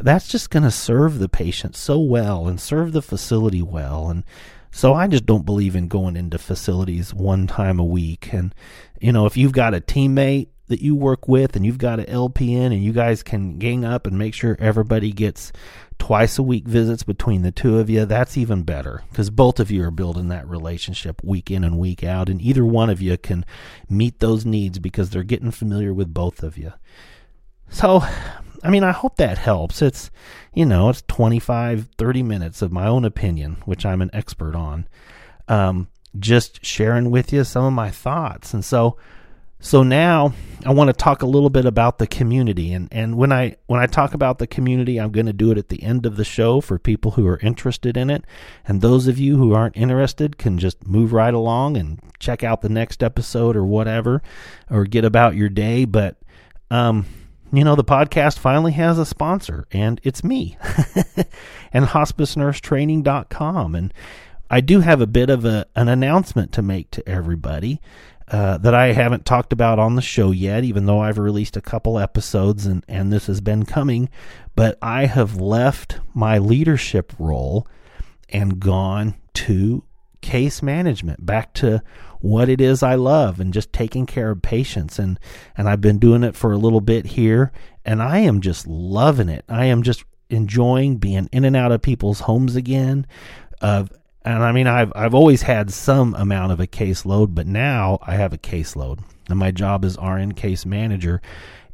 that's 0.00 0.28
just 0.28 0.50
going 0.50 0.62
to 0.62 0.70
serve 0.70 1.18
the 1.18 1.28
patient 1.28 1.76
so 1.76 1.98
well 1.98 2.46
and 2.46 2.60
serve 2.60 2.92
the 2.92 3.02
facility 3.02 3.62
well. 3.62 4.08
And 4.08 4.24
so 4.70 4.94
I 4.94 5.08
just 5.08 5.26
don't 5.26 5.46
believe 5.46 5.74
in 5.74 5.88
going 5.88 6.16
into 6.16 6.38
facilities 6.38 7.12
one 7.12 7.46
time 7.46 7.78
a 7.78 7.84
week. 7.84 8.32
And, 8.32 8.54
you 9.00 9.12
know, 9.12 9.26
if 9.26 9.36
you've 9.36 9.52
got 9.52 9.74
a 9.74 9.80
teammate 9.80 10.48
that 10.68 10.82
you 10.82 10.94
work 10.94 11.26
with 11.26 11.56
and 11.56 11.64
you've 11.64 11.78
got 11.78 11.98
an 11.98 12.06
LPN 12.06 12.66
and 12.66 12.82
you 12.82 12.92
guys 12.92 13.22
can 13.22 13.58
gang 13.58 13.84
up 13.84 14.06
and 14.06 14.18
make 14.18 14.34
sure 14.34 14.56
everybody 14.60 15.10
gets 15.10 15.50
twice 15.98 16.38
a 16.38 16.42
week 16.42 16.66
visits 16.66 17.02
between 17.02 17.42
the 17.42 17.50
two 17.50 17.78
of 17.78 17.90
you, 17.90 18.04
that's 18.04 18.36
even 18.36 18.62
better 18.62 19.02
because 19.10 19.30
both 19.30 19.60
of 19.60 19.70
you 19.70 19.84
are 19.84 19.90
building 19.90 20.28
that 20.28 20.48
relationship 20.48 21.22
week 21.22 21.50
in 21.50 21.64
and 21.64 21.78
week 21.78 22.02
out. 22.04 22.28
And 22.28 22.40
either 22.40 22.64
one 22.64 22.90
of 22.90 23.00
you 23.00 23.16
can 23.18 23.44
meet 23.88 24.20
those 24.20 24.46
needs 24.46 24.78
because 24.78 25.10
they're 25.10 25.22
getting 25.22 25.50
familiar 25.50 25.92
with 25.92 26.14
both 26.14 26.42
of 26.42 26.56
you. 26.56 26.72
So 27.68 28.02
I 28.62 28.70
mean, 28.70 28.84
I 28.84 28.92
hope 28.92 29.16
that 29.16 29.38
helps. 29.38 29.82
It's, 29.82 30.10
you 30.54 30.66
know, 30.66 30.88
it's 30.88 31.02
25, 31.02 31.88
30 31.96 32.22
minutes 32.22 32.62
of 32.62 32.72
my 32.72 32.86
own 32.86 33.04
opinion, 33.04 33.58
which 33.64 33.86
I'm 33.86 34.02
an 34.02 34.10
expert 34.12 34.54
on. 34.54 34.88
Um, 35.46 35.88
just 36.18 36.64
sharing 36.64 37.10
with 37.10 37.32
you 37.32 37.44
some 37.44 37.64
of 37.64 37.72
my 37.72 37.90
thoughts. 37.90 38.52
And 38.52 38.64
so, 38.64 38.96
so 39.60 39.82
now 39.82 40.32
I 40.64 40.72
want 40.72 40.88
to 40.88 40.92
talk 40.92 41.22
a 41.22 41.26
little 41.26 41.50
bit 41.50 41.64
about 41.64 41.98
the 41.98 42.06
community. 42.06 42.72
And, 42.72 42.88
and 42.92 43.16
when 43.16 43.32
I, 43.32 43.56
when 43.66 43.80
I 43.80 43.86
talk 43.86 44.14
about 44.14 44.38
the 44.38 44.46
community, 44.46 44.98
I'm 44.98 45.10
going 45.10 45.26
to 45.26 45.32
do 45.32 45.50
it 45.50 45.58
at 45.58 45.68
the 45.68 45.82
end 45.82 46.06
of 46.06 46.16
the 46.16 46.24
show 46.24 46.60
for 46.60 46.78
people 46.78 47.12
who 47.12 47.26
are 47.26 47.38
interested 47.38 47.96
in 47.96 48.10
it. 48.10 48.24
And 48.66 48.80
those 48.80 49.06
of 49.06 49.18
you 49.18 49.36
who 49.36 49.52
aren't 49.52 49.76
interested 49.76 50.38
can 50.38 50.58
just 50.58 50.86
move 50.86 51.12
right 51.12 51.34
along 51.34 51.76
and 51.76 52.00
check 52.18 52.42
out 52.42 52.62
the 52.62 52.68
next 52.68 53.02
episode 53.02 53.56
or 53.56 53.64
whatever, 53.64 54.22
or 54.70 54.84
get 54.84 55.04
about 55.04 55.36
your 55.36 55.48
day. 55.48 55.84
But, 55.84 56.16
um, 56.70 57.06
you 57.52 57.64
know, 57.64 57.74
the 57.76 57.84
podcast 57.84 58.38
finally 58.38 58.72
has 58.72 58.98
a 58.98 59.06
sponsor, 59.06 59.66
and 59.72 60.00
it's 60.04 60.22
me 60.22 60.56
and 61.72 61.86
hospicenursetraining.com. 61.86 63.74
And 63.74 63.94
I 64.50 64.60
do 64.60 64.80
have 64.80 65.00
a 65.00 65.06
bit 65.06 65.30
of 65.30 65.44
a, 65.44 65.66
an 65.76 65.88
announcement 65.88 66.52
to 66.52 66.62
make 66.62 66.90
to 66.92 67.08
everybody 67.08 67.80
uh, 68.30 68.58
that 68.58 68.74
I 68.74 68.92
haven't 68.92 69.24
talked 69.24 69.52
about 69.52 69.78
on 69.78 69.96
the 69.96 70.02
show 70.02 70.30
yet, 70.30 70.64
even 70.64 70.86
though 70.86 71.00
I've 71.00 71.18
released 71.18 71.56
a 71.56 71.62
couple 71.62 71.98
episodes 71.98 72.66
and, 72.66 72.84
and 72.88 73.12
this 73.12 73.26
has 73.26 73.40
been 73.40 73.64
coming. 73.64 74.08
But 74.54 74.76
I 74.82 75.06
have 75.06 75.36
left 75.36 76.00
my 76.14 76.38
leadership 76.38 77.12
role 77.18 77.66
and 78.28 78.60
gone 78.60 79.14
to 79.34 79.84
case 80.20 80.62
management, 80.62 81.24
back 81.24 81.54
to 81.54 81.82
what 82.20 82.48
it 82.48 82.60
is 82.60 82.82
I 82.82 82.96
love 82.96 83.40
and 83.40 83.54
just 83.54 83.72
taking 83.72 84.04
care 84.04 84.30
of 84.30 84.42
patients 84.42 84.98
and 84.98 85.18
and 85.56 85.68
I've 85.68 85.80
been 85.80 85.98
doing 85.98 86.24
it 86.24 86.34
for 86.34 86.52
a 86.52 86.58
little 86.58 86.80
bit 86.80 87.06
here 87.06 87.52
and 87.84 88.02
I 88.02 88.18
am 88.18 88.40
just 88.40 88.66
loving 88.66 89.28
it. 89.28 89.44
I 89.48 89.66
am 89.66 89.82
just 89.82 90.04
enjoying 90.28 90.96
being 90.96 91.28
in 91.32 91.44
and 91.44 91.56
out 91.56 91.72
of 91.72 91.80
people's 91.80 92.20
homes 92.20 92.56
again. 92.56 93.06
Uh, 93.60 93.84
and 94.28 94.44
I 94.44 94.52
mean 94.52 94.66
I've 94.66 94.92
I've 94.94 95.14
always 95.14 95.42
had 95.42 95.72
some 95.72 96.14
amount 96.14 96.52
of 96.52 96.60
a 96.60 96.66
caseload, 96.66 97.34
but 97.34 97.46
now 97.46 97.98
I 98.02 98.16
have 98.16 98.34
a 98.34 98.38
caseload. 98.38 99.00
And 99.30 99.38
my 99.38 99.50
job 99.50 99.86
is 99.86 99.96
RN 99.96 100.32
case 100.32 100.66
manager. 100.66 101.22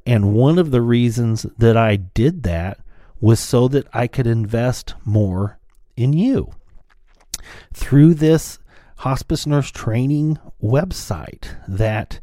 And 0.06 0.34
one 0.34 0.58
of 0.58 0.70
the 0.70 0.80
reasons 0.80 1.46
that 1.58 1.76
I 1.76 1.96
did 1.96 2.44
that 2.44 2.78
was 3.20 3.40
so 3.40 3.66
that 3.68 3.88
I 3.92 4.06
could 4.06 4.28
invest 4.28 4.94
more 5.04 5.58
in 5.96 6.12
you. 6.12 6.52
Through 7.72 8.14
this 8.14 8.60
hospice 8.98 9.46
nurse 9.46 9.72
training 9.72 10.38
website 10.62 11.56
that 11.66 12.20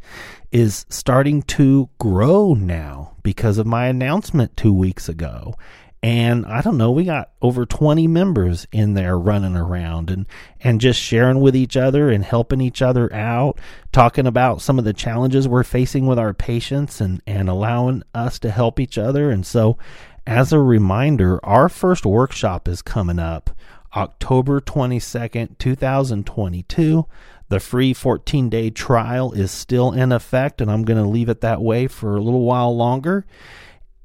is 0.52 0.86
starting 0.88 1.42
to 1.42 1.90
grow 2.00 2.54
now 2.54 3.18
because 3.22 3.58
of 3.58 3.68
my 3.68 3.88
announcement 3.88 4.56
two 4.56 4.74
weeks 4.74 5.10
ago. 5.10 5.56
And 6.04 6.47
I 6.47 6.62
don't 6.62 6.78
know, 6.78 6.89
we 6.89 7.04
got 7.04 7.30
over 7.43 7.64
20 7.64 8.08
members 8.08 8.66
in 8.72 8.95
there 8.95 9.20
running 9.20 9.56
around 9.56 10.10
and, 10.10 10.26
and 10.60 10.82
just 10.82 10.99
sharing 10.99 11.41
with 11.41 11.56
each 11.56 11.78
other 11.78 12.10
and 12.10 12.24
helping 12.24 12.60
each 12.60 12.82
other 12.82 13.14
out, 13.14 13.60
talking 13.91 14.26
about 14.26 14.62
some 14.62 14.80
of 14.80 14.86
the 14.86 14.93
challenges 14.93 15.47
we're 15.47 15.64
facing 15.64 16.08
with 16.08 16.18
our 16.18 16.34
patients 16.34 17.02
and, 17.02 17.22
and 17.28 17.47
allowing 17.49 18.02
us 18.16 18.39
to 18.39 18.49
help 18.49 18.80
each 18.80 18.97
other. 18.97 19.30
And 19.30 19.45
so, 19.45 19.78
as 20.26 20.52
a 20.52 20.60
reminder, 20.60 21.43
our 21.45 21.70
first 21.70 22.04
workshop 22.04 22.68
is 22.68 22.82
coming 22.82 23.20
up 23.20 23.52
October 23.95 24.60
22nd, 24.60 25.58
2022. 25.60 27.06
The 27.49 27.60
free 27.60 27.93
14 27.93 28.49
day 28.49 28.70
trial 28.70 29.34
is 29.34 29.52
still 29.52 29.91
in 29.91 30.12
effect, 30.12 30.62
and 30.62 30.72
I'm 30.72 30.84
going 30.84 31.02
to 31.02 31.08
leave 31.08 31.30
it 31.30 31.41
that 31.41 31.62
way 31.62 31.88
for 31.88 32.16
a 32.16 32.22
little 32.22 32.45
while 32.45 32.76
longer. 32.76 33.26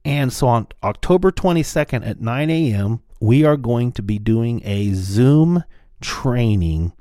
And 0.06 0.32
so 0.32 0.46
on 0.46 0.68
October 0.84 1.32
22nd 1.32 2.06
at 2.06 2.20
9 2.20 2.48
a.m., 2.48 3.02
we 3.18 3.44
are 3.44 3.56
going 3.56 3.90
to 3.90 4.02
be 4.02 4.20
doing 4.20 4.62
a 4.64 4.92
Zoom 4.92 5.64
training 6.00 6.92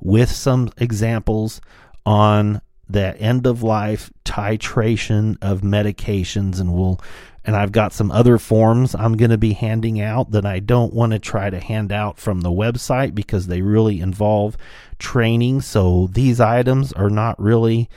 with 0.00 0.28
some 0.28 0.72
examples 0.76 1.60
on 2.04 2.60
the 2.88 3.16
end 3.18 3.46
of 3.46 3.62
life 3.62 4.10
titration 4.24 5.38
of 5.40 5.60
medications 5.60 6.58
and 6.58 6.74
we'll 6.74 7.00
and 7.44 7.54
I've 7.54 7.70
got 7.70 7.92
some 7.92 8.10
other 8.10 8.38
forms 8.38 8.92
I'm 8.92 9.16
going 9.16 9.30
to 9.30 9.38
be 9.38 9.52
handing 9.52 10.00
out 10.00 10.32
that 10.32 10.44
I 10.44 10.58
don't 10.58 10.92
want 10.92 11.12
to 11.12 11.20
try 11.20 11.50
to 11.50 11.60
hand 11.60 11.92
out 11.92 12.18
from 12.18 12.40
the 12.40 12.50
website 12.50 13.14
because 13.14 13.46
they 13.46 13.62
really 13.62 14.00
involve 14.00 14.56
training. 14.98 15.60
So 15.60 16.08
these 16.10 16.40
items 16.40 16.92
are 16.94 17.10
not 17.10 17.40
really 17.40 17.88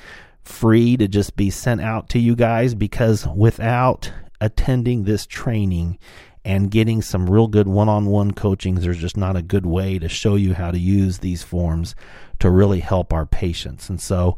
free 0.43 0.97
to 0.97 1.07
just 1.07 1.35
be 1.35 1.49
sent 1.49 1.81
out 1.81 2.09
to 2.09 2.19
you 2.19 2.35
guys 2.35 2.75
because 2.75 3.25
without 3.27 4.11
attending 4.41 5.03
this 5.03 5.25
training 5.25 5.97
and 6.43 6.71
getting 6.71 7.01
some 7.01 7.29
real 7.29 7.47
good 7.47 7.67
one-on-one 7.67 8.31
coaching 8.31 8.75
there's 8.75 8.97
just 8.97 9.15
not 9.15 9.35
a 9.35 9.41
good 9.41 9.65
way 9.65 9.97
to 9.99 10.09
show 10.09 10.35
you 10.35 10.53
how 10.53 10.71
to 10.71 10.79
use 10.79 11.19
these 11.19 11.43
forms 11.43 11.95
to 12.39 12.49
really 12.49 12.79
help 12.79 13.13
our 13.13 13.25
patients 13.25 13.89
and 13.89 14.01
so 14.01 14.37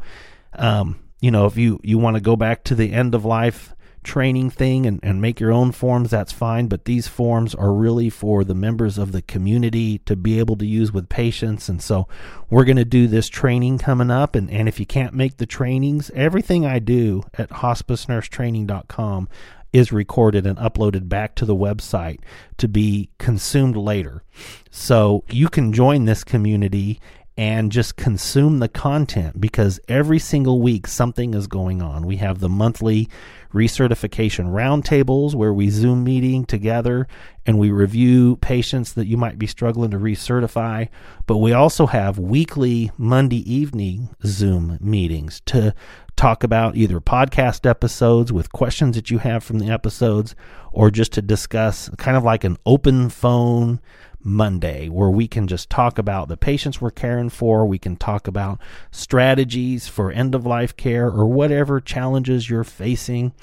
um, 0.54 1.00
you 1.22 1.32
know 1.32 1.46
if 1.46 1.58
you 1.58 1.80
you 1.82 1.98
want 1.98 2.16
to 2.16 2.22
go 2.22 2.36
back 2.36 2.64
to 2.64 2.76
the 2.76 2.92
end 2.94 3.16
of 3.16 3.26
life 3.26 3.74
training 4.04 4.50
thing 4.50 4.86
and, 4.86 5.00
and 5.02 5.22
make 5.22 5.40
your 5.40 5.52
own 5.52 5.72
forms, 5.72 6.12
that's 6.12 6.32
fine. 6.32 6.68
But 6.68 6.86
these 6.86 7.08
forms 7.08 7.56
are 7.56 7.74
really 7.74 8.10
for 8.10 8.44
the 8.44 8.54
members 8.54 8.98
of 8.98 9.12
the 9.12 9.22
community 9.22 10.00
to 10.00 10.16
be 10.16 10.40
able 10.40 10.56
to 10.58 10.66
use 10.66 10.92
with 10.92 11.10
patients. 11.10 11.70
And 11.70 11.82
so 11.82 12.08
we're 12.50 12.66
going 12.66 12.78
to 12.78 12.86
do 12.86 13.08
this 13.08 13.30
training 13.30 13.80
coming 13.80 14.12
up. 14.12 14.36
And, 14.36 14.50
and 14.52 14.68
if 14.68 14.80
you 14.80 14.86
can't 14.86 15.14
make 15.14 15.38
the 15.38 15.46
trainings, 15.46 16.12
everything 16.14 16.66
I 16.66 16.80
do 16.80 17.24
at 17.36 17.50
hospicenursetraining.com 17.50 19.30
is 19.74 19.92
recorded 19.92 20.46
and 20.46 20.58
uploaded 20.60 21.10
back 21.10 21.36
to 21.36 21.46
the 21.46 21.56
website 21.56 22.20
to 22.58 22.68
be 22.68 23.10
consumed 23.18 23.76
later. 23.76 24.24
So 24.70 25.24
you 25.30 25.50
can 25.50 25.74
join 25.74 26.06
this 26.06 26.24
community 26.24 27.02
and 27.36 27.72
just 27.72 27.96
consume 27.96 28.60
the 28.60 28.68
content 28.68 29.42
because 29.42 29.80
every 29.88 30.20
single 30.20 30.62
week 30.62 30.86
something 30.86 31.34
is 31.34 31.48
going 31.48 31.82
on. 31.82 32.06
We 32.06 32.18
have 32.18 32.40
the 32.40 32.50
monthly 32.50 33.10
recertification 33.52 34.52
roundtables 34.52 35.34
where 35.34 35.54
we 35.54 35.70
Zoom 35.70 36.04
meeting 36.04 36.46
together 36.46 37.08
and 37.46 37.58
we 37.58 37.72
review 37.72 38.38
patients 38.38 38.94
that 38.94 39.08
you 39.08 39.18
might 39.18 39.40
be 39.40 39.48
struggling 39.48 39.92
to 39.92 39.98
recertify. 39.98 40.90
But 41.26 41.38
we 41.38 41.54
also 41.54 41.88
have 41.88 42.20
weekly 42.20 42.92
Monday 42.98 43.52
evening 43.52 44.10
Zoom 44.26 44.78
meetings 44.80 45.42
to 45.48 45.74
talk 46.16 46.44
about 46.44 46.76
either 46.76 47.00
podcast 47.00 47.70
episodes 47.70 48.32
with 48.32 48.52
questions 48.52 48.96
that 48.96 49.10
you 49.10 49.18
have 49.20 49.44
from 49.44 49.60
the 49.60 49.70
episodes 49.70 50.36
or 50.72 50.92
just 50.92 51.14
to 51.14 51.22
discuss 51.22 51.90
kind 51.98 52.16
of 52.18 52.24
like 52.24 52.44
an 52.44 52.58
open 52.66 53.10
phone 53.10 53.80
Monday, 54.26 54.88
where 54.88 55.10
we 55.10 55.28
can 55.28 55.48
just 55.48 55.70
talk 55.70 55.98
about 55.98 56.30
the 56.30 56.38
patients 56.38 56.80
we're 56.80 56.92
caring 56.92 57.30
for. 57.30 57.66
We 57.66 57.78
can 57.78 57.98
talk 57.98 58.28
about 58.28 58.60
strategies 58.92 59.88
for 59.88 60.12
end 60.12 60.34
of 60.34 60.46
life 60.46 60.78
care 60.78 61.08
or 61.08 61.26
whatever 61.26 61.82
challenges 61.82 62.50
you're 62.50 62.64
facing 62.64 63.34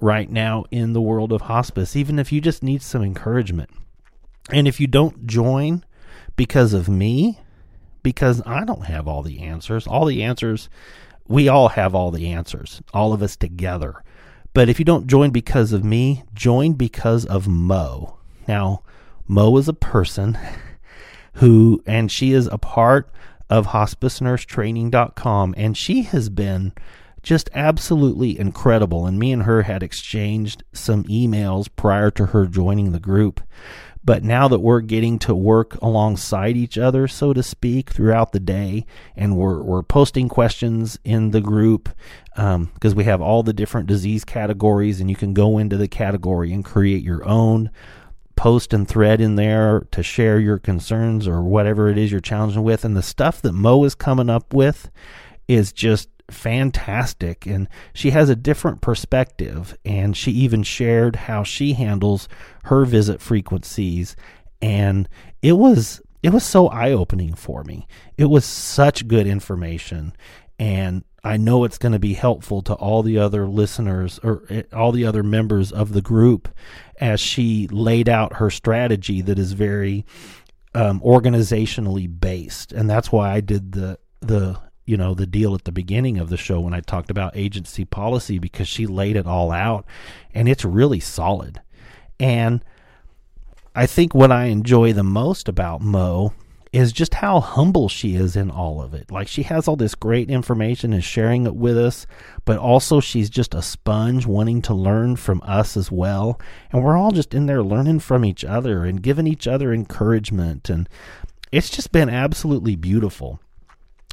right 0.00 0.30
now 0.30 0.64
in 0.70 0.92
the 0.92 1.00
world 1.00 1.32
of 1.32 1.42
hospice, 1.42 1.94
even 1.94 2.18
if 2.18 2.32
you 2.32 2.40
just 2.40 2.62
need 2.62 2.82
some 2.82 3.02
encouragement. 3.02 3.70
And 4.50 4.66
if 4.66 4.80
you 4.80 4.86
don't 4.86 5.26
join 5.26 5.84
because 6.36 6.72
of 6.72 6.88
me, 6.88 7.40
because 8.02 8.42
I 8.46 8.64
don't 8.64 8.86
have 8.86 9.06
all 9.06 9.22
the 9.22 9.40
answers, 9.40 9.86
all 9.86 10.04
the 10.04 10.22
answers, 10.22 10.68
we 11.28 11.48
all 11.48 11.68
have 11.68 11.94
all 11.94 12.10
the 12.10 12.32
answers, 12.32 12.82
all 12.92 13.12
of 13.12 13.22
us 13.22 13.36
together. 13.36 14.02
But 14.54 14.68
if 14.68 14.78
you 14.78 14.84
don't 14.84 15.06
join 15.06 15.30
because 15.30 15.72
of 15.72 15.84
me, 15.84 16.24
join 16.34 16.72
because 16.72 17.24
of 17.26 17.46
Mo. 17.46 18.16
Now, 18.48 18.82
Mo 19.26 19.56
is 19.58 19.68
a 19.68 19.74
person 19.74 20.38
who, 21.34 21.82
and 21.86 22.10
she 22.10 22.32
is 22.32 22.48
a 22.48 22.58
part 22.58 23.10
of 23.50 23.68
hospicenursetraining.com, 23.68 25.54
and 25.56 25.76
she 25.76 26.02
has 26.02 26.28
been 26.28 26.72
just 27.28 27.50
absolutely 27.52 28.38
incredible. 28.38 29.04
And 29.04 29.18
me 29.18 29.32
and 29.32 29.42
her 29.42 29.60
had 29.62 29.82
exchanged 29.82 30.64
some 30.72 31.04
emails 31.04 31.68
prior 31.76 32.10
to 32.12 32.26
her 32.26 32.46
joining 32.46 32.92
the 32.92 32.98
group. 32.98 33.42
But 34.02 34.24
now 34.24 34.48
that 34.48 34.60
we're 34.60 34.80
getting 34.80 35.18
to 35.20 35.34
work 35.34 35.74
alongside 35.82 36.56
each 36.56 36.78
other, 36.78 37.06
so 37.06 37.34
to 37.34 37.42
speak, 37.42 37.90
throughout 37.90 38.32
the 38.32 38.40
day, 38.40 38.86
and 39.14 39.36
we're, 39.36 39.62
we're 39.62 39.82
posting 39.82 40.30
questions 40.30 40.98
in 41.04 41.32
the 41.32 41.42
group 41.42 41.90
because 42.34 42.92
um, 42.92 42.94
we 42.94 43.04
have 43.04 43.20
all 43.20 43.42
the 43.42 43.52
different 43.52 43.88
disease 43.88 44.24
categories, 44.24 44.98
and 44.98 45.10
you 45.10 45.16
can 45.16 45.34
go 45.34 45.58
into 45.58 45.76
the 45.76 45.88
category 45.88 46.50
and 46.50 46.64
create 46.64 47.02
your 47.02 47.28
own 47.28 47.70
post 48.36 48.72
and 48.72 48.88
thread 48.88 49.20
in 49.20 49.34
there 49.34 49.86
to 49.90 50.02
share 50.02 50.40
your 50.40 50.56
concerns 50.56 51.28
or 51.28 51.42
whatever 51.42 51.90
it 51.90 51.98
is 51.98 52.10
you're 52.10 52.22
challenging 52.22 52.62
with. 52.62 52.86
And 52.86 52.96
the 52.96 53.02
stuff 53.02 53.42
that 53.42 53.52
Mo 53.52 53.84
is 53.84 53.94
coming 53.94 54.30
up 54.30 54.54
with 54.54 54.90
is 55.46 55.74
just 55.74 56.08
fantastic. 56.30 57.46
And 57.46 57.68
she 57.92 58.10
has 58.10 58.28
a 58.28 58.36
different 58.36 58.80
perspective. 58.80 59.76
And 59.84 60.16
she 60.16 60.32
even 60.32 60.62
shared 60.62 61.16
how 61.16 61.42
she 61.42 61.74
handles 61.74 62.28
her 62.64 62.84
visit 62.84 63.20
frequencies. 63.20 64.16
And 64.60 65.08
it 65.42 65.52
was. 65.52 66.00
It 66.20 66.32
was 66.32 66.42
so 66.42 66.66
eye 66.66 66.90
opening 66.90 67.34
for 67.34 67.62
me. 67.62 67.86
It 68.16 68.24
was 68.24 68.44
such 68.44 69.06
good 69.06 69.24
information. 69.24 70.16
And 70.58 71.04
I 71.22 71.36
know 71.36 71.64
it's 71.64 71.78
going 71.78 71.92
to 71.92 71.98
be 71.98 72.14
helpful 72.14 72.62
to 72.62 72.74
all 72.74 73.02
the 73.02 73.18
other 73.18 73.46
listeners 73.46 74.18
or 74.22 74.44
eh, 74.50 74.62
all 74.72 74.92
the 74.92 75.04
other 75.04 75.22
members 75.22 75.70
of 75.70 75.92
the 75.92 76.02
group 76.02 76.48
as 77.00 77.20
she 77.20 77.68
laid 77.68 78.08
out 78.08 78.36
her 78.36 78.50
strategy 78.50 79.20
that 79.22 79.38
is 79.38 79.52
very 79.52 80.06
um, 80.74 81.00
organizationally 81.00 82.08
based, 82.20 82.72
and 82.72 82.88
that's 82.88 83.10
why 83.10 83.32
I 83.32 83.40
did 83.40 83.72
the 83.72 83.98
the 84.20 84.58
you 84.88 84.96
know 84.96 85.14
the 85.14 85.26
deal 85.26 85.54
at 85.54 85.64
the 85.64 85.72
beginning 85.72 86.18
of 86.18 86.30
the 86.30 86.36
show 86.36 86.60
when 86.60 86.72
I 86.72 86.80
talked 86.80 87.10
about 87.10 87.36
agency 87.36 87.84
policy 87.84 88.38
because 88.38 88.66
she 88.66 88.86
laid 88.86 89.16
it 89.16 89.26
all 89.26 89.52
out, 89.52 89.84
and 90.32 90.48
it's 90.48 90.64
really 90.64 91.00
solid. 91.00 91.60
And 92.18 92.64
I 93.74 93.86
think 93.86 94.14
what 94.14 94.32
I 94.32 94.46
enjoy 94.46 94.92
the 94.92 95.04
most 95.04 95.48
about 95.48 95.82
Mo 95.82 96.32
is 96.72 96.92
just 96.92 97.14
how 97.14 97.40
humble 97.40 97.88
she 97.88 98.14
is 98.14 98.36
in 98.36 98.50
all 98.50 98.82
of 98.82 98.94
it. 98.94 99.10
Like 99.10 99.28
she 99.28 99.42
has 99.44 99.68
all 99.68 99.76
this 99.76 99.94
great 99.94 100.30
information 100.30 100.92
and 100.92 101.04
sharing 101.04 101.46
it 101.46 101.54
with 101.54 101.78
us, 101.78 102.06
but 102.44 102.58
also 102.58 103.00
she's 103.00 103.30
just 103.30 103.54
a 103.54 103.62
sponge 103.62 104.26
wanting 104.26 104.62
to 104.62 104.74
learn 104.74 105.16
from 105.16 105.42
us 105.44 105.76
as 105.76 105.90
well. 105.90 106.40
And 106.72 106.82
we're 106.82 106.96
all 106.96 107.10
just 107.10 107.34
in 107.34 107.46
there 107.46 107.62
learning 107.62 108.00
from 108.00 108.24
each 108.24 108.44
other 108.44 108.84
and 108.84 109.02
giving 109.02 109.26
each 109.26 109.46
other 109.46 109.72
encouragement. 109.72 110.68
And 110.68 110.88
it's 111.52 111.70
just 111.70 111.92
been 111.92 112.10
absolutely 112.10 112.76
beautiful. 112.76 113.40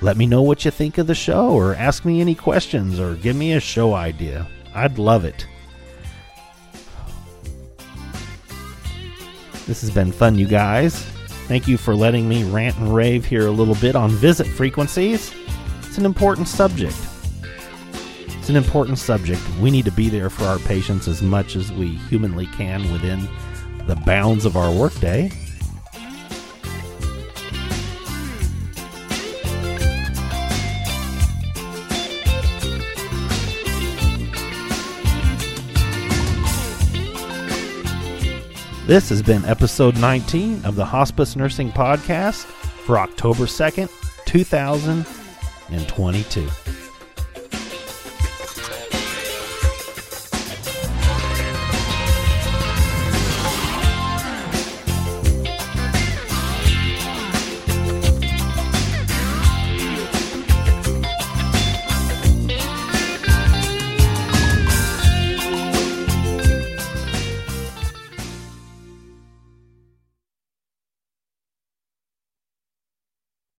Let 0.00 0.16
me 0.16 0.24
know 0.24 0.40
what 0.40 0.64
you 0.64 0.70
think 0.70 0.96
of 0.96 1.06
the 1.06 1.14
show 1.14 1.50
or 1.50 1.74
ask 1.74 2.06
me 2.06 2.22
any 2.22 2.34
questions 2.34 2.98
or 2.98 3.16
give 3.16 3.36
me 3.36 3.52
a 3.52 3.60
show 3.60 3.92
idea. 3.92 4.46
I'd 4.74 4.98
love 4.98 5.26
it. 5.26 5.46
This 9.70 9.82
has 9.82 9.90
been 9.92 10.10
fun, 10.10 10.34
you 10.34 10.48
guys. 10.48 11.00
Thank 11.46 11.68
you 11.68 11.76
for 11.76 11.94
letting 11.94 12.28
me 12.28 12.42
rant 12.42 12.76
and 12.78 12.92
rave 12.92 13.24
here 13.24 13.46
a 13.46 13.52
little 13.52 13.76
bit 13.76 13.94
on 13.94 14.10
visit 14.10 14.48
frequencies. 14.48 15.32
It's 15.84 15.96
an 15.96 16.04
important 16.04 16.48
subject. 16.48 16.96
It's 18.26 18.48
an 18.48 18.56
important 18.56 18.98
subject. 18.98 19.40
We 19.60 19.70
need 19.70 19.84
to 19.84 19.92
be 19.92 20.08
there 20.08 20.28
for 20.28 20.42
our 20.46 20.58
patients 20.58 21.06
as 21.06 21.22
much 21.22 21.54
as 21.54 21.70
we 21.70 21.86
humanly 21.86 22.46
can 22.46 22.90
within 22.90 23.28
the 23.86 23.94
bounds 23.94 24.44
of 24.44 24.56
our 24.56 24.74
workday. 24.74 25.30
This 38.90 39.08
has 39.10 39.22
been 39.22 39.44
episode 39.44 39.96
19 39.98 40.64
of 40.64 40.74
the 40.74 40.84
Hospice 40.84 41.36
Nursing 41.36 41.70
Podcast 41.70 42.46
for 42.46 42.98
October 42.98 43.44
2nd, 43.44 43.88
2022. 44.24 46.79